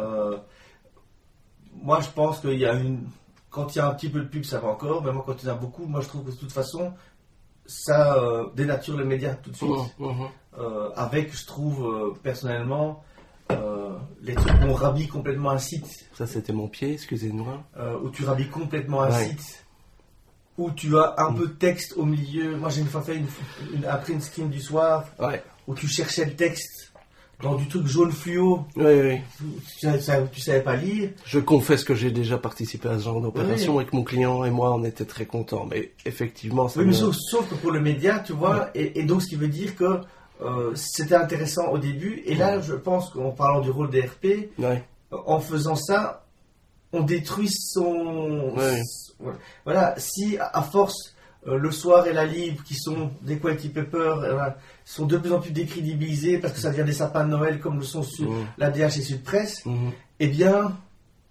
moi 1.82 2.00
je 2.00 2.08
pense 2.10 2.40
qu'il 2.40 2.58
y 2.58 2.66
a 2.66 2.74
une 2.74 3.04
quand 3.50 3.74
il 3.74 3.78
y 3.78 3.80
a 3.80 3.88
un 3.88 3.94
petit 3.94 4.10
peu 4.10 4.20
de 4.20 4.26
pub 4.26 4.44
ça 4.44 4.58
va 4.58 4.68
encore, 4.68 5.02
mais 5.02 5.12
moi 5.12 5.22
quand 5.26 5.42
il 5.42 5.46
y 5.46 5.50
en 5.50 5.54
a 5.54 5.56
beaucoup, 5.56 5.86
moi 5.86 6.00
je 6.00 6.08
trouve 6.08 6.24
que 6.24 6.30
de 6.30 6.36
toute 6.36 6.52
façon 6.52 6.92
ça 7.66 8.16
dénature 8.54 8.96
le 8.96 9.04
média 9.04 9.34
tout 9.34 9.50
de 9.50 9.56
suite. 9.56 9.70
Mmh, 9.98 10.06
mmh. 10.06 10.62
avec 10.96 11.34
je 11.34 11.46
trouve 11.46 12.18
personnellement 12.22 13.02
euh, 13.50 13.96
les 14.20 14.34
trucs 14.34 14.60
où 14.60 14.66
on 14.66 14.74
rhabille 14.74 15.08
complètement 15.08 15.50
un 15.50 15.58
site. 15.58 16.08
Ça, 16.12 16.26
c'était 16.26 16.52
mon 16.52 16.68
pied, 16.68 16.92
excusez-moi. 16.92 17.64
Euh, 17.78 17.98
où 18.02 18.10
tu 18.10 18.24
rhabilles 18.24 18.48
complètement 18.48 19.02
un 19.02 19.10
site. 19.10 19.66
Où 20.58 20.70
tu 20.72 20.98
as 20.98 21.14
un 21.18 21.30
mm. 21.30 21.36
peu 21.36 21.46
de 21.46 21.52
texte 21.52 21.94
au 21.96 22.04
milieu. 22.04 22.56
Moi, 22.56 22.68
j'ai 22.68 22.80
une 22.80 22.88
fois 22.88 23.00
fait 23.00 23.16
une, 23.16 23.26
une, 23.74 23.86
un 23.86 23.96
print 23.96 24.20
screen 24.22 24.50
du 24.50 24.60
soir. 24.60 25.04
Où 25.66 25.74
tu 25.74 25.86
cherchais 25.86 26.24
le 26.24 26.34
texte 26.34 26.92
dans 27.42 27.54
du 27.54 27.68
truc 27.68 27.86
jaune 27.86 28.10
fluo. 28.10 28.64
Oui, 28.76 28.84
oui. 28.84 29.20
Tu, 29.78 29.86
tu, 30.32 30.40
savais 30.40 30.62
pas 30.62 30.76
lire. 30.76 31.10
Je 31.24 31.38
confesse 31.38 31.84
que 31.84 31.94
j'ai 31.94 32.10
déjà 32.10 32.38
participé 32.38 32.88
à 32.88 32.98
ce 32.98 33.04
genre 33.04 33.20
d'opération 33.20 33.80
et 33.80 33.86
que 33.86 33.94
mon 33.94 34.02
client 34.02 34.44
et 34.44 34.50
moi, 34.50 34.74
on 34.74 34.84
était 34.84 35.04
très 35.04 35.26
contents. 35.26 35.66
Mais 35.70 35.92
effectivement, 36.04 36.68
ça. 36.68 36.80
Oui, 36.80 36.86
mais 36.86 36.92
sauf, 36.92 37.48
que 37.48 37.54
pour 37.54 37.70
le 37.70 37.80
média, 37.80 38.18
tu 38.18 38.32
vois, 38.32 38.70
et, 38.74 38.98
et, 38.98 39.04
donc 39.04 39.22
ce 39.22 39.28
qui 39.28 39.36
veut 39.36 39.48
dire 39.48 39.76
que 39.76 40.00
euh, 40.42 40.72
c'était 40.74 41.14
intéressant 41.14 41.68
au 41.68 41.78
début. 41.78 42.22
Et 42.26 42.34
là, 42.34 42.60
je 42.60 42.74
pense 42.74 43.10
qu'en 43.10 43.30
parlant 43.30 43.60
du 43.60 43.70
rôle 43.70 43.90
des 43.90 44.02
RP, 44.02 44.50
en 45.10 45.40
faisant 45.40 45.76
ça, 45.76 46.24
on 46.92 47.02
détruit 47.02 47.50
son. 47.50 48.54
Voilà, 49.64 49.94
si 49.98 50.38
à 50.38 50.62
force, 50.62 51.14
euh, 51.46 51.58
le 51.58 51.70
soir 51.70 52.06
et 52.06 52.12
la 52.12 52.24
libre, 52.24 52.62
qui 52.64 52.74
sont 52.74 53.10
des 53.22 53.38
quality 53.38 53.68
papers, 53.68 54.20
euh, 54.20 54.50
sont 54.84 55.06
de 55.06 55.16
plus 55.18 55.32
en 55.32 55.40
plus 55.40 55.50
décrédibilisés 55.50 56.38
parce 56.38 56.54
que 56.54 56.60
ça 56.60 56.70
devient 56.70 56.84
des 56.84 56.92
sapins 56.92 57.24
de 57.24 57.30
Noël 57.30 57.60
comme 57.60 57.78
le 57.78 57.84
sont 57.84 58.02
sur 58.02 58.32
la 58.58 58.70
DH 58.70 58.98
et 58.98 59.02
Sud 59.02 59.22
Presse, 59.22 59.64
mmh. 59.66 59.88
eh 60.20 60.28
bien, 60.28 60.76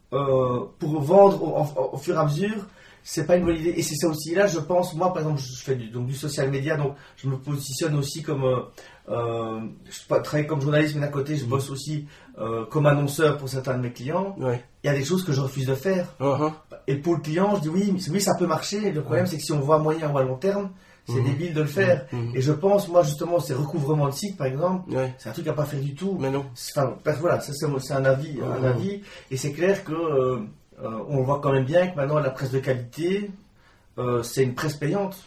pour 0.09 1.01
vendre 1.01 1.91
au, 1.93 1.97
fur 1.97 2.15
et 2.15 2.19
à 2.19 2.25
mesure, 2.25 2.65
c'est 3.03 3.25
pas 3.25 3.37
une 3.37 3.45
bonne 3.45 3.55
idée. 3.57 3.73
Et 3.77 3.83
c'est 3.83 3.95
ça 3.95 4.07
aussi. 4.07 4.35
Là, 4.35 4.47
je 4.47 4.59
pense, 4.59 4.93
moi, 4.93 5.13
par 5.13 5.23
exemple, 5.23 5.41
je 5.41 5.63
fais 5.63 5.75
du, 5.75 5.89
donc, 5.89 6.07
du 6.07 6.13
social 6.13 6.49
media, 6.49 6.75
donc 6.75 6.95
je 7.15 7.27
me 7.27 7.37
positionne 7.37 7.95
aussi 7.95 8.21
comme. 8.21 8.65
Euh, 9.09 9.61
je 9.85 10.21
travaille 10.21 10.47
comme 10.47 10.61
journaliste, 10.61 10.95
mais 10.95 11.01
d'un 11.01 11.11
côté, 11.11 11.37
je 11.37 11.45
bosse 11.45 11.69
aussi 11.69 12.07
euh, 12.39 12.65
comme 12.65 12.85
annonceur 12.85 13.37
pour 13.37 13.47
certains 13.47 13.75
de 13.75 13.81
mes 13.81 13.91
clients. 13.91 14.35
Il 14.39 14.87
y 14.87 14.89
a 14.89 14.93
des 14.93 15.05
choses 15.05 15.23
que 15.23 15.31
je 15.31 15.41
refuse 15.41 15.65
de 15.65 15.75
faire. 15.75 16.13
Uh-huh. 16.19 16.51
Et 16.87 16.95
pour 16.95 17.15
le 17.15 17.21
client, 17.21 17.55
je 17.55 17.61
dis 17.61 17.69
oui, 17.69 17.93
oui, 18.11 18.21
ça 18.21 18.35
peut 18.35 18.47
marcher. 18.47 18.91
Le 18.91 19.01
problème, 19.01 19.25
c'est 19.25 19.37
que 19.37 19.43
si 19.43 19.51
on 19.51 19.59
voit 19.59 19.79
moyen 19.79 20.11
ou 20.11 20.17
à 20.17 20.23
long 20.23 20.35
terme, 20.35 20.71
c'est 21.07 21.13
mm-hmm. 21.13 21.23
débile 21.23 21.53
de 21.53 21.61
le 21.61 21.67
faire. 21.67 22.05
Mm-hmm. 22.11 22.35
Et 22.37 22.41
je 22.41 22.51
pense, 22.51 22.89
moi, 22.89 23.03
justement, 23.03 23.39
ces 23.39 23.53
recouvrements 23.53 24.07
de 24.07 24.13
sites, 24.13 24.37
par 24.37 24.47
exemple, 24.47 24.91
c'est 25.17 25.29
un 25.29 25.33
truc 25.33 25.47
à 25.47 25.53
pas 25.53 25.65
faire 25.65 25.79
du 25.79 25.95
tout. 25.95 26.17
Mais 26.19 26.29
non. 26.29 26.45
Enfin, 26.75 26.93
voilà, 27.19 27.39
ça, 27.39 27.53
c'est 27.53 27.93
un 27.93 28.05
avis, 28.05 28.39
un 28.41 28.63
avis. 28.63 29.01
Et 29.31 29.37
c'est 29.37 29.51
clair 29.51 29.83
que. 29.83 29.93
Euh, 29.93 30.39
on 31.09 31.23
voit 31.23 31.39
quand 31.41 31.51
même 31.51 31.65
bien 31.65 31.87
que 31.87 31.95
maintenant 31.95 32.19
la 32.19 32.29
presse 32.29 32.51
de 32.51 32.59
qualité, 32.59 33.31
c'est 34.21 34.43
une 34.43 34.53
presse 34.53 34.75
payante. 34.75 35.17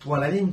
Point 0.00 0.18
la 0.18 0.28
ligne. 0.28 0.52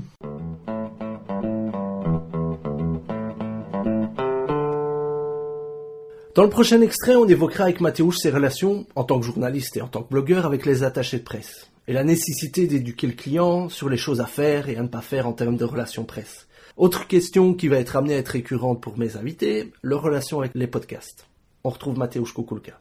Dans 6.39 6.45
le 6.45 6.49
prochain 6.49 6.79
extrait, 6.79 7.17
on 7.17 7.27
évoquera 7.27 7.65
avec 7.65 7.81
Mathéouche 7.81 8.19
ses 8.19 8.29
relations 8.29 8.85
en 8.95 9.03
tant 9.03 9.19
que 9.19 9.25
journaliste 9.25 9.75
et 9.75 9.81
en 9.81 9.89
tant 9.89 10.03
que 10.03 10.09
blogueur 10.09 10.45
avec 10.45 10.65
les 10.65 10.83
attachés 10.83 11.17
de 11.17 11.23
presse 11.23 11.69
et 11.85 11.91
la 11.91 12.05
nécessité 12.05 12.65
d'éduquer 12.65 13.07
le 13.07 13.13
client 13.13 13.67
sur 13.67 13.89
les 13.89 13.97
choses 13.97 14.21
à 14.21 14.25
faire 14.25 14.69
et 14.69 14.77
à 14.77 14.81
ne 14.81 14.87
pas 14.87 15.01
faire 15.01 15.27
en 15.27 15.33
termes 15.33 15.57
de 15.57 15.65
relations 15.65 16.05
presse. 16.05 16.47
Autre 16.77 17.07
question 17.07 17.53
qui 17.53 17.67
va 17.67 17.75
être 17.75 17.97
amenée 17.97 18.13
à 18.13 18.19
être 18.19 18.29
récurrente 18.29 18.79
pour 18.79 18.97
mes 18.97 19.17
invités, 19.17 19.73
leur 19.81 20.01
relation 20.01 20.39
avec 20.39 20.53
les 20.55 20.67
podcasts. 20.67 21.27
On 21.65 21.71
retrouve 21.71 21.97
Mathéouche 21.97 22.33
Kukulka. 22.33 22.79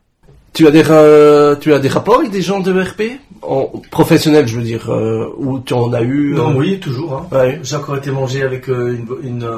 Tu 0.53 0.69
as 0.69 0.71
des 0.71 0.85
euh, 0.89 1.57
tu 1.57 1.75
as 1.75 1.81
des 1.81 1.89
rapports 1.89 2.21
avec 2.21 2.31
des 2.31 2.43
gens 2.43 2.61
de 2.61 2.71
RP 2.71 3.19
en 3.43 3.83
professionnel, 3.91 4.47
je 4.47 4.57
veux 4.57 4.65
dire, 4.65 4.89
euh, 4.89 5.35
où 5.37 5.59
tu 5.59 5.75
en 5.75 5.93
as 5.93 6.03
eu 6.03 6.35
Non, 6.35 6.53
euh, 6.53 6.59
oui, 6.59 6.79
toujours. 6.79 7.27
Hein. 7.33 7.59
J'ai 7.65 7.75
encore 7.75 7.97
été 7.97 8.13
manger 8.13 8.43
avec 8.43 8.69
une, 8.69 9.09
une 9.25 9.51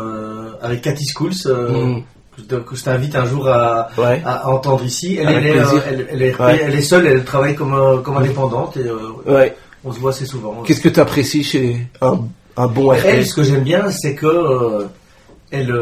avec 0.63 0.81
Cathy 0.81 1.05
Schools. 1.05 1.35
Mm. 1.47 2.01
Que 2.49 2.77
je 2.77 2.85
t'invite 2.85 3.15
un 3.17 3.27
jour 3.27 3.49
à, 3.49 3.89
à, 4.25 4.49
entendre 4.49 4.85
ici. 4.85 5.19
Elle, 5.21 5.29
elle, 5.29 5.47
est, 5.47 5.57
elle, 6.11 6.23
est, 6.23 6.35
elle, 6.41 6.75
est, 6.75 6.83
seule, 6.83 7.07
elle 7.07 7.25
travaille 7.25 7.55
comme, 7.55 8.03
comme 8.03 8.17
indépendante 8.17 8.77
et 8.77 8.87
on 9.85 9.93
se 9.93 9.99
voit 9.99 10.11
assez 10.11 10.27
souvent. 10.27 10.63
Qu'est-ce 10.65 10.81
que 10.81 10.89
tu 10.89 11.01
apprécies 11.01 11.43
chez 11.43 11.87
un, 12.01 12.21
un 12.57 12.67
bon 12.67 12.91
RP 12.91 13.05
Elle, 13.05 13.27
ce 13.27 13.35
que 13.35 13.43
j'aime 13.43 13.63
bien, 13.63 13.91
c'est 13.91 14.15
que 14.15 14.87
elle, 15.51 15.75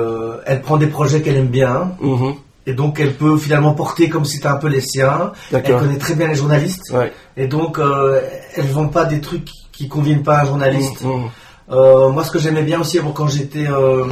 elle 0.46 0.62
prend 0.62 0.76
des 0.76 0.86
projets 0.86 1.20
qu'elle 1.20 1.36
aime 1.36 1.48
bien. 1.48 1.92
Mm-hmm. 2.02 2.34
Et 2.68 2.74
donc, 2.74 3.00
elle 3.00 3.14
peut 3.14 3.38
finalement 3.38 3.72
porter 3.72 4.10
comme 4.10 4.26
si 4.26 4.36
c'était 4.36 4.48
un 4.48 4.56
peu 4.56 4.68
les 4.68 4.82
siens. 4.82 5.32
Elle 5.50 5.62
connaît 5.62 5.96
très 5.96 6.14
bien 6.14 6.28
les 6.28 6.34
journalistes. 6.34 6.94
Et 7.38 7.46
donc, 7.46 7.78
euh, 7.78 8.20
elles 8.54 8.66
ne 8.66 8.72
vend 8.72 8.88
pas 8.88 9.06
des 9.06 9.22
trucs 9.22 9.48
qui 9.72 9.88
conviennent 9.88 10.22
pas 10.22 10.36
à 10.36 10.42
un 10.42 10.46
journaliste. 10.46 11.02
Mmh, 11.02 11.08
mmh. 11.08 11.30
Euh, 11.70 12.10
moi, 12.10 12.24
ce 12.24 12.30
que 12.30 12.38
j'aimais 12.38 12.62
bien 12.62 12.78
aussi 12.78 12.98
quand 13.14 13.26
j'étais, 13.26 13.66
euh, 13.66 14.04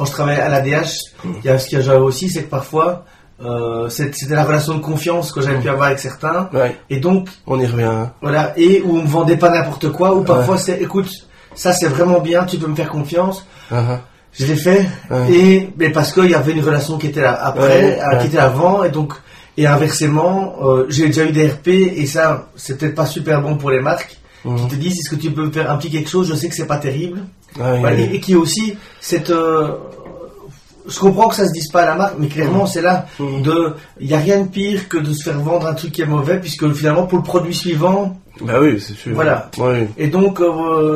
quand 0.00 0.06
je 0.06 0.12
travaillais 0.12 0.40
à 0.40 0.48
la 0.48 0.62
DH, 0.62 0.70
mmh. 1.22 1.28
il 1.44 1.44
y 1.44 1.50
a 1.50 1.58
ce 1.58 1.76
y 1.76 1.90
a 1.90 2.00
aussi, 2.00 2.30
c'est 2.30 2.44
que 2.44 2.48
parfois, 2.48 3.04
c'était 3.90 4.34
la 4.34 4.44
relation 4.44 4.74
de 4.74 4.80
confiance 4.80 5.30
que 5.30 5.42
j'avais 5.42 5.58
pu 5.58 5.68
avoir 5.68 5.88
avec 5.88 5.98
certains. 5.98 6.48
Et 6.88 7.00
donc, 7.00 7.28
on 7.46 7.60
y 7.60 7.66
revient. 7.66 8.06
Voilà. 8.22 8.54
Et 8.56 8.80
où 8.80 8.96
on 8.96 9.02
me 9.02 9.06
vendait 9.06 9.36
pas 9.36 9.50
n'importe 9.50 9.90
quoi. 9.90 10.14
Ou 10.14 10.24
parfois, 10.24 10.56
c'est, 10.56 10.80
écoute, 10.80 11.10
ça 11.54 11.74
c'est 11.74 11.88
vraiment 11.88 12.20
bien, 12.20 12.44
tu 12.44 12.56
peux 12.56 12.66
me 12.66 12.74
faire 12.74 12.88
confiance. 12.88 13.46
Uh-huh. 13.70 13.98
Je 14.32 14.46
l'ai 14.46 14.56
fait, 14.56 14.86
et 15.30 15.68
mais 15.76 15.90
parce 15.90 16.12
qu'il 16.12 16.30
y 16.30 16.34
avait 16.34 16.52
une 16.52 16.64
relation 16.64 16.96
qui 16.96 17.08
était 17.08 17.20
là 17.20 17.38
après, 17.42 18.00
euh, 18.00 18.16
qui 18.20 18.28
était 18.28 18.38
avant, 18.38 18.84
et 18.84 18.90
donc 18.90 19.12
et 19.56 19.66
inversement, 19.66 20.54
euh, 20.62 20.86
j'ai 20.88 21.06
déjà 21.06 21.24
eu 21.24 21.32
des 21.32 21.48
RP 21.48 21.68
et 21.68 22.06
ça, 22.06 22.48
c'est 22.56 22.78
peut-être 22.78 22.94
pas 22.94 23.06
super 23.06 23.42
bon 23.42 23.56
pour 23.56 23.70
les 23.70 23.80
marques 23.80 24.18
qui 24.42 24.48
mhm. 24.48 24.68
te 24.68 24.74
disent 24.76 25.00
est-ce 25.00 25.10
que 25.10 25.20
tu 25.20 25.30
peux 25.32 25.50
faire 25.50 25.70
un 25.70 25.76
petit 25.76 25.90
quelque 25.90 26.08
chose, 26.08 26.28
je 26.28 26.34
sais 26.34 26.48
que 26.48 26.54
c'est 26.54 26.66
pas 26.66 26.78
terrible, 26.78 27.20
et, 27.58 28.20
qui 28.20 28.34
aussi 28.34 28.76
cette 29.00 29.30
euh, 29.30 29.72
je 30.86 30.98
comprends 30.98 31.28
que 31.28 31.36
ça 31.36 31.46
se 31.46 31.52
dise 31.52 31.70
pas 31.70 31.82
à 31.82 31.86
la 31.86 31.94
marque, 31.94 32.14
mais 32.18 32.28
clairement, 32.28 32.66
c'est 32.66 32.80
là 32.80 33.06
de. 33.18 33.74
Il 34.00 34.08
n'y 34.08 34.14
a 34.14 34.18
rien 34.18 34.40
de 34.40 34.48
pire 34.48 34.88
que 34.88 34.96
de 34.96 35.12
se 35.12 35.22
faire 35.22 35.38
vendre 35.38 35.66
un 35.66 35.74
truc 35.74 35.92
qui 35.92 36.02
est 36.02 36.06
mauvais, 36.06 36.40
puisque 36.40 36.72
finalement, 36.72 37.06
pour 37.06 37.18
le 37.18 37.24
produit 37.24 37.54
suivant. 37.54 38.18
Bah 38.40 38.54
oui, 38.60 38.80
c'est 38.80 38.94
sûr. 38.94 39.14
Voilà. 39.14 39.50
Et 39.98 40.08
donc, 40.08 40.40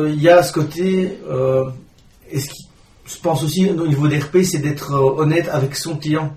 il 0.07 0.21
y 0.21 0.27
a 0.27 0.43
ce 0.43 0.51
côté. 0.51 1.17
Euh, 1.29 1.65
est-ce 2.31 2.49
qu'il 2.49 2.65
je 3.05 3.17
pense 3.19 3.43
aussi 3.43 3.69
au 3.69 3.87
niveau 3.87 4.07
des 4.07 4.19
RP, 4.19 4.37
c'est 4.43 4.59
d'être 4.59 4.93
euh, 4.93 5.21
honnête 5.21 5.49
avec 5.51 5.75
son 5.75 5.95
client. 5.95 6.35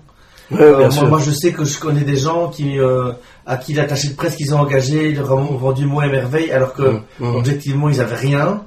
Euh, 0.51 0.89
moi, 1.07 1.19
je 1.23 1.31
sais 1.31 1.51
que 1.51 1.63
je 1.63 1.79
connais 1.79 2.01
des 2.01 2.17
gens 2.17 2.47
qui, 2.49 2.79
euh, 2.79 3.11
à 3.45 3.57
qui 3.57 3.73
l'attaché 3.73 4.09
de 4.09 4.15
presse 4.15 4.35
qu'ils 4.35 4.53
ont 4.53 4.59
engagé, 4.59 5.09
ils 5.09 5.15
leur 5.15 5.31
ont 5.31 5.57
vendu 5.57 5.85
moins 5.85 6.07
merveille, 6.07 6.51
alors 6.51 6.73
que 6.73 6.81
mmh, 6.81 7.03
mmh. 7.19 7.35
objectivement 7.35 7.89
ils 7.89 7.97
n'avaient 7.97 8.15
rien. 8.15 8.63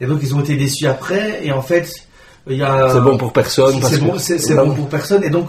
Et 0.00 0.06
donc 0.06 0.20
ils 0.22 0.34
ont 0.34 0.40
été 0.40 0.56
déçus 0.56 0.86
après. 0.86 1.40
Et 1.44 1.52
en 1.52 1.62
fait, 1.62 1.90
il 2.46 2.56
y 2.56 2.62
a. 2.62 2.90
C'est 2.90 3.00
bon 3.00 3.18
pour 3.18 3.32
personne. 3.32 3.80
C'est 4.18 4.54
bon, 4.54 4.74
pour 4.74 4.88
personne. 4.88 5.22
Et 5.24 5.30
donc 5.30 5.48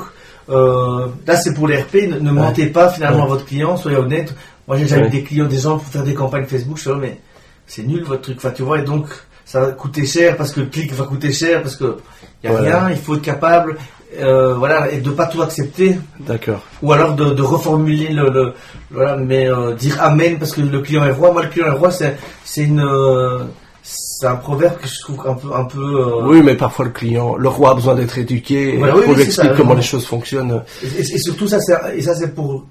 là, 0.50 1.36
c'est 1.38 1.54
pour 1.54 1.68
les 1.68 1.78
RP. 1.78 1.96
Ne, 2.22 2.32
mentez 2.32 2.68
pas 2.68 2.90
finalement 2.90 3.24
à 3.24 3.28
votre 3.28 3.46
client. 3.46 3.78
Soyez 3.78 3.98
honnête. 3.98 4.34
Moi, 4.68 4.78
j'ai 4.78 4.84
déjà 4.84 5.00
eu 5.00 5.10
des 5.10 5.24
clients, 5.24 5.48
des 5.48 5.58
gens 5.58 5.78
pour 5.78 5.88
faire 5.88 6.04
des 6.04 6.14
campagnes 6.14 6.46
Facebook. 6.46 6.78
Je 6.78 6.90
suis 6.90 7.00
mais 7.00 7.20
c'est 7.66 7.84
nul 7.84 8.04
votre 8.04 8.22
truc. 8.22 8.38
Enfin, 8.38 8.52
tu 8.52 8.63
vois. 8.63 8.80
Et 8.80 8.84
donc 8.84 9.08
ça 9.52 9.60
va 9.60 9.72
coûter 9.72 10.06
cher 10.06 10.38
parce 10.38 10.52
que 10.52 10.62
le 10.62 10.67
clic 10.67 10.94
va 10.94 11.04
coûter 11.06 11.34
cher 11.34 11.62
parce 11.62 11.76
que 11.76 11.98
il 12.44 12.50
y 12.50 12.54
a 12.54 12.58
rien, 12.58 12.90
il 12.90 12.98
faut 12.98 13.15
être 13.15 13.22
capable 13.22 13.78
euh, 14.20 14.56
voilà 14.56 14.92
et 14.92 15.00
de 15.00 15.10
pas 15.12 15.28
tout 15.28 15.42
accepter. 15.42 15.98
D'accord. 16.20 16.62
Ou 16.82 16.92
alors 16.92 17.16
de, 17.16 17.42
reformuler 17.42 18.10
le, 18.10 18.54
voilà 18.90 19.16
mais 19.16 19.50
euh, 19.50 19.74
dire 19.74 20.02
amen 20.02 20.38
parce 20.38 20.54
que 20.54 20.62
le 20.62 20.80
client 20.80 21.06
est 21.06 21.12
roi. 21.12 21.32
Moi 21.32 21.44
le 21.44 21.50
client 21.50 21.68
est 21.68 21.78
roi 21.78 21.92
c'est 21.92 22.18
c'est 22.44 22.64
une 22.64 22.82
euh, 22.82 23.40
c'est 23.84 24.28
un 24.28 24.36
proverbe 24.36 24.78
que 24.78 24.88
je 24.88 25.00
trouve 25.02 25.28
un 25.28 25.34
peu 25.34 25.54
un 25.54 25.64
peu 25.64 26.24
Oui, 26.24 26.42
mais 26.44 26.56
parfois 26.56 26.86
le 26.86 26.92
client 26.92 27.36
le 27.36 27.50
roi 27.50 27.72
a 27.72 27.74
besoin 27.74 27.96
d'être 27.96 28.18
éduqué 28.18 28.78
voilà, 28.78 28.98
oui, 28.98 29.16
lui 29.16 29.24
expliquer 29.24 29.54
comment 29.56 29.74
les 29.74 29.82
choses 29.82 30.06
fonctionnent. 30.06 30.64
Et, 30.84 31.04
surtout 31.18 31.48
ça 31.48 31.60
c'est 31.60 31.76
et 31.96 32.02
ça 32.02 32.14
c'est 32.16 32.34
pour 32.36 32.66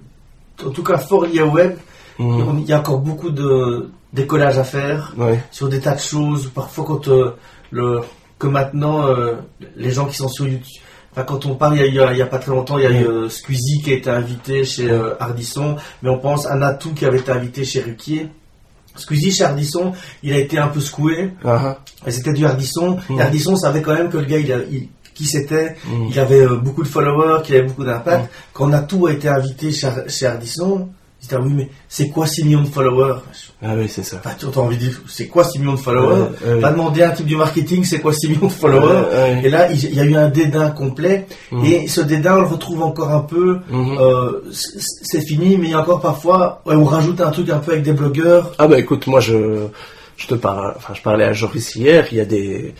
en 0.65 0.71
tout 0.71 0.83
cas 0.83 0.99
fort 0.99 1.25
lié 1.25 1.43
au 1.43 1.51
web. 1.51 1.73
Il 2.19 2.67
y 2.67 2.73
a 2.75 2.79
encore 2.79 2.99
beaucoup 2.99 3.31
de 3.31 3.91
décollage 4.13 4.59
à 4.59 4.65
faire 4.65 5.15
sur 5.51 5.69
des 5.69 5.81
tas 5.81 5.95
de 5.95 6.01
choses. 6.01 6.51
Parfois, 6.55 6.85
quand 6.85 7.09
euh, 7.09 7.35
le 7.71 8.01
que 8.39 8.47
maintenant 8.47 9.07
euh, 9.07 9.35
les 9.77 9.91
gens 9.91 10.07
qui 10.07 10.17
sont 10.17 10.29
sur 10.29 10.47
YouTube. 10.47 10.83
Enfin, 11.21 11.27
quand 11.27 11.47
on 11.47 11.55
parle, 11.55 11.79
il 11.79 11.95
y, 11.95 12.23
a, 12.23 12.27
pas 12.27 12.39
très 12.39 12.51
longtemps, 12.51 12.79
il 12.79 12.85
y 12.85 12.87
a 12.87 12.91
eu 12.91 13.05
euh, 13.05 13.29
Squeezie 13.29 13.83
qui 13.83 13.93
a 13.93 13.97
été 13.97 14.09
invité 14.09 14.65
chez 14.65 14.91
Ardisson, 15.19 15.77
mais 16.03 16.09
on 16.09 16.19
pense 16.19 16.47
à 16.47 16.55
Natou 16.55 16.95
qui 16.95 17.05
avait 17.05 17.19
été 17.19 17.31
invité 17.31 17.65
chez 17.65 17.81
Ruquier. 17.81 18.29
Squeezie 18.97 19.31
chez 19.31 19.45
Ardisson, 19.45 19.93
il 20.23 20.33
a 20.33 20.39
été 20.39 20.59
un 20.59 20.69
peu 20.69 20.81
secoué. 20.81 21.33
Uh-huh. 21.45 21.77
Et 22.07 22.11
c'était 22.11 22.33
du 22.33 22.47
Ardisson. 22.47 22.99
Et 23.11 23.13
mhm. 23.13 23.21
Ardisson 23.21 23.57
savait 23.57 23.83
quand 23.83 23.95
même 23.95 24.09
que 24.09 24.17
le 24.17 24.25
gars, 24.25 24.39
il, 24.39 24.53
a, 24.53 24.59
qui 25.15 25.27
c'était, 25.27 25.77
il 26.11 26.19
avait 26.19 26.47
beaucoup 26.47 26.83
de 26.83 26.89
followers, 26.89 27.43
qu'il 27.45 27.55
avait 27.57 27.67
beaucoup 27.67 27.85
d'impact. 27.85 28.31
Quand 28.55 28.69
Natou 28.69 29.07
a 29.07 29.13
été 29.13 29.29
invité 29.29 29.73
chez, 29.73 29.91
chez 30.09 30.27
Ardisson, 30.27 30.89
il 31.23 31.29
dit, 31.29 31.35
oui, 31.35 31.53
mais 31.55 31.69
c'est 31.89 32.09
quoi 32.09 32.27
6 32.27 32.45
millions 32.45 32.63
de 32.63 32.69
followers 32.69 33.17
Ah 33.63 33.75
oui, 33.77 33.89
c'est 33.89 34.03
ça. 34.03 34.23
tu 34.39 34.47
as 34.47 34.59
envie 34.59 34.77
de 34.77 34.85
dire, 34.85 35.03
c'est 35.07 35.27
quoi 35.27 35.45
6 35.45 35.59
millions 35.59 35.75
de 35.75 35.79
followers 35.79 36.29
Va 36.61 36.71
demander 36.73 37.03
à 37.03 37.11
un 37.11 37.13
type 37.13 37.27
du 37.27 37.37
marketing, 37.37 37.85
c'est 37.85 38.01
quoi 38.01 38.13
6 38.13 38.29
millions 38.29 38.47
de 38.47 38.53
followers 38.53 39.41
Et 39.45 39.51
là, 39.51 39.71
il 39.71 39.95
y 39.95 40.01
a 40.01 40.05
eu 40.05 40.15
un 40.17 40.29
dédain 40.29 40.71
complet. 40.71 41.27
Mhm. 41.53 41.65
Et 41.65 41.89
ce 41.89 42.01
dédain, 42.01 42.37
on 42.37 42.41
le 42.41 42.47
retrouve 42.47 42.83
encore 42.83 43.11
un 43.11 43.21
peu. 43.21 43.59
Mhm. 43.71 43.99
euh, 44.01 44.41
c'est 44.51 45.21
fini, 45.27 45.57
mais 45.59 45.67
il 45.69 45.71
y 45.71 45.75
a 45.75 45.81
encore 45.81 46.01
parfois, 46.01 46.63
on 46.65 46.85
rajoute 46.85 47.21
un 47.21 47.31
truc 47.31 47.51
un 47.51 47.59
peu 47.59 47.73
avec 47.73 47.85
des 47.85 47.93
blogueurs. 47.93 48.53
Ah 48.59 48.67
bah 48.67 48.79
écoute, 48.79 49.07
moi 49.07 49.21
je, 49.21 49.67
je 50.17 50.27
te 50.27 50.35
parle, 50.35 50.75
enfin 50.77 50.95
je 50.95 51.03
parlais 51.03 51.25
à 51.25 51.33
Joris 51.33 51.75
hier, 51.77 52.07
il 52.13 52.19
y 52.19 52.21
a 52.21 52.25
des 52.25 52.75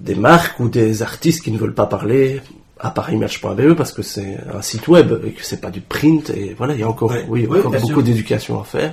des 0.00 0.14
marques 0.16 0.58
ou 0.60 0.68
des 0.68 1.02
artistes 1.02 1.42
qui 1.42 1.52
ne 1.52 1.58
veulent 1.58 1.74
pas 1.74 1.86
parler 1.86 2.40
à 2.82 2.90
parismatch.be 2.90 3.74
parce 3.74 3.92
que 3.92 4.02
c'est 4.02 4.38
un 4.52 4.60
site 4.60 4.88
web 4.88 5.12
et 5.24 5.30
que 5.30 5.44
c'est 5.44 5.60
pas 5.60 5.70
du 5.70 5.80
print 5.80 6.30
et 6.30 6.54
voilà 6.58 6.74
il 6.74 6.80
y 6.80 6.82
a 6.82 6.88
encore 6.88 7.14
oui, 7.28 7.46
beaucoup 7.46 8.02
d'éducation 8.02 8.60
à 8.60 8.64
faire. 8.64 8.92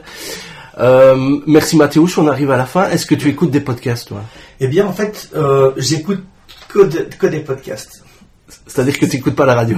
Euh, 0.79 1.39
merci 1.47 1.75
Mathéouche, 1.75 2.17
on 2.19 2.27
arrive 2.27 2.51
à 2.51 2.57
la 2.57 2.65
fin. 2.65 2.87
Est-ce 2.89 3.05
que 3.05 3.15
tu 3.15 3.27
écoutes 3.27 3.51
des 3.51 3.61
podcasts 3.61 4.07
toi? 4.07 4.21
Eh 4.59 4.67
bien 4.67 4.85
en 4.85 4.93
fait 4.93 5.29
euh, 5.35 5.71
j'écoute 5.75 6.23
que, 6.69 6.87
que, 7.17 7.25
des 7.25 7.39
podcasts. 7.39 8.03
C'est-à-dire 8.67 8.97
que 8.99 9.05
tu 9.07 9.17
n'écoutes 9.17 9.35
pas 9.35 9.47
la 9.47 9.55
radio. 9.55 9.77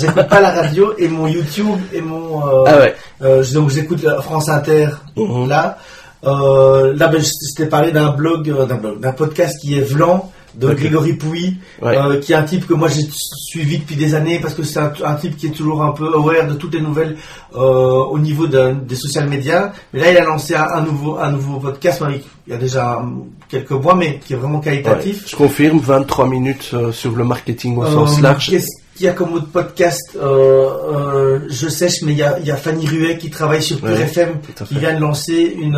j'écoute 0.00 0.28
pas 0.28 0.40
la 0.40 0.50
radio 0.50 0.94
et 0.96 1.08
mon 1.08 1.26
YouTube 1.26 1.78
et 1.92 2.00
mon 2.00 2.46
euh, 2.46 2.64
ah 2.66 2.78
ouais. 2.78 2.94
Euh, 3.20 3.44
donc 3.52 3.68
j'écoute 3.68 4.00
France 4.22 4.48
Inter 4.48 4.88
mhm. 5.14 5.46
là. 5.46 5.76
Euh, 6.24 6.94
là 6.96 7.08
ben, 7.08 7.20
je 7.20 7.54
t'ai 7.54 7.66
parlé 7.66 7.92
d'un 7.92 8.12
blog 8.12 8.48
d'un 8.66 8.76
blog 8.76 9.00
d'un 9.00 9.12
podcast 9.12 9.58
qui 9.60 9.76
est 9.76 9.82
Vlan 9.82 10.32
de 10.56 10.72
Grégory 10.72 11.12
Pouy, 11.14 11.56
euh, 11.82 12.18
qui 12.20 12.32
est 12.32 12.36
un 12.36 12.42
type 12.42 12.66
que 12.66 12.74
moi 12.74 12.88
j'ai 12.88 13.06
suivi 13.10 13.78
depuis 13.78 13.96
des 13.96 14.14
années 14.14 14.38
parce 14.40 14.54
que 14.54 14.62
c'est 14.62 14.80
un, 14.80 15.14
type 15.14 15.36
qui 15.36 15.46
est 15.46 15.50
toujours 15.50 15.82
un 15.82 15.92
peu 15.92 16.06
aware 16.06 16.46
de 16.48 16.54
toutes 16.54 16.74
les 16.74 16.80
nouvelles 16.80 17.16
euh, 17.54 17.58
au 17.58 18.18
niveau 18.18 18.46
des 18.46 18.94
social 18.94 19.28
médias. 19.28 19.72
Mais 19.92 20.00
là, 20.00 20.10
il 20.12 20.16
a 20.16 20.24
lancé 20.24 20.54
un, 20.54 20.80
nouveau, 20.80 21.18
un 21.18 21.30
nouveau 21.30 21.58
podcast, 21.58 22.02
il 22.46 22.52
y 22.52 22.54
a 22.54 22.58
déjà 22.58 23.02
quelques 23.48 23.70
mois, 23.72 23.94
mais 23.94 24.18
qui 24.24 24.32
est 24.32 24.36
vraiment 24.36 24.60
qualitatif. 24.60 25.28
je 25.28 25.36
confirme, 25.36 25.78
23 25.78 26.26
minutes 26.26 26.70
euh, 26.72 26.92
sur 26.92 27.14
le 27.14 27.24
marketing 27.24 27.76
au 27.76 27.86
sens 27.86 28.20
large. 28.20 28.50
Qu'est-ce 28.50 28.70
qu'il 28.96 29.06
y 29.06 29.08
a 29.08 29.12
comme 29.12 29.34
autre 29.34 29.48
podcast 29.48 30.00
Je 30.14 31.68
sèche, 31.68 32.02
mais 32.02 32.12
il 32.12 32.18
y, 32.18 32.22
a, 32.22 32.38
il 32.38 32.46
y 32.46 32.50
a 32.50 32.56
Fanny 32.56 32.86
Ruet 32.86 33.18
qui 33.18 33.28
travaille 33.28 33.62
sur 33.62 33.78
Pure 33.78 33.90
FM, 33.90 34.38
qui 34.66 34.78
vient 34.78 34.94
de 34.94 35.00
lancer 35.00 35.54
une, 35.60 35.76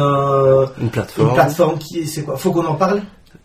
une 0.81 0.91
plateforme. 0.91 1.29
Une 1.29 1.35
plateforme 1.35 1.79
qui, 1.79 2.07
c'est 2.07 2.23
quoi? 2.23 2.37
Faut 2.37 2.53
qu'on 2.53 2.67
en 2.67 2.75
parle? 2.75 3.03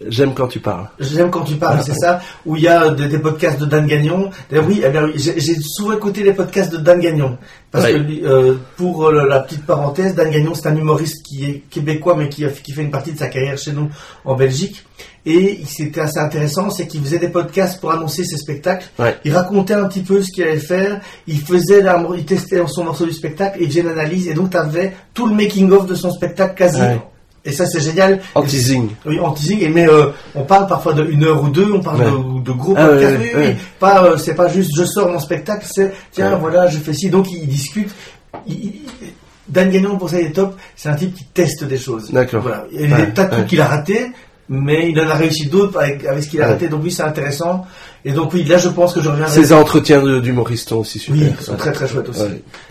J'aime 0.07 0.33
quand 0.33 0.47
tu 0.47 0.59
parles. 0.59 0.87
J'aime 0.99 1.29
quand 1.29 1.43
tu 1.43 1.55
parles, 1.55 1.81
c'est 1.83 1.95
ça. 1.95 2.21
Où 2.45 2.55
il 2.55 2.63
y 2.63 2.67
a 2.67 2.89
des, 2.89 3.19
podcasts 3.19 3.59
de 3.59 3.65
Dan 3.65 3.85
Gagnon. 3.85 4.29
D'ailleurs, 4.49 4.67
oui, 4.67 4.83
eh 4.83 5.19
j'ai 5.19 5.55
souvent 5.61 5.93
écouté 5.93 6.23
les 6.23 6.33
podcasts 6.33 6.71
de 6.71 6.77
Dan 6.77 6.99
Gagnon. 6.99 7.37
Parce 7.71 7.87
que 7.87 8.25
euh, 8.25 8.55
pour 8.77 9.05
euh, 9.05 9.27
la 9.27 9.39
petite 9.39 9.65
parenthèse, 9.65 10.15
Dan 10.15 10.29
Gagnon, 10.29 10.53
c'est 10.53 10.67
un 10.67 10.75
humoriste 10.75 11.25
qui 11.25 11.45
est 11.45 11.63
québécois, 11.69 12.15
mais 12.17 12.29
qui, 12.29 12.45
qui 12.63 12.71
fait 12.71 12.83
une 12.83 12.91
partie 12.91 13.13
de 13.13 13.17
sa 13.17 13.27
carrière 13.27 13.57
chez 13.57 13.71
nous 13.71 13.89
en 14.25 14.35
Belgique. 14.35 14.83
Et 15.25 15.61
c'était 15.65 16.01
assez 16.01 16.19
intéressant, 16.19 16.69
c'est 16.69 16.85
qu'il 16.85 17.01
faisait 17.01 17.19
des 17.19 17.29
podcasts 17.29 17.79
pour 17.79 17.91
annoncer 17.91 18.25
ses 18.25 18.37
spectacles. 18.37 18.85
Il 19.23 19.33
racontait 19.33 19.73
un 19.73 19.85
petit 19.85 20.01
peu 20.01 20.21
ce 20.21 20.29
qu'il 20.31 20.43
allait 20.43 20.57
faire. 20.57 20.99
Il 21.27 21.39
faisait, 21.39 21.81
il 22.17 22.25
testait 22.25 22.61
son 22.67 22.83
morceau 22.83 23.05
du 23.05 23.13
spectacle 23.13 23.59
et 23.61 23.63
il 23.63 23.69
faisait 23.69 23.81
une 23.81 23.87
analyse. 23.87 24.27
Et 24.27 24.33
donc, 24.33 24.51
tu 24.51 24.57
avais 24.57 24.93
tout 25.13 25.25
le 25.25 25.33
making-of 25.33 25.85
de 25.87 25.95
son 25.95 26.11
spectacle 26.11 26.55
quasi 26.55 26.81
et 27.45 27.51
ça, 27.51 27.65
c'est 27.65 27.81
génial. 27.81 28.21
En 28.35 28.43
teasing. 28.43 28.89
Oui, 29.05 29.19
en 29.19 29.31
teasing. 29.31 29.69
Mais 29.73 29.87
euh, 29.87 30.07
on 30.33 30.43
parle 30.43 30.67
parfois 30.67 30.93
de 30.93 31.03
une 31.03 31.23
heure 31.25 31.43
ou 31.43 31.49
deux, 31.49 31.71
on 31.73 31.81
parle 31.81 31.99
de, 31.99 32.41
de, 32.41 32.51
gros 32.51 32.73
ah, 32.77 32.87
podcasts. 32.87 33.57
Pas, 33.79 34.05
euh, 34.05 34.17
c'est 34.17 34.35
pas 34.35 34.47
juste 34.47 34.71
je 34.77 34.85
sors 34.85 35.09
mon 35.09 35.19
spectacle, 35.19 35.65
c'est 35.69 35.93
tiens, 36.11 36.35
voilà, 36.37 36.67
je 36.67 36.77
fais 36.77 36.93
ci. 36.93 37.09
Donc, 37.09 37.31
ils 37.31 37.47
discutent. 37.47 37.93
Dan 39.47 39.69
Gagnon, 39.69 39.97
pour 39.97 40.09
ça, 40.09 40.21
il 40.21 40.27
est 40.27 40.31
top. 40.31 40.55
C'est 40.75 40.89
un 40.89 40.95
type 40.95 41.13
qui 41.13 41.25
teste 41.25 41.65
des 41.65 41.77
choses. 41.77 42.11
D'accord. 42.11 42.41
Voilà. 42.41 42.65
Il 42.71 42.89
y 42.89 42.93
a 42.93 43.05
des 43.05 43.13
tas 43.13 43.25
de 43.25 43.31
trucs 43.31 43.47
qu'il 43.47 43.61
a 43.61 43.67
ratés, 43.67 44.11
mais 44.47 44.89
il 44.89 44.99
en 45.01 45.09
a 45.09 45.15
réussi 45.15 45.47
d'autres 45.47 45.79
avec, 45.79 46.05
avec 46.05 46.23
ce 46.23 46.29
qu'il 46.29 46.41
a 46.41 46.47
raté. 46.47 46.69
Donc, 46.69 46.81
oui, 46.81 46.91
c'est 46.91 47.03
intéressant. 47.03 47.65
Et 48.05 48.13
donc, 48.13 48.33
oui, 48.33 48.45
là, 48.45 48.57
je 48.57 48.69
pense 48.69 48.93
que 48.93 49.01
je 49.01 49.09
reviendrai. 49.09 49.33
Ces 49.33 49.51
entretiens 49.51 50.01
d'humoristes 50.21 50.69
sont 50.69 50.77
aussi 50.77 50.97
super. 50.97 51.21
Oui, 51.21 51.33
ils 51.37 51.43
sont 51.43 51.57
très 51.57 51.73
très 51.73 51.89
chouettes 51.89 52.07
aussi. 52.07 52.23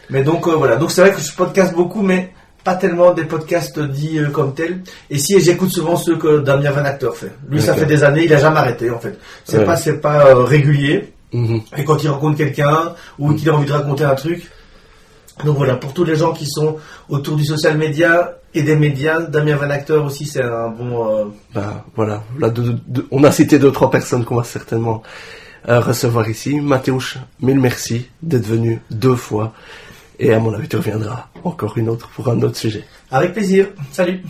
Mais 0.08 0.22
donc, 0.22 0.48
euh, 0.48 0.52
voilà. 0.52 0.76
Donc, 0.76 0.90
c'est 0.90 1.02
vrai 1.02 1.12
que 1.12 1.20
je 1.20 1.30
podcast 1.34 1.74
beaucoup, 1.74 2.02
mais 2.02 2.32
pas 2.64 2.74
tellement 2.74 3.12
des 3.12 3.24
podcasts 3.24 3.78
dits 3.80 4.18
euh, 4.18 4.30
comme 4.30 4.54
tels. 4.54 4.80
Et 5.10 5.18
si 5.18 5.38
j'écoute 5.40 5.72
souvent 5.72 5.96
ceux 5.96 6.16
que 6.16 6.40
Damien 6.40 6.70
Van 6.70 6.84
Acteur 6.84 7.16
fait. 7.16 7.32
Lui, 7.48 7.60
ça 7.60 7.74
fait 7.74 7.86
des 7.86 8.04
années, 8.04 8.24
il 8.24 8.32
a 8.32 8.38
jamais 8.38 8.58
arrêté 8.58 8.90
en 8.90 8.98
fait. 8.98 9.18
C'est 9.44 9.64
pas, 9.64 9.76
c'est 9.76 10.00
pas 10.00 10.26
euh, 10.28 10.44
régulier. 10.44 11.12
Mhm. 11.32 11.62
Et 11.76 11.84
quand 11.84 12.02
il 12.02 12.08
rencontre 12.08 12.36
quelqu'un 12.36 12.94
ou 13.18 13.30
mhm. 13.30 13.36
qu'il 13.36 13.50
a 13.50 13.54
envie 13.54 13.66
de 13.66 13.72
raconter 13.72 14.04
un 14.04 14.14
truc. 14.14 14.50
Donc 15.44 15.56
voilà, 15.56 15.76
pour 15.76 15.94
tous 15.94 16.04
les 16.04 16.14
gens 16.14 16.32
qui 16.32 16.46
sont 16.46 16.76
autour 17.08 17.36
du 17.36 17.44
social 17.44 17.76
media 17.76 18.34
et 18.54 18.62
des 18.62 18.76
médias, 18.76 19.20
Damien 19.20 19.56
Van 19.56 19.70
Acteur 19.70 20.04
aussi, 20.04 20.26
c'est 20.26 20.42
un 20.42 20.68
bon. 20.68 21.08
Euh, 21.08 21.24
bah 21.54 21.84
voilà, 21.96 22.22
là, 22.38 22.52
on 23.10 23.24
a 23.24 23.32
cité 23.32 23.58
deux 23.58 23.72
trois 23.72 23.90
personnes 23.90 24.24
qu'on 24.24 24.36
va 24.36 24.44
certainement 24.44 25.02
recevoir 25.66 26.28
ici. 26.28 26.60
Mathéouche, 26.60 27.18
mille 27.40 27.60
merci 27.60 28.08
d'être 28.20 28.46
venu 28.46 28.82
deux 28.90 29.16
fois. 29.16 29.52
Et 30.18 30.32
à 30.32 30.38
mon 30.38 30.52
avis, 30.54 30.68
tu 30.68 30.76
reviendras 30.76 31.28
encore 31.44 31.76
une 31.78 31.88
autre 31.88 32.08
pour 32.10 32.28
un 32.28 32.40
autre 32.42 32.56
sujet. 32.56 32.84
Avec 33.10 33.32
plaisir. 33.32 33.68
Salut. 33.90 34.22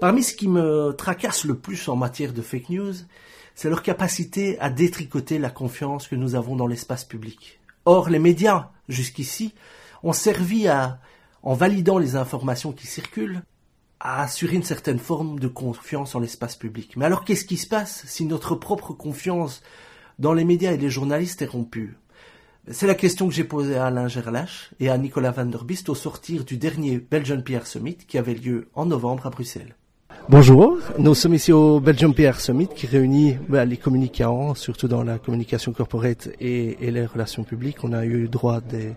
Parmi 0.00 0.22
ce 0.22 0.34
qui 0.34 0.48
me 0.48 0.92
tracasse 0.92 1.44
le 1.44 1.54
plus 1.54 1.88
en 1.88 1.96
matière 1.96 2.32
de 2.32 2.42
fake 2.42 2.68
news, 2.68 2.92
c'est 3.54 3.70
leur 3.70 3.82
capacité 3.82 4.58
à 4.60 4.68
détricoter 4.68 5.38
la 5.38 5.50
confiance 5.50 6.08
que 6.08 6.16
nous 6.16 6.34
avons 6.34 6.56
dans 6.56 6.66
l'espace 6.66 7.04
public. 7.04 7.58
Or, 7.86 8.10
les 8.10 8.18
médias, 8.18 8.70
jusqu'ici, 8.88 9.54
ont 10.02 10.12
servi 10.12 10.68
à, 10.68 10.98
en 11.42 11.54
validant 11.54 11.98
les 11.98 12.16
informations 12.16 12.72
qui 12.72 12.86
circulent, 12.86 13.42
à 14.04 14.22
assurer 14.22 14.56
une 14.56 14.62
certaine 14.62 14.98
forme 14.98 15.40
de 15.40 15.48
confiance 15.48 16.14
en 16.14 16.20
l'espace 16.20 16.56
public. 16.56 16.96
Mais 16.96 17.06
alors 17.06 17.24
qu'est-ce 17.24 17.46
qui 17.46 17.56
se 17.56 17.66
passe 17.66 18.04
si 18.06 18.26
notre 18.26 18.54
propre 18.54 18.92
confiance 18.92 19.62
dans 20.18 20.34
les 20.34 20.44
médias 20.44 20.72
et 20.72 20.76
les 20.76 20.90
journalistes 20.90 21.40
est 21.40 21.46
rompue? 21.46 21.96
C'est 22.70 22.86
la 22.86 22.94
question 22.94 23.28
que 23.28 23.34
j'ai 23.34 23.44
posée 23.44 23.76
à 23.76 23.86
Alain 23.86 24.08
Gerlache 24.08 24.70
et 24.78 24.90
à 24.90 24.98
Nicolas 24.98 25.32
van 25.32 25.46
der 25.46 25.64
Bist 25.64 25.88
au 25.88 25.94
sortir 25.94 26.44
du 26.44 26.58
dernier 26.58 26.98
Belgian 26.98 27.40
PR 27.40 27.66
Summit 27.66 27.96
qui 27.96 28.18
avait 28.18 28.34
lieu 28.34 28.68
en 28.74 28.84
novembre 28.84 29.26
à 29.26 29.30
Bruxelles. 29.30 29.74
Bonjour, 30.30 30.78
nous 30.98 31.14
sommes 31.14 31.34
ici 31.34 31.52
au 31.52 31.80
Belgium 31.80 32.14
PR 32.14 32.40
Summit 32.40 32.68
qui 32.74 32.86
réunit 32.86 33.36
bah, 33.46 33.66
les 33.66 33.76
communicants, 33.76 34.54
surtout 34.54 34.88
dans 34.88 35.04
la 35.04 35.18
communication 35.18 35.72
corporate 35.72 36.30
et, 36.40 36.78
les 36.80 37.04
relations 37.04 37.44
publiques. 37.44 37.84
On 37.84 37.92
a 37.92 38.06
eu 38.06 38.26
droit 38.26 38.56
à 38.56 38.60
des 38.62 38.94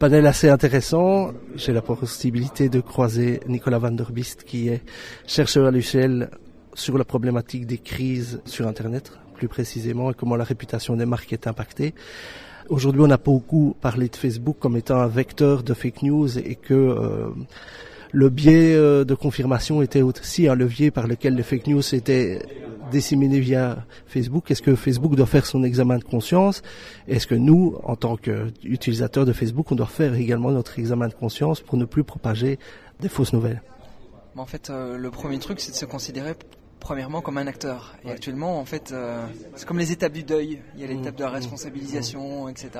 panels 0.00 0.26
assez 0.26 0.48
intéressants. 0.48 1.30
J'ai 1.54 1.72
la 1.72 1.82
possibilité 1.82 2.68
de 2.68 2.80
croiser 2.80 3.38
Nicolas 3.46 3.78
van 3.78 3.92
der 3.92 4.10
Bist 4.10 4.42
qui 4.42 4.68
est 4.68 4.82
chercheur 5.24 5.68
à 5.68 5.70
l'UCL 5.70 6.30
sur 6.74 6.98
la 6.98 7.04
problématique 7.04 7.64
des 7.66 7.78
crises 7.78 8.40
sur 8.44 8.66
Internet, 8.66 9.12
plus 9.34 9.48
précisément, 9.48 10.10
et 10.10 10.14
comment 10.14 10.34
la 10.34 10.44
réputation 10.44 10.96
des 10.96 11.06
marques 11.06 11.32
est 11.32 11.46
impactée. 11.46 11.94
Aujourd'hui, 12.68 13.02
on 13.04 13.10
a 13.10 13.18
beaucoup 13.18 13.76
parlé 13.80 14.08
de 14.08 14.16
Facebook 14.16 14.56
comme 14.58 14.76
étant 14.76 15.00
un 15.00 15.06
vecteur 15.06 15.62
de 15.62 15.74
fake 15.74 16.02
news 16.02 16.38
et 16.38 16.56
que 16.56 16.74
euh, 16.74 17.28
le 18.16 18.30
biais 18.30 18.74
euh, 18.74 19.04
de 19.04 19.14
confirmation 19.14 19.82
était 19.82 20.00
aussi 20.00 20.48
un 20.48 20.54
levier 20.54 20.90
par 20.90 21.06
lequel 21.06 21.34
les 21.34 21.42
fake 21.42 21.66
news 21.66 21.94
étaient 21.94 22.40
disséminées 22.90 23.40
via 23.40 23.84
Facebook. 24.06 24.50
Est-ce 24.50 24.62
que 24.62 24.74
Facebook 24.74 25.16
doit 25.16 25.26
faire 25.26 25.44
son 25.44 25.62
examen 25.62 25.98
de 25.98 26.04
conscience? 26.04 26.62
Est-ce 27.08 27.26
que 27.26 27.34
nous, 27.34 27.76
en 27.84 27.94
tant 27.94 28.16
qu'utilisateurs 28.16 29.26
de 29.26 29.34
Facebook, 29.34 29.70
on 29.70 29.74
doit 29.74 29.84
faire 29.84 30.14
également 30.14 30.50
notre 30.50 30.78
examen 30.78 31.08
de 31.08 31.12
conscience 31.12 31.60
pour 31.60 31.76
ne 31.76 31.84
plus 31.84 32.04
propager 32.04 32.58
des 33.00 33.10
fausses 33.10 33.34
nouvelles? 33.34 33.60
En 34.34 34.46
fait, 34.46 34.70
euh, 34.70 34.96
le 34.96 35.10
premier 35.10 35.38
truc, 35.38 35.60
c'est 35.60 35.72
de 35.72 35.76
se 35.76 35.84
considérer 35.84 36.32
premièrement 36.80 37.20
comme 37.20 37.38
un 37.38 37.46
acteur. 37.46 37.96
Et 38.04 38.10
actuellement, 38.10 38.58
en 38.60 38.64
fait, 38.64 38.92
euh, 38.92 39.26
c'est 39.56 39.66
comme 39.66 39.78
les 39.78 39.92
étapes 39.92 40.12
du 40.12 40.22
deuil. 40.22 40.62
Il 40.74 40.80
y 40.80 40.84
a 40.84 40.86
l'étape 40.86 41.16
de 41.16 41.24
la 41.24 41.30
mmh. 41.30 41.34
responsabilisation, 41.34 42.48
etc. 42.48 42.70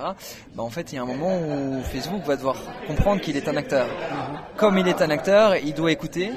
Bah, 0.55 0.63
en 0.63 0.71
fait, 0.71 0.93
il 0.93 0.97
y 0.97 0.99
a 0.99 1.03
un 1.03 1.07
moment 1.07 1.39
où 1.41 1.83
Facebook 1.83 2.23
va 2.25 2.37
devoir 2.37 2.57
comprendre 2.87 3.21
qu'il 3.21 3.37
est 3.37 3.49
un 3.49 3.57
acteur. 3.57 3.87
Mmh. 3.87 4.57
Comme 4.57 4.79
il 4.79 4.89
est 4.89 5.03
un 5.03 5.11
acteur, 5.11 5.57
il 5.57 5.75
doit 5.75 5.93
écouter, 5.93 6.31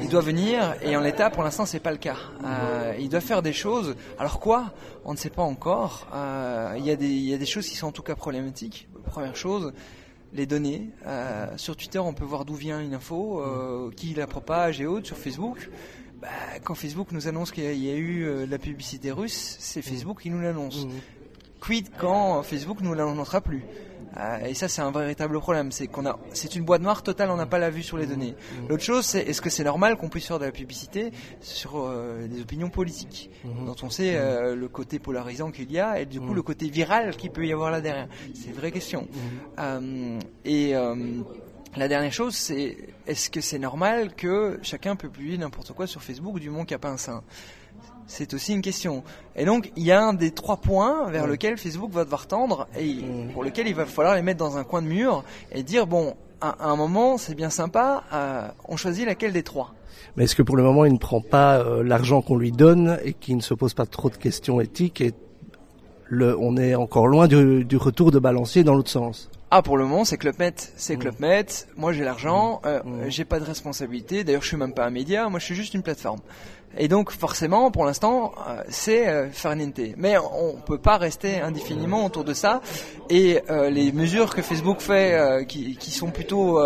il 0.00 0.08
doit 0.08 0.20
venir. 0.20 0.74
Et 0.82 0.96
en 0.96 1.00
l'état, 1.00 1.30
pour 1.30 1.42
l'instant, 1.42 1.66
c'est 1.66 1.80
pas 1.80 1.90
le 1.90 1.98
cas. 1.98 2.16
Euh, 2.44 2.94
il 2.98 3.08
doit 3.08 3.20
faire 3.20 3.42
des 3.42 3.52
choses. 3.52 3.96
Alors 4.18 4.38
quoi? 4.38 4.72
On 5.04 5.12
ne 5.12 5.18
sait 5.18 5.30
pas 5.30 5.42
encore. 5.42 6.08
Euh, 6.14 6.74
il, 6.78 6.84
y 6.84 6.90
a 6.90 6.96
des, 6.96 7.08
il 7.08 7.28
y 7.28 7.34
a 7.34 7.38
des 7.38 7.46
choses 7.46 7.66
qui 7.66 7.76
sont 7.76 7.88
en 7.88 7.92
tout 7.92 8.02
cas 8.02 8.14
problématiques. 8.14 8.88
Première 9.04 9.36
chose, 9.36 9.72
les 10.32 10.46
données. 10.46 10.90
sur 11.56 11.76
Twitter, 11.76 11.98
on 11.98 12.12
peut 12.12 12.24
voir 12.24 12.44
d'où 12.44 12.54
vient 12.54 12.80
une 12.80 12.94
info, 12.94 13.42
qui 13.96 14.14
la 14.14 14.26
propage 14.26 14.80
et 14.80 14.86
autres. 14.86 15.06
Sur 15.06 15.16
Facebook, 15.16 15.68
bah, 16.20 16.28
quand 16.64 16.74
Facebook 16.74 17.12
nous 17.12 17.28
annonce 17.28 17.50
qu'il 17.50 17.64
y, 17.64 17.90
a 17.90 17.94
eu 17.94 18.22
euh, 18.22 18.46
la 18.46 18.58
publicité 18.58 19.10
russe, 19.10 19.56
c'est 19.60 19.80
mmh. 19.80 19.82
Facebook 19.82 20.22
qui 20.22 20.30
nous 20.30 20.40
l'annonce. 20.40 20.86
Mmh. 20.86 20.90
Quid 21.60 21.88
quand 21.98 22.42
Facebook 22.42 22.80
nous 22.80 22.94
l'annoncera 22.94 23.40
plus? 23.40 23.64
Euh, 24.18 24.46
et 24.46 24.54
ça, 24.54 24.66
c'est 24.68 24.80
un 24.80 24.90
véritable 24.90 25.38
problème. 25.40 25.70
C'est 25.72 25.88
qu'on 25.88 26.06
a, 26.06 26.18
c'est 26.32 26.56
une 26.56 26.64
boîte 26.64 26.80
noire 26.80 27.02
totale. 27.02 27.30
On 27.30 27.36
n'a 27.36 27.44
pas 27.44 27.58
la 27.58 27.68
vue 27.68 27.82
sur 27.82 27.98
les 27.98 28.06
mmh. 28.06 28.10
données. 28.10 28.34
L'autre 28.68 28.82
chose, 28.82 29.04
c'est 29.04 29.20
est-ce 29.20 29.42
que 29.42 29.50
c'est 29.50 29.64
normal 29.64 29.98
qu'on 29.98 30.08
puisse 30.08 30.26
faire 30.26 30.38
de 30.38 30.46
la 30.46 30.52
publicité 30.52 31.10
sur 31.40 31.76
euh, 31.76 32.26
des 32.26 32.40
opinions 32.40 32.70
politiques, 32.70 33.30
dont 33.44 33.76
on 33.82 33.90
sait 33.90 34.18
le 34.54 34.68
côté 34.68 34.98
polarisant 34.98 35.50
qu'il 35.50 35.70
y 35.70 35.78
a 35.78 36.00
et 36.00 36.06
du 36.06 36.20
coup 36.20 36.32
le 36.32 36.42
côté 36.42 36.70
viral 36.70 37.14
qu'il 37.16 37.30
peut 37.30 37.46
y 37.46 37.52
avoir 37.52 37.70
là 37.70 37.82
derrière? 37.82 38.08
C'est 38.34 38.48
une 38.48 38.54
vraie 38.54 38.72
question. 38.72 39.06
et 40.44 40.74
la 41.76 41.88
dernière 41.88 42.12
chose, 42.12 42.34
c'est 42.34 42.76
est-ce 43.06 43.30
que 43.30 43.40
c'est 43.40 43.58
normal 43.58 44.14
que 44.14 44.58
chacun 44.62 44.96
peut 44.96 45.08
publier 45.08 45.38
n'importe 45.38 45.72
quoi 45.72 45.86
sur 45.86 46.02
Facebook 46.02 46.38
du 46.38 46.50
pas 46.80 46.88
un 46.88 46.96
sein 46.96 47.22
c'est 48.06 48.34
aussi 48.34 48.52
une 48.54 48.62
question. 48.62 49.02
Et 49.34 49.44
donc, 49.44 49.72
il 49.76 49.82
y 49.82 49.92
a 49.92 50.00
un 50.00 50.14
des 50.14 50.30
trois 50.30 50.58
points 50.58 51.10
vers 51.10 51.26
lequel 51.26 51.58
Facebook 51.58 51.90
va 51.90 52.04
devoir 52.04 52.26
tendre 52.26 52.68
et 52.78 52.94
mm. 52.94 53.32
pour 53.32 53.42
lequel 53.42 53.66
il 53.66 53.74
va 53.74 53.84
falloir 53.84 54.14
les 54.14 54.22
mettre 54.22 54.38
dans 54.38 54.56
un 54.56 54.64
coin 54.64 54.80
de 54.80 54.86
mur 54.86 55.24
et 55.52 55.62
dire 55.62 55.86
bon, 55.86 56.14
à, 56.40 56.68
un 56.68 56.76
moment, 56.76 57.18
c'est 57.18 57.34
bien 57.34 57.50
sympa, 57.50 58.04
euh, 58.12 58.48
on 58.68 58.76
choisit 58.76 59.06
laquelle 59.06 59.32
des 59.32 59.42
trois? 59.42 59.74
Mais 60.16 60.24
est-ce 60.24 60.36
que 60.36 60.42
pour 60.42 60.56
le 60.56 60.62
moment, 60.62 60.84
il 60.84 60.92
ne 60.92 60.98
prend 60.98 61.20
pas 61.20 61.58
euh, 61.58 61.82
l'argent 61.82 62.22
qu'on 62.22 62.36
lui 62.36 62.52
donne 62.52 62.98
et 63.04 63.12
qu'il 63.12 63.36
ne 63.36 63.42
se 63.42 63.54
pose 63.54 63.74
pas 63.74 63.86
trop 63.86 64.08
de 64.08 64.16
questions 64.16 64.60
éthiques 64.60 65.00
et 65.00 65.12
le, 66.04 66.38
on 66.38 66.56
est 66.56 66.74
encore 66.74 67.08
loin 67.08 67.26
du, 67.26 67.64
du 67.64 67.76
retour 67.76 68.12
de 68.12 68.18
balancier 68.18 68.62
dans 68.62 68.74
l'autre 68.74 68.90
sens? 68.90 69.30
Ah, 69.58 69.62
pour 69.62 69.78
le 69.78 69.86
moment, 69.86 70.04
c'est 70.04 70.18
ClubMed. 70.18 70.52
C'est 70.76 70.96
mmh. 70.96 70.98
ClubMed. 70.98 71.46
Moi, 71.78 71.94
j'ai 71.94 72.04
l'argent. 72.04 72.60
Mmh. 72.62 72.66
Euh, 72.66 72.82
mmh. 72.84 73.08
J'ai 73.08 73.24
pas 73.24 73.40
de 73.40 73.44
responsabilité. 73.44 74.22
D'ailleurs, 74.22 74.42
je 74.42 74.48
suis 74.48 74.56
même 74.58 74.74
pas 74.74 74.84
un 74.84 74.90
média. 74.90 75.30
Moi, 75.30 75.40
je 75.40 75.46
suis 75.46 75.54
juste 75.54 75.72
une 75.72 75.82
plateforme. 75.82 76.20
Et 76.78 76.88
donc, 76.88 77.10
forcément, 77.10 77.70
pour 77.70 77.84
l'instant, 77.84 78.32
euh, 78.48 78.62
c'est 78.68 79.08
euh, 79.08 79.30
Farniente. 79.30 79.80
Mais 79.96 80.16
on 80.18 80.56
peut 80.56 80.78
pas 80.78 80.98
rester 80.98 81.40
indéfiniment 81.40 82.04
autour 82.04 82.24
de 82.24 82.34
ça. 82.34 82.60
Et 83.08 83.40
euh, 83.50 83.70
les 83.70 83.92
mesures 83.92 84.34
que 84.34 84.42
Facebook 84.42 84.80
fait, 84.80 85.46
qui, 85.48 85.76
qui, 85.76 85.90
sont 85.90 86.10
plutôt 86.10 86.60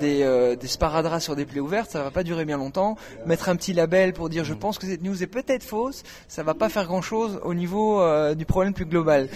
des, 0.00 0.56
des 0.60 0.66
sparadraps 0.66 1.22
sur 1.22 1.36
des 1.36 1.44
plaies 1.44 1.60
ouvertes, 1.60 1.90
ça 1.90 2.02
va 2.02 2.10
pas 2.10 2.22
durer 2.22 2.44
bien 2.44 2.56
longtemps. 2.56 2.96
Mettre 3.26 3.48
un 3.48 3.56
petit 3.56 3.72
label 3.72 4.12
pour 4.12 4.28
dire 4.28 4.44
je 4.44 4.54
pense 4.54 4.78
que 4.78 4.86
cette 4.86 5.02
news 5.02 5.22
est 5.22 5.26
peut-être 5.26 5.62
fausse, 5.62 6.02
ça 6.28 6.42
va 6.42 6.54
pas 6.54 6.68
faire 6.68 6.86
grand-chose 6.86 7.40
au 7.44 7.54
niveau 7.54 8.02
du 8.34 8.44
problème 8.44 8.72
plus 8.74 8.86
global. 8.86 9.28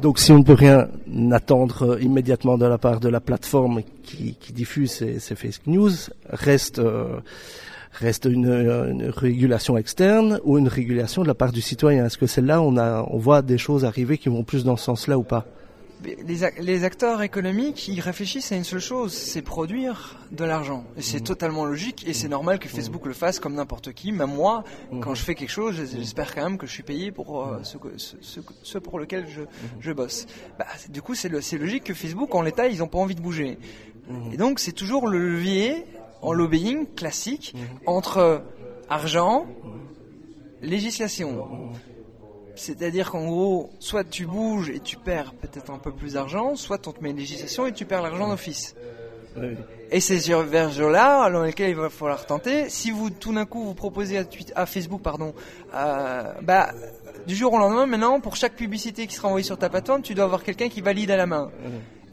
Donc 0.00 0.18
si 0.18 0.32
on 0.32 0.38
ne 0.38 0.44
peut 0.44 0.54
rien 0.54 0.88
attendre 1.32 1.98
immédiatement 2.00 2.56
de 2.56 2.66
la 2.66 2.78
part 2.78 3.00
de 3.00 3.08
la 3.08 3.20
plateforme 3.20 3.82
qui, 4.02 4.36
qui 4.40 4.52
diffuse 4.52 4.90
ces, 4.90 5.18
ces, 5.18 5.34
fake 5.34 5.66
news, 5.66 5.92
reste, 6.30 6.78
euh, 6.78 7.20
reste 7.92 8.24
une, 8.24 8.46
une, 8.46 9.10
régulation 9.10 9.76
externe 9.76 10.40
ou 10.44 10.58
une 10.58 10.68
régulation 10.68 11.22
de 11.22 11.28
la 11.28 11.34
part 11.34 11.52
du 11.52 11.60
citoyen? 11.60 12.06
Est-ce 12.06 12.18
que 12.18 12.26
celle-là, 12.26 12.62
on, 12.62 12.76
a, 12.76 13.06
on 13.10 13.18
voit 13.18 13.42
des 13.42 13.58
choses 13.58 13.84
arriver 13.84 14.18
qui 14.18 14.28
vont 14.28 14.44
plus 14.44 14.64
dans 14.64 14.76
ce 14.76 14.84
sens-là 14.84 15.18
ou 15.18 15.24
pas? 15.24 15.46
Les, 16.04 16.84
acteurs 16.84 17.22
économiques, 17.22 17.88
ils 17.88 18.00
réfléchissent 18.00 18.52
à 18.52 18.56
une 18.56 18.64
seule 18.64 18.80
chose, 18.80 19.12
c'est 19.12 19.42
produire 19.42 20.18
de 20.30 20.44
l'argent. 20.44 20.84
Et 20.96 21.02
c'est 21.02 21.20
mmh. 21.20 21.24
totalement 21.24 21.64
logique 21.64 22.04
et 22.06 22.12
c'est 22.12 22.28
mmh. 22.28 22.30
normal 22.30 22.58
que 22.58 22.68
Facebook 22.68 23.06
le 23.06 23.12
fasse 23.12 23.38
comme 23.38 23.54
n'importe 23.54 23.92
qui. 23.92 24.12
Même 24.12 24.34
moi, 24.34 24.64
mmh. 24.90 25.00
quand 25.00 25.14
je 25.14 25.22
fais 25.22 25.34
quelque 25.34 25.50
chose, 25.50 25.76
j'espère 25.94 26.34
quand 26.34 26.42
même 26.42 26.58
que 26.58 26.66
je 26.66 26.72
suis 26.72 26.82
payé 26.82 27.12
pour 27.12 27.46
euh, 27.46 27.60
ce, 27.62 28.78
pour 28.78 28.98
lequel 28.98 29.26
je, 29.80 29.92
bosse. 29.92 30.26
Bah, 30.58 30.66
du 30.88 31.02
coup, 31.02 31.14
c'est 31.14 31.28
logique 31.28 31.84
que 31.84 31.94
Facebook, 31.94 32.34
en 32.34 32.42
l'état, 32.42 32.68
ils 32.68 32.78
n'ont 32.78 32.88
pas 32.88 32.98
envie 32.98 33.14
de 33.14 33.22
bouger. 33.22 33.58
Et 34.32 34.36
donc, 34.36 34.58
c'est 34.58 34.72
toujours 34.72 35.08
le 35.08 35.18
levier 35.18 35.86
en 36.22 36.32
lobbying 36.32 36.86
classique 36.94 37.54
entre 37.86 38.42
argent, 38.88 39.46
législation. 40.60 41.72
C'est-à-dire 42.54 43.10
qu'en 43.10 43.24
gros, 43.26 43.70
soit 43.78 44.04
tu 44.04 44.26
bouges 44.26 44.70
et 44.70 44.80
tu 44.80 44.96
perds 44.96 45.32
peut-être 45.34 45.70
un 45.70 45.78
peu 45.78 45.92
plus 45.92 46.14
d'argent, 46.14 46.54
soit 46.56 46.86
on 46.86 46.92
te 46.92 47.02
met 47.02 47.10
une 47.10 47.16
législation 47.16 47.66
et 47.66 47.72
tu 47.72 47.84
perds 47.86 48.02
l'argent 48.02 48.28
d'office. 48.28 48.74
Et 49.90 50.00
c'est 50.00 50.18
vers 50.42 50.90
là 50.90 51.30
dans 51.30 51.42
lequel 51.42 51.70
il 51.70 51.76
va 51.76 51.88
falloir 51.88 52.26
tenter. 52.26 52.68
Si 52.68 52.90
vous 52.90 53.10
tout 53.10 53.32
d'un 53.32 53.46
coup 53.46 53.64
vous 53.64 53.74
proposez 53.74 54.18
à, 54.18 54.24
à 54.54 54.66
Facebook, 54.66 55.00
pardon, 55.02 55.34
euh, 55.74 56.32
bah 56.42 56.70
du 57.26 57.34
jour 57.34 57.52
au 57.52 57.58
lendemain, 57.58 57.86
maintenant 57.86 58.20
pour 58.20 58.36
chaque 58.36 58.54
publicité 58.54 59.06
qui 59.06 59.14
sera 59.14 59.28
envoyée 59.28 59.44
sur 59.44 59.56
ta 59.56 59.68
plateforme, 59.68 60.02
tu 60.02 60.14
dois 60.14 60.24
avoir 60.24 60.42
quelqu'un 60.42 60.68
qui 60.68 60.80
valide 60.80 61.10
à 61.10 61.16
la 61.16 61.26
main. 61.26 61.50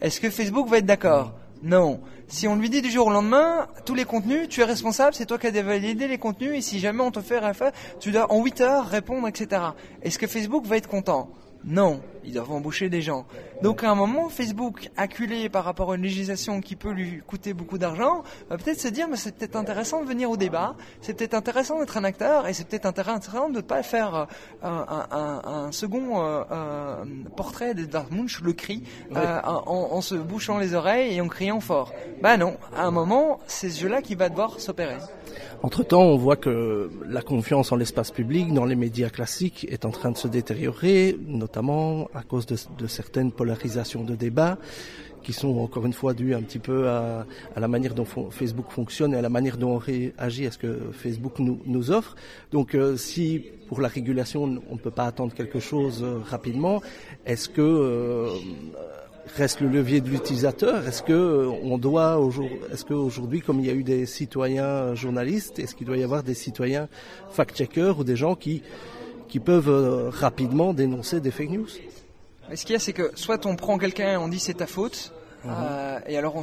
Est-ce 0.01 0.21
que 0.21 0.29
Facebook 0.29 0.69
va 0.69 0.77
être 0.77 0.85
d'accord? 0.85 1.33
Non. 1.61 1.99
Si 2.27 2.47
on 2.47 2.55
lui 2.55 2.69
dit 2.69 2.81
du 2.81 2.89
jour 2.89 3.07
au 3.07 3.09
lendemain, 3.09 3.67
tous 3.85 3.95
les 3.95 4.05
contenus, 4.05 4.47
tu 4.49 4.61
es 4.61 4.63
responsable, 4.63 5.13
c'est 5.13 5.25
toi 5.25 5.37
qui 5.37 5.47
as 5.47 5.63
validé 5.63 6.07
les 6.07 6.17
contenus, 6.17 6.57
et 6.57 6.61
si 6.61 6.79
jamais 6.79 7.01
on 7.01 7.11
te 7.11 7.21
fait 7.21 7.39
RFA, 7.39 7.71
tu 7.99 8.11
dois 8.11 8.31
en 8.31 8.43
8 8.43 8.61
heures 8.61 8.85
répondre, 8.85 9.27
etc. 9.27 9.61
Est-ce 10.01 10.19
que 10.19 10.27
Facebook 10.27 10.65
va 10.65 10.77
être 10.77 10.87
content? 10.87 11.29
Non, 11.65 12.01
ils 12.23 12.33
doivent 12.33 12.51
embaucher 12.51 12.89
des 12.89 13.01
gens. 13.01 13.25
Donc 13.61 13.83
à 13.83 13.89
un 13.89 13.95
moment, 13.95 14.29
Facebook, 14.29 14.89
acculé 14.97 15.49
par 15.49 15.63
rapport 15.63 15.91
à 15.91 15.95
une 15.95 16.03
législation 16.03 16.61
qui 16.61 16.75
peut 16.75 16.91
lui 16.91 17.21
coûter 17.25 17.53
beaucoup 17.53 17.77
d'argent, 17.77 18.23
va 18.49 18.57
peut-être 18.57 18.79
se 18.79 18.87
dire, 18.87 19.07
mais 19.09 19.17
c'est 19.17 19.35
peut-être 19.35 19.55
intéressant 19.55 20.03
de 20.03 20.07
venir 20.07 20.29
au 20.29 20.37
débat, 20.37 20.75
c'est 21.01 21.13
peut-être 21.13 21.33
intéressant 21.33 21.79
d'être 21.79 21.97
un 21.97 22.03
acteur, 22.03 22.47
et 22.47 22.53
c'est 22.53 22.67
peut-être 22.67 22.85
intéressant 22.85 23.49
de 23.49 23.57
ne 23.57 23.61
pas 23.61 23.83
faire 23.83 24.27
euh, 24.63 24.83
un, 24.89 25.71
second 25.71 26.21
euh, 26.21 26.43
euh, 26.51 27.05
portrait 27.35 27.73
de 27.73 27.85
Dartmouth, 27.85 28.39
le 28.41 28.53
cri, 28.53 28.83
en, 29.13 30.01
se 30.01 30.15
bouchant 30.15 30.57
les 30.57 30.73
oreilles 30.73 31.15
et 31.15 31.21
en 31.21 31.27
criant 31.27 31.59
fort. 31.59 31.93
Bah 32.21 32.37
non, 32.37 32.57
à 32.75 32.85
un 32.85 32.91
moment, 32.91 33.39
c'est 33.47 33.69
ce 33.69 33.81
jeu-là 33.81 34.01
qui 34.01 34.15
va 34.15 34.29
devoir 34.29 34.59
s'opérer. 34.59 34.97
Entre-temps, 35.61 36.03
on 36.03 36.15
voit 36.15 36.37
que 36.37 36.89
la 37.05 37.21
confiance 37.21 37.73
en 37.73 37.75
l'espace 37.75 38.11
public, 38.11 38.53
dans 38.53 38.63
les 38.63 38.75
médias 38.75 39.09
classiques, 39.09 39.67
est 39.69 39.83
en 39.83 39.89
train 39.89 40.11
de 40.11 40.17
se 40.17 40.29
détériorer, 40.29 41.17
notamment 41.27 42.08
à 42.13 42.23
cause 42.23 42.45
de, 42.45 42.87
certaines 42.87 43.31
polarisations 43.31 44.03
de 44.03 44.15
débats 44.15 44.57
qui 45.23 45.33
sont 45.33 45.57
encore 45.57 45.85
une 45.85 45.93
fois 45.93 46.13
dues 46.13 46.33
un 46.33 46.41
petit 46.41 46.59
peu 46.59 46.87
à, 46.87 47.25
la 47.55 47.67
manière 47.67 47.93
dont 47.93 48.05
Facebook 48.05 48.67
fonctionne 48.69 49.13
et 49.13 49.17
à 49.17 49.21
la 49.21 49.29
manière 49.29 49.57
dont 49.57 49.71
on 49.71 49.77
réagit 49.77 50.45
à 50.45 50.51
ce 50.51 50.57
que 50.57 50.91
Facebook 50.93 51.39
nous, 51.39 51.91
offre. 51.91 52.15
Donc 52.51 52.73
euh, 52.73 52.95
si 52.95 53.43
pour 53.67 53.81
la 53.81 53.89
régulation 53.89 54.43
on 54.43 54.73
ne 54.73 54.79
peut 54.79 54.91
pas 54.91 55.05
attendre 55.05 55.33
quelque 55.33 55.59
chose 55.59 56.01
euh, 56.03 56.19
rapidement, 56.25 56.81
est-ce 57.25 57.49
que 57.49 57.61
euh, 57.61 58.29
reste 59.35 59.61
le 59.61 59.67
levier 59.67 60.01
de 60.01 60.09
l'utilisateur? 60.09 60.87
Est-ce 60.87 61.03
que 61.03 61.13
euh, 61.13 61.47
on 61.63 61.77
doit 61.77 62.19
est-ce 62.71 62.85
qu'aujourd'hui, 62.85 63.41
comme 63.41 63.59
il 63.59 63.65
y 63.65 63.69
a 63.69 63.73
eu 63.73 63.83
des 63.83 64.05
citoyens 64.05 64.95
journalistes, 64.95 65.59
est-ce 65.59 65.75
qu'il 65.75 65.87
doit 65.87 65.97
y 65.97 66.03
avoir 66.03 66.23
des 66.23 66.33
citoyens 66.33 66.87
fact-checkers 67.31 67.99
ou 67.99 68.03
des 68.03 68.15
gens 68.15 68.35
qui 68.35 68.61
qui 69.29 69.39
peuvent 69.39 69.69
euh, 69.69 70.09
rapidement 70.09 70.73
dénoncer 70.73 71.21
des 71.21 71.31
fake 71.31 71.51
news 71.51 71.69
Ce 72.53 72.65
qu'il 72.65 72.73
y 72.73 72.75
a, 72.75 72.79
c'est 72.79 72.93
que 72.93 73.11
soit 73.15 73.45
on 73.45 73.55
prend 73.55 73.77
quelqu'un 73.77 74.13
et 74.13 74.17
on 74.17 74.27
dit 74.27 74.39
c'est 74.39 74.55
ta 74.55 74.67
faute, 74.67 75.13
mhm. 75.45 75.51
euh, 75.53 75.99
et 76.07 76.17
alors 76.17 76.35
on, 76.35 76.41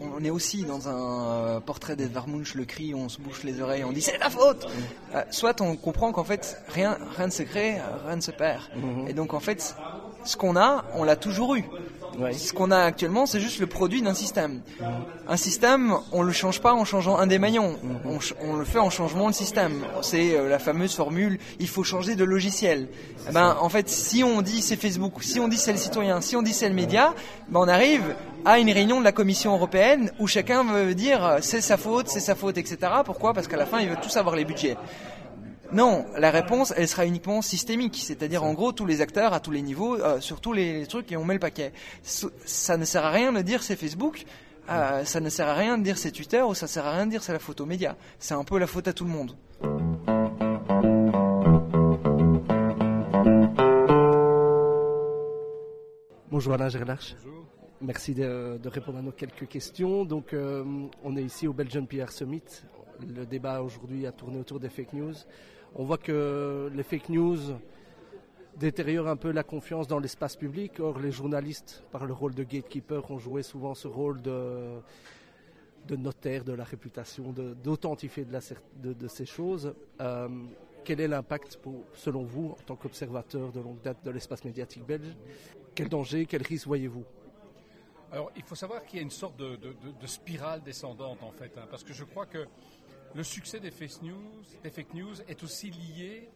on, 0.00 0.22
est 0.22 0.30
aussi 0.30 0.64
dans 0.64 0.88
un 0.88 1.60
portrait 1.60 1.96
d'Edvard 1.96 2.28
Munch, 2.28 2.54
le 2.54 2.64
cri, 2.64 2.94
on 2.94 3.08
se 3.08 3.20
bouche 3.20 3.42
les 3.42 3.60
oreilles, 3.60 3.84
on 3.84 3.92
dit 3.92 4.02
c'est 4.02 4.18
ta 4.18 4.30
faute. 4.30 4.66
Mhm. 4.66 5.24
soit 5.30 5.60
on 5.60 5.76
comprend 5.76 6.12
qu'en 6.12 6.24
fait 6.24 6.62
rien, 6.68 6.98
rien 7.16 7.26
ne 7.26 7.32
se 7.32 7.42
crée, 7.42 7.80
rien 8.06 8.16
ne 8.16 8.20
se 8.20 8.30
perd. 8.30 8.62
Mhm. 8.76 9.08
Et 9.08 9.14
donc 9.14 9.34
en 9.34 9.40
fait, 9.40 9.74
ce 10.26 10.36
qu'on 10.36 10.56
a, 10.56 10.84
on 10.94 11.04
l'a 11.04 11.16
toujours 11.16 11.54
eu. 11.54 11.64
Ce 12.32 12.52
qu'on 12.52 12.70
a 12.70 12.78
actuellement, 12.78 13.26
c'est 13.26 13.40
juste 13.40 13.60
le 13.60 13.66
produit 13.66 14.00
d'un 14.02 14.14
système. 14.14 14.62
Un 15.28 15.36
système, 15.36 15.94
on 16.12 16.22
le 16.22 16.32
change 16.32 16.60
pas 16.60 16.72
en 16.72 16.84
changeant 16.84 17.18
un 17.18 17.26
des 17.26 17.38
maillons. 17.38 17.76
On, 18.04 18.56
le 18.56 18.64
fait 18.64 18.78
en 18.78 18.90
changeant 18.90 19.26
le 19.26 19.32
système. 19.32 19.84
C'est 20.02 20.34
euh, 20.34 20.48
la 20.48 20.58
fameuse 20.58 20.94
formule 20.94 21.38
il 21.60 21.68
faut 21.68 21.84
changer 21.84 22.16
de 22.16 22.24
logiciel. 22.24 22.88
Eh 23.28 23.32
ben, 23.32 23.56
en 23.60 23.68
fait, 23.68 23.88
si 23.88 24.24
on 24.24 24.40
dit 24.40 24.62
c'est 24.62 24.76
Facebook, 24.76 25.22
si 25.22 25.40
on 25.40 25.48
dit 25.48 25.58
c'est 25.58 25.72
le 25.72 25.78
citoyen, 25.78 26.20
si 26.20 26.36
on 26.36 26.42
dit 26.42 26.52
c'est 26.52 26.68
le 26.68 26.74
média, 26.74 27.14
ben 27.48 27.60
on 27.60 27.68
arrive 27.68 28.14
à 28.44 28.58
une 28.58 28.70
réunion 28.70 29.00
de 29.00 29.04
la 29.04 29.12
Commission 29.12 29.54
européenne 29.54 30.10
où 30.18 30.26
chacun 30.26 30.64
veut 30.64 30.94
dire 30.94 31.24
euh, 31.24 31.38
c'est 31.42 31.60
sa 31.60 31.76
faute, 31.76 32.08
c'est 32.08 32.20
sa 32.20 32.34
faute, 32.34 32.56
etc. 32.56 32.78
Pourquoi? 33.04 33.34
Parce 33.34 33.48
qu'à 33.48 33.56
la 33.56 33.66
fin, 33.66 33.80
ils 33.80 33.88
veulent 33.88 34.00
tous 34.00 34.16
avoir 34.16 34.36
les 34.36 34.44
budgets. 34.44 34.76
Non, 35.72 36.06
la 36.16 36.30
réponse, 36.30 36.72
elle 36.76 36.86
sera 36.86 37.06
uniquement 37.06 37.42
systémique, 37.42 37.96
c'est-à-dire 38.00 38.44
en 38.44 38.54
gros 38.54 38.72
tous 38.72 38.86
les 38.86 39.00
acteurs 39.00 39.32
à 39.32 39.40
tous 39.40 39.50
les 39.50 39.62
niveaux, 39.62 39.96
euh, 39.96 40.20
sur 40.20 40.40
tous 40.40 40.52
les, 40.52 40.86
trucs 40.86 41.10
et 41.10 41.16
on 41.16 41.24
met 41.24 41.34
le 41.34 41.40
paquet. 41.40 41.72
Ça 42.02 42.76
ne 42.76 42.84
sert 42.84 43.04
à 43.04 43.10
rien 43.10 43.32
de 43.32 43.42
dire 43.42 43.62
c'est 43.62 43.76
Facebook, 43.76 44.24
euh, 44.70 45.04
ça 45.04 45.20
ne 45.20 45.28
sert 45.28 45.48
à 45.48 45.54
rien 45.54 45.76
de 45.78 45.82
dire 45.82 45.98
c'est 45.98 46.12
Twitter 46.12 46.42
ou 46.42 46.54
ça 46.54 46.66
sert 46.66 46.86
à 46.86 46.92
rien 46.92 47.06
de 47.06 47.10
dire 47.10 47.22
c'est 47.22 47.32
la 47.32 47.38
faute 47.38 47.60
aux. 47.60 47.68
C'est 48.18 48.34
un 48.34 48.44
peu 48.44 48.58
la 48.58 48.66
faute 48.66 48.88
à 48.88 48.92
tout 48.92 49.04
le 49.04 49.10
monde. 49.10 49.36
Bonjour 56.30 56.52
Alain 56.52 56.68
Gerlarche. 56.68 57.16
Bonjour. 57.24 57.44
Merci 57.80 58.14
de, 58.14 58.58
répondre 58.64 58.98
à 58.98 59.02
nos 59.02 59.12
quelques 59.12 59.48
questions. 59.48 60.04
Donc, 60.04 60.32
euh, 60.32 60.64
on 61.04 61.16
est 61.16 61.22
ici 61.22 61.46
au 61.46 61.52
Belgian 61.52 61.84
PR 61.84 62.10
Summit. 62.10 62.42
Le 63.06 63.26
débat 63.26 63.62
aujourd'hui 63.62 64.06
a 64.06 64.12
tourné 64.12 64.38
autour 64.38 64.58
des 64.58 64.70
fake 64.70 64.94
news. 64.94 65.14
On 65.78 65.84
voit 65.84 65.98
que 65.98 66.70
les 66.74 66.82
fake 66.82 67.10
news 67.10 67.36
détériorent 68.56 69.08
un 69.08 69.16
peu 69.16 69.30
la 69.30 69.42
confiance 69.42 69.86
dans 69.86 69.98
l'espace 69.98 70.34
public. 70.34 70.80
Or, 70.80 70.98
les 70.98 71.12
journalistes, 71.12 71.84
par 71.92 72.06
le 72.06 72.14
rôle 72.14 72.34
de 72.34 72.44
gatekeeper, 72.44 73.10
ont 73.10 73.18
joué 73.18 73.42
souvent 73.42 73.74
ce 73.74 73.86
rôle 73.86 74.22
de, 74.22 74.80
notaire 75.90 76.44
de 76.44 76.54
la 76.54 76.64
réputation, 76.64 77.34
d'authentifier 77.62 78.24
de, 78.24 78.94
de, 78.94 79.08
ces 79.08 79.26
choses. 79.26 79.74
Euh, 80.00 80.28
quel 80.82 80.98
est 81.02 81.08
l'impact, 81.08 81.58
selon 81.92 82.22
vous, 82.22 82.52
en 82.58 82.62
tant 82.64 82.76
qu'observateur 82.76 83.52
de 83.52 83.60
longue 83.60 83.82
date 83.82 84.02
de 84.02 84.10
l'espace 84.10 84.44
médiatique 84.44 84.86
belge? 84.86 85.14
Quel 85.74 85.90
danger, 85.90 86.24
quel 86.24 86.42
risque 86.42 86.66
voyez-vous? 86.66 87.04
Alors, 88.10 88.30
il 88.34 88.44
faut 88.44 88.54
savoir 88.54 88.82
qu'il 88.86 88.96
y 88.96 89.00
a 89.00 89.02
une 89.02 89.10
sorte 89.10 89.36
de, 89.36 89.58
spirale 90.06 90.62
descendante, 90.62 91.22
en 91.22 91.32
fait, 91.32 91.52
hein, 91.58 91.66
parce 91.70 91.84
que 91.84 91.92
je 91.92 92.04
crois 92.04 92.24
que 92.24 92.46
le 93.16 93.24
succès 93.24 93.60
des 93.60 93.70
fake 93.70 94.02
news, 94.02 94.44
des 94.62 94.70
fake 94.70 94.92
news 94.92 95.22
est 95.26 95.42
aussi 95.42 95.70
lié 95.70 96.28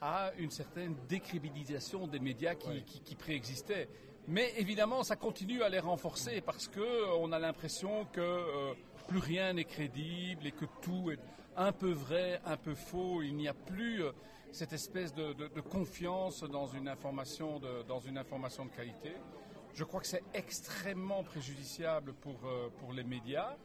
à 0.00 0.32
une 0.38 0.50
certaine 0.50 0.96
décrédibilisation 1.06 2.06
des 2.06 2.18
médias 2.18 2.54
qui, 2.54 3.14
préexistaient. 3.14 3.88
Mais 4.28 4.54
évidemment, 4.56 5.02
ça 5.02 5.16
continue 5.16 5.62
à 5.62 5.68
les 5.68 5.78
renforcer 5.78 6.40
parce 6.40 6.68
que 6.68 6.80
euh, 6.80 7.16
on 7.20 7.32
a 7.32 7.38
l'impression 7.38 8.06
que 8.06 8.20
euh, 8.20 8.72
plus 9.08 9.18
rien 9.18 9.52
n'est 9.52 9.64
crédible 9.64 10.46
et 10.46 10.52
que 10.52 10.64
tout 10.80 11.10
est 11.10 11.18
un 11.56 11.72
peu 11.72 11.90
vrai, 11.92 12.40
un 12.46 12.56
peu 12.56 12.74
faux. 12.74 13.20
Il 13.22 13.34
n'y 13.36 13.48
a 13.48 13.54
plus 13.54 14.02
euh, 14.02 14.12
cette 14.52 14.72
espèce 14.72 15.12
de, 15.12 15.34
confiance 15.60 16.44
dans 16.44 16.66
une 16.66 16.88
information 16.88 17.60
dans 17.86 18.00
une 18.00 18.16
information 18.16 18.64
de 18.64 18.70
qualité. 18.70 19.12
Je 19.74 19.84
crois 19.84 20.00
que 20.00 20.06
c'est 20.06 20.24
extrêmement 20.34 21.22
préjudiciable 21.22 22.12
pour, 22.12 22.36
euh, 22.44 22.68
pour 22.78 22.92
les 22.92 23.04
médias, 23.04 23.56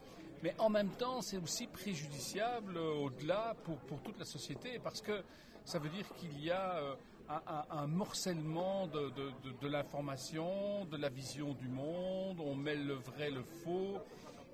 mais 0.44 0.54
en 0.60 0.70
même 0.70 0.90
temps, 0.90 1.22
c'est 1.22 1.38
aussi 1.38 1.68
préjudiciable 1.68 2.78
euh, 2.78 3.06
au-delà 3.06 3.56
pour, 3.64 3.78
pour 3.78 4.02
toute 4.02 4.20
la 4.20 4.26
société, 4.26 4.80
parce 4.84 5.02
que 5.02 5.24
ça 5.66 5.80
veut 5.80 5.90
dire 5.90 6.06
qu'il 6.16 6.44
y 6.44 6.52
a 6.52 6.78
euh, 6.78 6.96
un, 7.30 7.66
un, 7.70 7.88
morcellement 7.88 8.88
de, 8.88 9.10
de, 9.10 9.32
de, 9.44 9.54
de 9.62 9.68
l'information, 9.68 10.86
de 10.86 10.98
la 10.98 11.10
vision 11.10 11.54
du 11.54 11.68
monde, 11.68 12.40
on 12.40 12.56
mêle 12.56 12.86
le 12.86 12.94
vrai, 12.94 13.30
le 13.30 13.44
faux, 13.64 14.00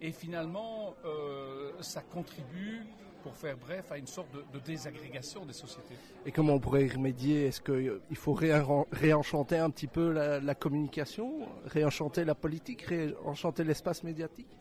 et 0.02 0.12
finalement, 0.12 0.96
euh, 1.06 1.72
ça 1.80 2.02
contribue, 2.02 2.82
pour 3.24 3.36
faire 3.38 3.56
bref, 3.56 3.90
à 3.90 3.98
une 3.98 4.06
sorte 4.06 4.28
de, 4.34 4.60
désagrégation 4.60 5.46
des 5.46 5.54
sociétés. 5.54 5.96
Et 6.26 6.32
comment 6.34 6.56
on 6.56 6.60
pourrait 6.60 6.86
y 6.86 6.90
remédier? 6.90 7.46
Est-ce 7.46 7.62
qu'il 7.62 8.18
faut 8.18 8.34
réenchanter 8.34 9.58
un 9.58 9.70
petit 9.70 9.88
peu 9.88 10.12
la, 10.12 10.56
communication, 10.56 11.48
réenchanter 11.66 12.26
la 12.26 12.36
politique, 12.36 12.82
réenchanter 12.82 13.64
l'espace 13.64 14.04
médiatique? 14.04 14.58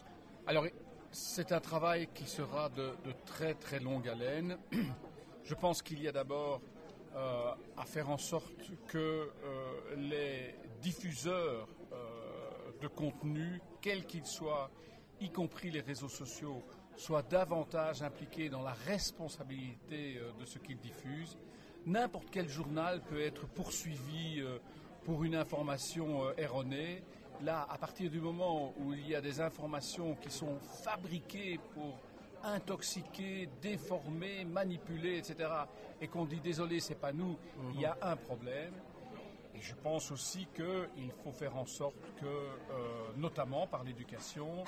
Alors, 0.46 0.66
c'est 1.12 1.52
un 1.52 1.60
travail 1.60 2.08
qui 2.14 2.26
sera 2.26 2.68
de, 2.70 2.92
très 3.26 3.54
très 3.54 3.78
longue 3.78 4.08
haleine. 4.08 4.58
Je 5.44 5.54
pense 5.54 5.82
qu'il 5.82 6.02
y 6.02 6.08
a 6.08 6.12
d'abord 6.12 6.60
euh, 7.14 7.52
à 7.76 7.84
faire 7.84 8.10
en 8.10 8.18
sorte 8.18 8.52
que 8.88 8.98
euh, 8.98 9.96
les 9.96 10.54
diffuseurs 10.80 11.68
de 12.80 12.88
contenu, 12.88 13.60
quels 13.80 14.04
qu'ils 14.06 14.26
soient, 14.26 14.68
y 15.20 15.30
compris 15.30 15.70
les 15.70 15.80
réseaux 15.80 16.08
sociaux, 16.08 16.64
soient 16.96 17.22
davantage 17.22 18.02
impliqués 18.02 18.48
dans 18.48 18.62
la 18.62 18.72
responsabilité 18.72 20.18
euh, 20.18 20.32
de 20.38 20.44
ce 20.44 20.58
qu'ils 20.58 20.78
diffusent. 20.78 21.38
N'importe 21.86 22.28
quel 22.30 22.48
journal 22.48 23.00
peut 23.02 23.20
être 23.20 23.46
poursuivi 23.46 24.40
euh, 24.40 24.58
pour 25.04 25.24
une 25.24 25.34
information 25.34 26.24
euh, 26.24 26.32
erronée. 26.36 27.02
Là, 27.44 27.66
à 27.68 27.76
partir 27.76 28.08
du 28.08 28.20
moment 28.20 28.72
où 28.78 28.92
il 28.94 29.08
y 29.08 29.16
a 29.16 29.20
des 29.20 29.40
informations 29.40 30.14
qui 30.14 30.30
sont 30.30 30.60
fabriquées 30.60 31.58
pour 31.74 31.98
intoxiquer, 32.44 33.48
déformer, 33.60 34.44
manipuler, 34.44 35.18
etc., 35.18 35.50
et 36.00 36.06
qu'on 36.06 36.24
dit 36.24 36.40
désolé, 36.40 36.78
c'est 36.78 37.00
pas 37.00 37.12
nous, 37.12 37.36
il 37.74 37.80
y 37.80 37.84
a 37.84 37.96
un 38.00 38.16
problème. 38.16 38.74
Et 39.56 39.60
je 39.60 39.74
pense 39.74 40.12
aussi 40.12 40.46
qu'il 40.54 41.10
faut 41.24 41.32
faire 41.32 41.56
en 41.56 41.66
sorte 41.66 41.96
que, 42.20 42.26
euh, 42.26 43.12
notamment 43.16 43.66
par 43.66 43.82
l'éducation, 43.82 44.64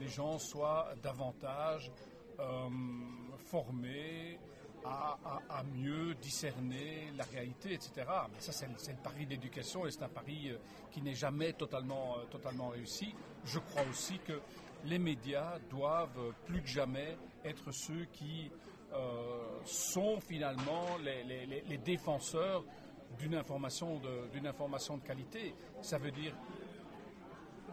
les 0.00 0.08
gens 0.08 0.38
soient 0.38 0.88
davantage 1.02 1.92
euh, 2.40 2.68
formés 3.46 4.38
à, 4.86 5.62
mieux 5.74 6.14
discerner 6.14 7.12
la 7.16 7.24
réalité, 7.24 7.74
etc. 7.74 8.06
Mais 8.32 8.40
ça, 8.40 8.52
c'est 8.52 8.66
le 8.68 9.02
pari 9.02 9.26
d'éducation 9.26 9.86
et 9.86 9.90
c'est 9.90 10.02
un 10.02 10.08
pari 10.08 10.50
euh, 10.50 10.58
qui 10.90 11.02
n'est 11.02 11.14
jamais 11.14 11.52
totalement, 11.52 12.16
totalement 12.30 12.68
réussi. 12.68 13.14
Je 13.44 13.58
crois 13.58 13.82
aussi 13.90 14.18
que 14.20 14.40
les 14.84 14.98
médias 14.98 15.58
doivent 15.70 16.32
plus 16.44 16.62
que 16.62 16.68
jamais 16.68 17.16
être 17.44 17.72
ceux 17.72 18.06
qui 18.12 18.50
sont 19.64 20.20
finalement 20.20 20.96
les, 21.02 21.78
défenseurs 21.78 22.64
d'une 23.18 23.34
information 23.34 23.98
de, 23.98 24.46
information 24.46 24.96
de 24.96 25.02
qualité. 25.02 25.54
Ça 25.82 25.98
veut 25.98 26.10
dire 26.10 26.34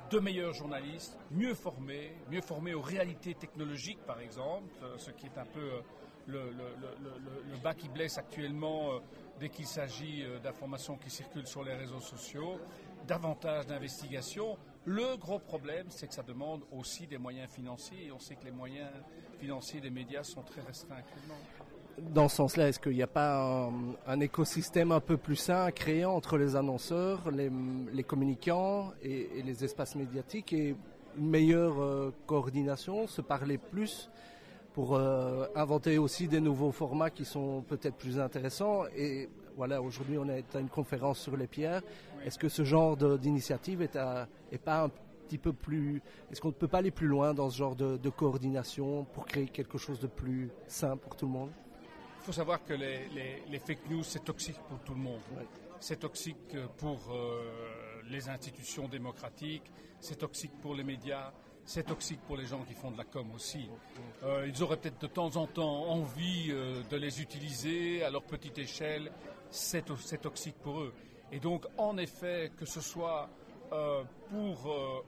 de 0.09 0.19
meilleurs 0.19 0.53
journalistes, 0.53 1.17
mieux 1.31 1.55
formés, 1.55 2.13
mieux 2.29 2.41
formés 2.41 2.73
aux 2.73 2.81
réalités 2.81 3.33
technologiques, 3.33 4.05
par 4.05 4.19
exemple, 4.19 4.69
euh, 4.83 4.97
ce 4.97 5.09
qui 5.11 5.25
est 5.25 5.37
un 5.37 5.45
peu 5.45 5.59
euh, 5.59 5.81
le, 6.27 7.57
bas 7.63 7.73
qui 7.73 7.89
blesse 7.89 8.17
actuellement 8.17 8.93
euh, 8.93 8.99
dès 9.39 9.49
qu'il 9.49 9.65
s'agit 9.65 10.23
d'informations 10.43 10.97
qui 10.97 11.09
circulent 11.09 11.47
sur 11.47 11.63
les 11.63 11.73
réseaux 11.73 11.99
sociaux, 11.99 12.59
davantage 13.07 13.67
d'investigation. 13.67 14.57
Le 14.85 15.17
gros 15.17 15.39
problème, 15.39 15.87
c'est 15.89 16.07
que 16.07 16.13
ça 16.13 16.23
demande 16.23 16.61
aussi 16.71 17.07
des 17.07 17.17
moyens 17.17 17.49
financiers, 17.49 18.07
et 18.07 18.11
on 18.11 18.19
sait 18.19 18.35
que 18.35 18.45
les 18.45 18.51
moyens 18.51 18.89
financiers 19.39 19.81
des 19.81 19.89
médias 19.89 20.23
sont 20.23 20.43
très 20.43 20.61
restreints 20.61 20.97
actuellement 20.97 21.37
dans 21.97 22.27
ce 22.27 22.37
sens-là, 22.37 22.69
est-ce 22.69 22.79
qu'il 22.79 22.93
n'y 22.93 23.03
a 23.03 23.07
pas 23.07 23.69
un, 24.07 24.19
écosystème 24.19 24.91
un 24.91 24.99
peu 24.99 25.17
plus 25.17 25.35
sain 25.35 25.65
à 25.65 25.71
créer 25.71 26.05
entre 26.05 26.37
les 26.37 26.55
annonceurs, 26.55 27.29
les, 27.31 28.03
communicants 28.03 28.91
et, 29.01 29.43
les 29.43 29.63
espaces 29.63 29.95
médiatiques 29.95 30.53
et 30.53 30.75
une 31.17 31.29
meilleure 31.29 31.81
euh, 31.81 32.13
coordination, 32.25 33.07
se 33.07 33.21
parler 33.21 33.57
plus 33.57 34.09
pour 34.73 34.95
euh, 34.95 35.45
inventer 35.55 35.97
aussi 35.97 36.27
des 36.27 36.39
nouveaux 36.39 36.71
formats 36.71 37.09
qui 37.09 37.25
sont 37.25 37.61
peut-être 37.61 37.95
plus 37.95 38.19
intéressants. 38.19 38.85
Et 38.95 39.29
voilà, 39.55 39.81
aujourd'hui 39.81 40.17
on 40.17 40.27
est 40.27 40.55
à 40.55 40.59
une 40.59 40.69
conférence 40.69 41.19
sur 41.19 41.37
les 41.37 41.47
pierres. 41.47 41.81
Est-ce 42.25 42.39
que 42.39 42.49
ce 42.49 42.63
genre 42.63 42.97
d'initiative 43.17 43.81
est, 43.81 43.97
est 44.51 44.57
pas 44.57 44.83
un 44.83 44.89
petit 45.27 45.37
peu 45.37 45.53
plus... 45.53 46.01
Est-ce 46.31 46.41
qu'on 46.41 46.49
ne 46.49 46.53
peut 46.53 46.67
pas 46.67 46.79
aller 46.79 46.91
plus 46.91 47.07
loin 47.07 47.33
dans 47.33 47.49
ce 47.49 47.57
genre 47.57 47.75
de, 47.75 47.97
de 47.97 48.09
coordination 48.09 49.05
pour 49.13 49.25
créer 49.25 49.47
quelque 49.47 49.77
chose 49.77 49.99
de 49.99 50.07
plus 50.07 50.49
sain 50.67 50.97
pour 50.97 51.15
tout 51.15 51.25
le 51.25 51.31
monde? 51.31 51.51
Il 52.23 52.27
faut 52.27 52.31
savoir 52.31 52.63
que 52.63 52.73
les, 52.73 53.59
fake 53.59 53.89
news, 53.89 54.03
c'est 54.03 54.23
toxique 54.23 54.59
pour 54.69 54.79
tout 54.79 54.93
le 54.93 55.01
monde. 55.01 55.19
C'est 55.81 55.99
toxique 55.99 56.55
pour 56.77 57.11
euh, 57.11 58.01
les 58.09 58.29
institutions 58.29 58.87
démocratiques, 58.87 59.69
c'est 59.99 60.15
toxique 60.15 60.53
pour 60.61 60.73
les 60.73 60.85
médias, 60.85 61.33
c'est 61.65 61.83
toxique 61.83 62.19
pour 62.27 62.37
les 62.37 62.45
gens 62.45 62.63
qui 62.63 62.73
font 62.73 62.91
de 62.91 62.97
la 62.97 63.03
com 63.03 63.27
aussi. 63.33 63.69
Euh, 64.23 64.47
ils 64.47 64.63
auraient 64.63 64.77
peut-être 64.77 65.01
de 65.01 65.07
temps 65.07 65.35
en 65.37 65.47
temps 65.47 65.89
envie 65.89 66.47
euh, 66.51 66.81
de 66.89 66.97
les 66.97 67.21
utiliser 67.21 68.03
à 68.03 68.09
leur 68.09 68.23
petite 68.23 68.57
échelle, 68.57 69.11
c'est 69.49 69.85
toxique 70.21 70.55
pour 70.61 70.81
eux. 70.81 70.93
Et 71.31 71.39
donc, 71.39 71.65
en 71.77 71.97
effet, 71.97 72.51
que 72.57 72.65
ce 72.65 72.81
soit 72.81 73.29
pour 74.29 75.03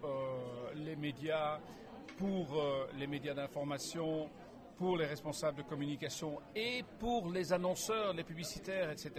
les 0.76 0.96
médias, 0.96 1.60
pour 2.18 2.48
les 2.98 3.06
médias 3.06 3.36
d'information, 3.36 4.28
pour 4.78 4.98
les 4.98 5.06
responsables 5.06 5.58
de 5.58 5.64
communication 5.64 6.40
et 6.56 6.84
pour 7.00 7.32
les 7.32 7.54
annonceurs, 7.54 8.14
les 8.14 8.24
publicitaires, 8.24 8.92
etc., 8.92 9.12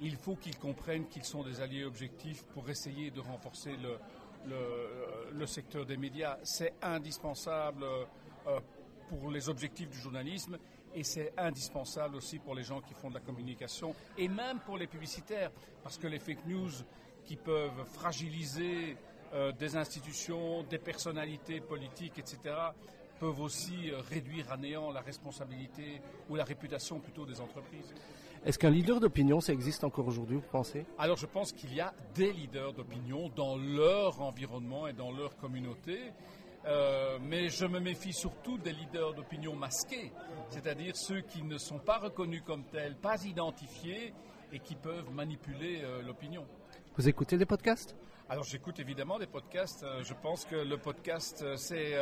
il 0.00 0.16
faut 0.16 0.36
qu'ils 0.36 0.58
comprennent 0.58 1.06
qu'ils 1.06 1.24
sont 1.24 1.42
des 1.42 1.60
alliés 1.60 1.84
objectifs 1.84 2.44
pour 2.46 2.68
essayer 2.68 3.10
de 3.10 3.20
renforcer 3.20 3.76
le, 3.76 3.98
le, 4.46 5.46
secteur 5.46 5.84
des 5.84 5.96
médias. 5.96 6.38
C'est 6.42 6.74
indispensable 6.82 7.84
euh, 7.84 8.60
pour 9.08 9.30
les 9.30 9.48
objectifs 9.48 9.90
du 9.90 9.98
journalisme 9.98 10.58
et 10.94 11.04
c'est 11.04 11.32
indispensable 11.36 12.16
aussi 12.16 12.38
pour 12.38 12.54
les 12.54 12.62
gens 12.62 12.80
qui 12.80 12.94
font 12.94 13.10
de 13.10 13.14
la 13.14 13.20
communication 13.20 13.94
et 14.16 14.28
même 14.28 14.60
pour 14.60 14.78
les 14.78 14.86
publicitaires 14.86 15.50
parce 15.82 15.98
que 15.98 16.06
les 16.06 16.18
fake 16.18 16.46
news 16.46 16.70
qui 17.24 17.36
peuvent 17.36 17.84
fragiliser 17.92 18.96
euh, 19.34 19.52
des 19.52 19.76
institutions, 19.76 20.62
des 20.62 20.78
personnalités 20.78 21.60
politiques, 21.60 22.18
etc., 22.18 22.54
peuvent 23.18 23.40
aussi 23.40 23.90
euh, 23.90 23.98
réduire 23.98 24.52
à 24.52 24.56
néant 24.56 24.92
la 24.92 25.00
responsabilité 25.00 26.00
ou 26.28 26.36
la 26.36 26.44
réputation 26.44 27.00
plutôt 27.00 27.26
des 27.26 27.40
entreprises. 27.40 27.94
Est-ce 28.44 28.58
qu'un 28.58 28.68
leader 28.68 29.00
d'opinion, 29.00 29.40
ça 29.40 29.54
existe 29.54 29.84
encore 29.84 30.06
aujourd'hui, 30.06 30.36
vous 30.36 30.50
pensez? 30.52 30.84
Alors 30.98 31.16
je 31.16 31.24
pense 31.24 31.50
qu'il 31.50 31.74
y 31.74 31.80
a 31.80 31.94
des 32.14 32.30
leaders 32.30 32.74
d'opinion 32.74 33.30
dans 33.34 33.56
leur 33.56 34.20
environnement 34.20 34.86
et 34.86 34.92
dans 34.92 35.10
leur 35.10 35.34
communauté. 35.38 35.98
Euh, 36.66 37.18
mais 37.22 37.48
je 37.48 37.64
me 37.64 37.80
méfie 37.80 38.12
surtout 38.12 38.58
des 38.58 38.72
leaders 38.72 39.14
d'opinion 39.14 39.54
masqués, 39.54 40.12
c'est-à-dire 40.50 40.94
ceux 40.96 41.20
qui 41.20 41.42
ne 41.42 41.56
sont 41.56 41.78
pas 41.78 41.98
reconnus 41.98 42.42
comme 42.44 42.64
tels, 42.64 42.96
pas 42.96 43.22
identifiés 43.24 44.12
et 44.52 44.58
qui 44.60 44.74
peuvent 44.74 45.10
manipuler 45.10 45.80
euh, 45.82 46.02
l'opinion. 46.02 46.46
Vous 46.96 47.08
écoutez 47.08 47.38
des 47.38 47.46
podcasts? 47.46 47.96
Alors 48.28 48.44
j'écoute 48.44 48.78
évidemment 48.78 49.18
des 49.18 49.26
podcasts. 49.26 49.84
Je 50.02 50.14
pense 50.14 50.46
que 50.46 50.56
le 50.56 50.78
podcast, 50.78 51.44
c'est 51.56 51.94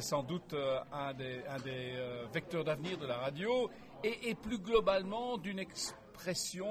sans 0.00 0.24
doute 0.24 0.56
un 0.92 1.14
des, 1.14 1.40
un 1.48 1.58
des 1.60 1.92
vecteurs 2.32 2.64
d'avenir 2.64 2.98
de 2.98 3.06
la 3.06 3.16
radio 3.18 3.70
et, 4.04 4.30
et 4.30 4.34
plus 4.34 4.58
globalement 4.58 5.38
d'une 5.38 5.58
expression 5.58 6.66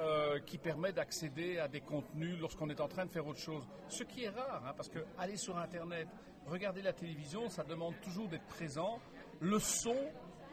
euh, 0.00 0.38
qui 0.46 0.58
permet 0.58 0.92
d'accéder 0.92 1.58
à 1.58 1.66
des 1.66 1.80
contenus 1.80 2.38
lorsqu'on 2.40 2.70
est 2.70 2.80
en 2.80 2.86
train 2.86 3.04
de 3.04 3.10
faire 3.10 3.26
autre 3.26 3.40
chose. 3.40 3.64
Ce 3.88 4.04
qui 4.04 4.22
est 4.22 4.28
rare, 4.28 4.62
hein, 4.64 4.72
parce 4.76 4.88
que 4.88 5.00
aller 5.18 5.36
sur 5.36 5.58
Internet, 5.58 6.06
regarder 6.46 6.82
la 6.82 6.92
télévision, 6.92 7.48
ça 7.48 7.64
demande 7.64 7.94
toujours 8.00 8.28
d'être 8.28 8.46
présent. 8.46 9.00
Le 9.40 9.58
son 9.58 9.96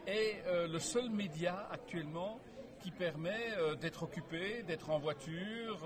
est 0.08 0.42
euh, 0.48 0.66
le 0.66 0.80
seul 0.80 1.10
média 1.10 1.68
actuellement 1.70 2.40
qui 2.80 2.90
permet 2.90 3.52
euh, 3.56 3.76
d'être 3.76 4.02
occupé, 4.02 4.64
d'être 4.64 4.90
en 4.90 4.98
voiture, 4.98 5.78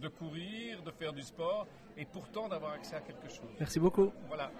de 0.00 0.08
courir, 0.08 0.80
de 0.84 0.92
faire 0.92 1.12
du 1.12 1.22
sport 1.22 1.66
et 1.96 2.04
pourtant 2.04 2.48
d'avoir 2.48 2.74
accès 2.74 2.94
à 2.94 3.00
quelque 3.00 3.28
chose. 3.28 3.50
Merci 3.58 3.80
beaucoup. 3.80 4.12
Voilà. 4.28 4.52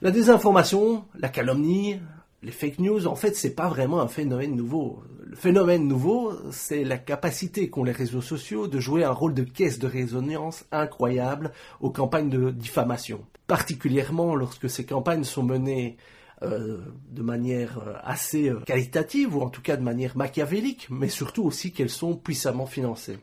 La 0.00 0.12
désinformation, 0.12 1.08
la 1.14 1.28
calomnie, 1.28 2.00
les 2.42 2.52
fake 2.52 2.78
news, 2.78 3.06
en 3.06 3.14
fait, 3.14 3.36
c'est 3.36 3.54
pas 3.54 3.68
vraiment 3.68 4.00
un 4.00 4.08
phénomène 4.08 4.56
nouveau. 4.56 5.02
Le 5.22 5.36
phénomène 5.36 5.86
nouveau, 5.86 6.32
c'est 6.50 6.84
la 6.84 6.96
capacité 6.96 7.68
qu'ont 7.68 7.84
les 7.84 7.92
réseaux 7.92 8.22
sociaux 8.22 8.66
de 8.66 8.80
jouer 8.80 9.04
un 9.04 9.12
rôle 9.12 9.34
de 9.34 9.42
caisse 9.42 9.78
de 9.78 9.86
résonance 9.86 10.64
incroyable 10.72 11.52
aux 11.80 11.90
campagnes 11.90 12.30
de 12.30 12.50
diffamation. 12.50 13.24
Particulièrement 13.46 14.34
lorsque 14.34 14.70
ces 14.70 14.86
campagnes 14.86 15.24
sont 15.24 15.42
menées 15.42 15.98
euh, 16.42 16.78
de 17.10 17.22
manière 17.22 17.78
euh, 17.78 17.92
assez 18.02 18.48
euh, 18.48 18.60
qualitative, 18.60 19.36
ou 19.36 19.42
en 19.42 19.50
tout 19.50 19.60
cas 19.60 19.76
de 19.76 19.82
manière 19.82 20.16
machiavélique, 20.16 20.88
mais 20.88 21.10
surtout 21.10 21.44
aussi 21.44 21.72
qu'elles 21.72 21.90
sont 21.90 22.16
puissamment 22.16 22.64
financées. 22.64 23.18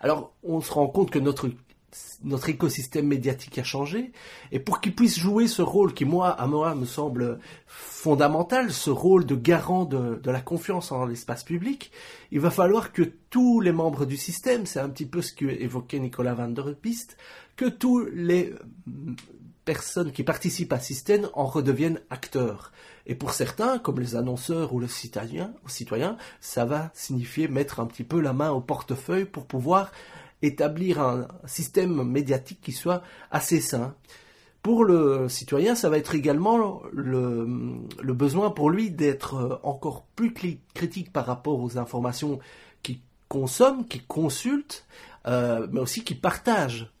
Alors, 0.00 0.36
on 0.44 0.60
se 0.60 0.72
rend 0.72 0.86
compte 0.86 1.10
que 1.10 1.18
notre 1.18 1.50
notre 2.24 2.48
écosystème 2.48 3.06
médiatique 3.06 3.58
a 3.58 3.64
changé, 3.64 4.12
et 4.50 4.58
pour 4.58 4.80
qu'il 4.80 4.94
puisse 4.94 5.18
jouer 5.18 5.46
ce 5.46 5.62
rôle 5.62 5.94
qui, 5.94 6.04
moi, 6.04 6.30
à 6.30 6.46
moi, 6.46 6.74
me 6.74 6.86
semble 6.86 7.38
fondamental, 7.66 8.72
ce 8.72 8.90
rôle 8.90 9.26
de 9.26 9.34
garant 9.34 9.84
de, 9.84 10.20
la 10.24 10.40
confiance 10.40 10.92
en 10.92 11.04
l'espace 11.04 11.44
public, 11.44 11.92
il 12.30 12.40
va 12.40 12.50
falloir 12.50 12.92
que 12.92 13.02
tous 13.30 13.60
les 13.60 13.72
membres 13.72 14.06
du 14.06 14.16
système, 14.16 14.66
c'est 14.66 14.80
un 14.80 14.88
petit 14.88 15.06
peu 15.06 15.22
ce 15.22 15.34
qu'évoquait 15.34 15.98
Nicolas 15.98 16.34
Van 16.34 16.48
der 16.48 16.74
Pist, 16.74 17.16
que 17.56 17.66
tous 17.66 18.06
les 18.12 18.54
personnes 19.64 20.12
qui 20.12 20.24
participent 20.24 20.72
à 20.72 20.80
système 20.80 21.28
en 21.34 21.46
redeviennent 21.46 22.00
acteurs. 22.10 22.72
Et 23.06 23.14
pour 23.14 23.32
certains, 23.32 23.78
comme 23.78 24.00
les 24.00 24.16
annonceurs 24.16 24.72
ou 24.72 24.80
les 24.80 24.88
citoyens, 24.88 25.52
citoyens, 25.66 26.16
ça 26.40 26.64
va 26.64 26.90
signifier 26.94 27.48
mettre 27.48 27.80
un 27.80 27.86
petit 27.86 28.04
peu 28.04 28.20
la 28.20 28.32
main 28.32 28.50
au 28.50 28.60
portefeuille 28.60 29.24
pour 29.24 29.46
pouvoir 29.46 29.90
établir 30.42 31.00
un 31.00 31.28
système 31.46 32.02
médiatique 32.02 32.60
qui 32.60 32.72
soit 32.72 33.02
assez 33.30 33.60
sain. 33.60 33.94
Pour 34.62 34.84
le 34.84 35.28
citoyen, 35.28 35.74
ça 35.74 35.90
va 35.90 35.98
être 35.98 36.14
également 36.14 36.82
le, 36.92 37.44
besoin 38.12 38.50
pour 38.50 38.70
lui 38.70 38.90
d'être 38.90 39.60
encore 39.64 40.04
plus 40.14 40.32
critique 40.72 41.12
par 41.12 41.26
rapport 41.26 41.60
aux 41.60 41.78
informations 41.78 42.38
qu'il 42.84 43.00
consomme, 43.28 43.86
qu'il 43.88 44.06
consulte, 44.06 44.86
euh, 45.26 45.66
mais 45.72 45.80
aussi 45.80 46.04
qu'il 46.04 46.20
partage. 46.20 46.92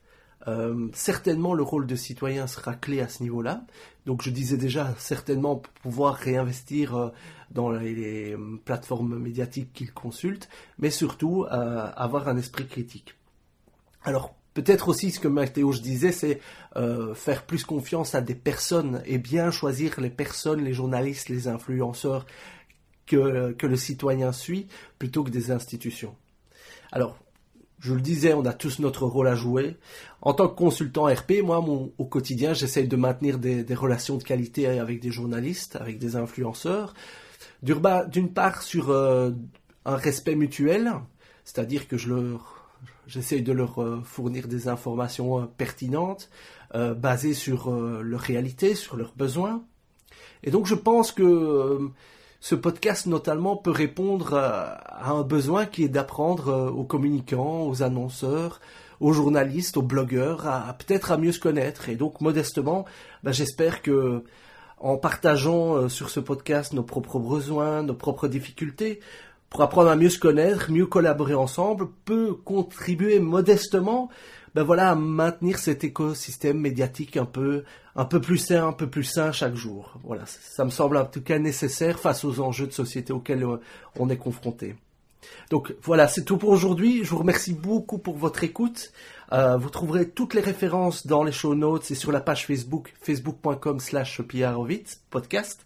Euh, 0.48 0.88
certainement, 0.92 1.54
le 1.54 1.62
rôle 1.62 1.86
de 1.86 1.94
citoyen 1.94 2.48
sera 2.48 2.74
clé 2.74 3.00
à 3.00 3.08
ce 3.08 3.22
niveau-là. 3.22 3.64
Donc, 4.06 4.22
je 4.22 4.30
disais 4.30 4.56
déjà, 4.56 4.92
certainement 4.98 5.62
pouvoir 5.82 6.16
réinvestir 6.16 6.96
euh, 6.96 7.08
dans 7.52 7.70
les, 7.70 8.36
plateformes 8.64 9.18
médiatiques 9.18 9.72
qu'il 9.72 9.92
consulte, 9.92 10.48
mais 10.78 10.90
surtout 10.90 11.44
avoir 11.48 12.26
un 12.26 12.38
esprit 12.38 12.66
critique. 12.66 13.14
Alors 14.04 14.34
peut-être 14.54 14.88
aussi 14.88 15.10
ce 15.10 15.20
que 15.20 15.28
Mathéo 15.28 15.72
je 15.72 15.80
disais, 15.80 16.12
c'est 16.12 16.40
euh, 16.76 17.14
faire 17.14 17.44
plus 17.44 17.64
confiance 17.64 18.14
à 18.14 18.20
des 18.20 18.34
personnes 18.34 19.02
et 19.06 19.18
bien 19.18 19.50
choisir 19.50 20.00
les 20.00 20.10
personnes, 20.10 20.64
les 20.64 20.72
journalistes, 20.74 21.28
les 21.28 21.48
influenceurs 21.48 22.26
que, 23.06 23.52
que 23.52 23.66
le 23.66 23.76
citoyen 23.76 24.32
suit 24.32 24.68
plutôt 24.98 25.24
que 25.24 25.30
des 25.30 25.50
institutions. 25.50 26.14
Alors, 26.92 27.18
je 27.82 27.94
le 27.94 28.00
disais, 28.00 28.32
on 28.32 28.46
a 28.46 28.52
tous 28.52 28.78
notre 28.78 29.06
rôle 29.06 29.26
à 29.26 29.34
jouer. 29.34 29.76
En 30.20 30.34
tant 30.34 30.46
que 30.46 30.54
consultant 30.54 31.06
RP, 31.06 31.42
moi, 31.42 31.58
au 31.58 32.04
quotidien, 32.04 32.54
j'essaye 32.54 32.86
de 32.86 32.94
maintenir 32.94 33.38
des, 33.38 33.74
relations 33.74 34.16
de 34.18 34.22
qualité 34.22 34.68
avec 34.78 35.00
des 35.00 35.10
journalistes, 35.10 35.74
avec 35.76 35.98
des 35.98 36.14
influenceurs. 36.14 36.94
D'une 37.62 38.32
part, 38.32 38.62
sur 38.62 38.90
euh, 38.90 39.32
un 39.84 39.96
respect 39.96 40.36
mutuel, 40.36 40.92
c'est-à-dire 41.44 41.88
que 41.88 41.96
je 41.96 42.14
leur 42.14 42.61
J'essaye 43.06 43.42
de 43.42 43.52
leur 43.52 43.82
euh, 43.82 44.00
fournir 44.04 44.46
des 44.46 44.68
informations 44.68 45.40
euh, 45.40 45.46
pertinentes, 45.56 46.30
euh, 46.74 46.94
basées 46.94 47.34
sur 47.34 47.70
leur 47.70 48.20
réalité, 48.20 48.74
sur 48.74 48.96
leurs 48.96 49.12
besoins. 49.16 49.62
Et 50.44 50.50
donc 50.50 50.66
je 50.66 50.74
pense 50.74 51.12
que 51.12 51.90
ce 52.40 52.54
podcast 52.54 53.06
notamment 53.06 53.56
peut 53.56 53.70
répondre 53.70 54.34
à, 54.34 55.10
un 55.10 55.22
besoin 55.22 55.66
qui 55.66 55.84
est 55.84 55.88
d'apprendre 55.88 56.72
aux 56.74 56.84
communicants, 56.84 57.66
aux 57.66 57.82
annonceurs, 57.82 58.60
aux 59.00 59.12
journalistes, 59.12 59.76
aux 59.76 59.82
blogueurs, 59.82 60.42
peut-être 60.78 61.12
à 61.12 61.18
mieux 61.18 61.32
se 61.32 61.40
connaître. 61.40 61.88
Et 61.88 61.96
donc 61.96 62.20
modestement, 62.20 62.84
ben, 63.22 63.32
j'espère 63.32 63.82
que 63.82 64.24
en 64.78 64.96
partageant 64.96 65.88
sur 65.88 66.10
ce 66.10 66.18
podcast 66.18 66.72
nos 66.72 66.82
propres 66.82 67.20
besoins, 67.20 67.82
nos 67.82 67.94
propres 67.94 68.26
difficultés, 68.26 69.00
pour 69.52 69.60
apprendre 69.60 69.90
à 69.90 69.96
mieux 69.96 70.08
se 70.08 70.18
connaître, 70.18 70.72
mieux 70.72 70.86
collaborer 70.86 71.34
ensemble, 71.34 71.88
peut 72.06 72.32
contribuer 72.32 73.20
modestement 73.20 74.08
ben 74.54 74.62
voilà, 74.62 74.90
à 74.90 74.94
maintenir 74.94 75.58
cet 75.58 75.84
écosystème 75.84 76.58
médiatique 76.58 77.16
un 77.18 77.26
peu, 77.26 77.64
un 77.94 78.04
peu 78.06 78.20
plus 78.20 78.38
sain, 78.38 78.68
un 78.68 78.72
peu 78.72 78.86
plus 78.86 79.04
sain 79.04 79.30
chaque 79.30 79.54
jour. 79.54 79.98
Voilà, 80.04 80.24
ça 80.26 80.64
me 80.64 80.70
semble 80.70 80.96
en 80.96 81.04
tout 81.04 81.22
cas 81.22 81.38
nécessaire 81.38 81.98
face 81.98 82.24
aux 82.24 82.40
enjeux 82.40 82.66
de 82.66 82.72
société 82.72 83.12
auxquels 83.12 83.44
euh, 83.44 83.58
on 83.98 84.08
est 84.08 84.16
confronté. 84.16 84.74
Donc 85.50 85.74
voilà, 85.82 86.08
c'est 86.08 86.24
tout 86.24 86.38
pour 86.38 86.50
aujourd'hui. 86.50 87.04
Je 87.04 87.10
vous 87.10 87.18
remercie 87.18 87.54
beaucoup 87.54 87.98
pour 87.98 88.16
votre 88.16 88.44
écoute. 88.44 88.92
Euh, 89.32 89.56
vous 89.56 89.70
trouverez 89.70 90.08
toutes 90.08 90.34
les 90.34 90.40
références 90.40 91.06
dans 91.06 91.24
les 91.24 91.32
show 91.32 91.54
notes 91.54 91.90
et 91.90 91.94
sur 91.94 92.12
la 92.12 92.20
page 92.20 92.46
Facebook, 92.46 92.92
facebook.com 93.02 93.80
slash 93.80 94.20
podcast. 95.10 95.64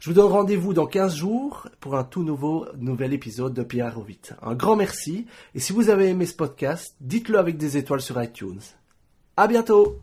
Je 0.00 0.10
vous 0.10 0.14
donne 0.14 0.30
rendez-vous 0.30 0.74
dans 0.74 0.86
15 0.86 1.16
jours 1.16 1.66
pour 1.80 1.96
un 1.96 2.04
tout 2.04 2.22
nouveau 2.22 2.66
nouvel 2.78 3.12
épisode 3.12 3.54
de 3.54 3.62
Pierre 3.62 4.00
Vite. 4.00 4.34
Un 4.42 4.54
grand 4.54 4.76
merci 4.76 5.26
et 5.54 5.60
si 5.60 5.72
vous 5.72 5.90
avez 5.90 6.08
aimé 6.08 6.26
ce 6.26 6.34
podcast, 6.34 6.94
dites-le 7.00 7.38
avec 7.38 7.56
des 7.56 7.76
étoiles 7.76 8.00
sur 8.00 8.22
iTunes. 8.22 8.60
À 9.36 9.48
bientôt! 9.48 9.98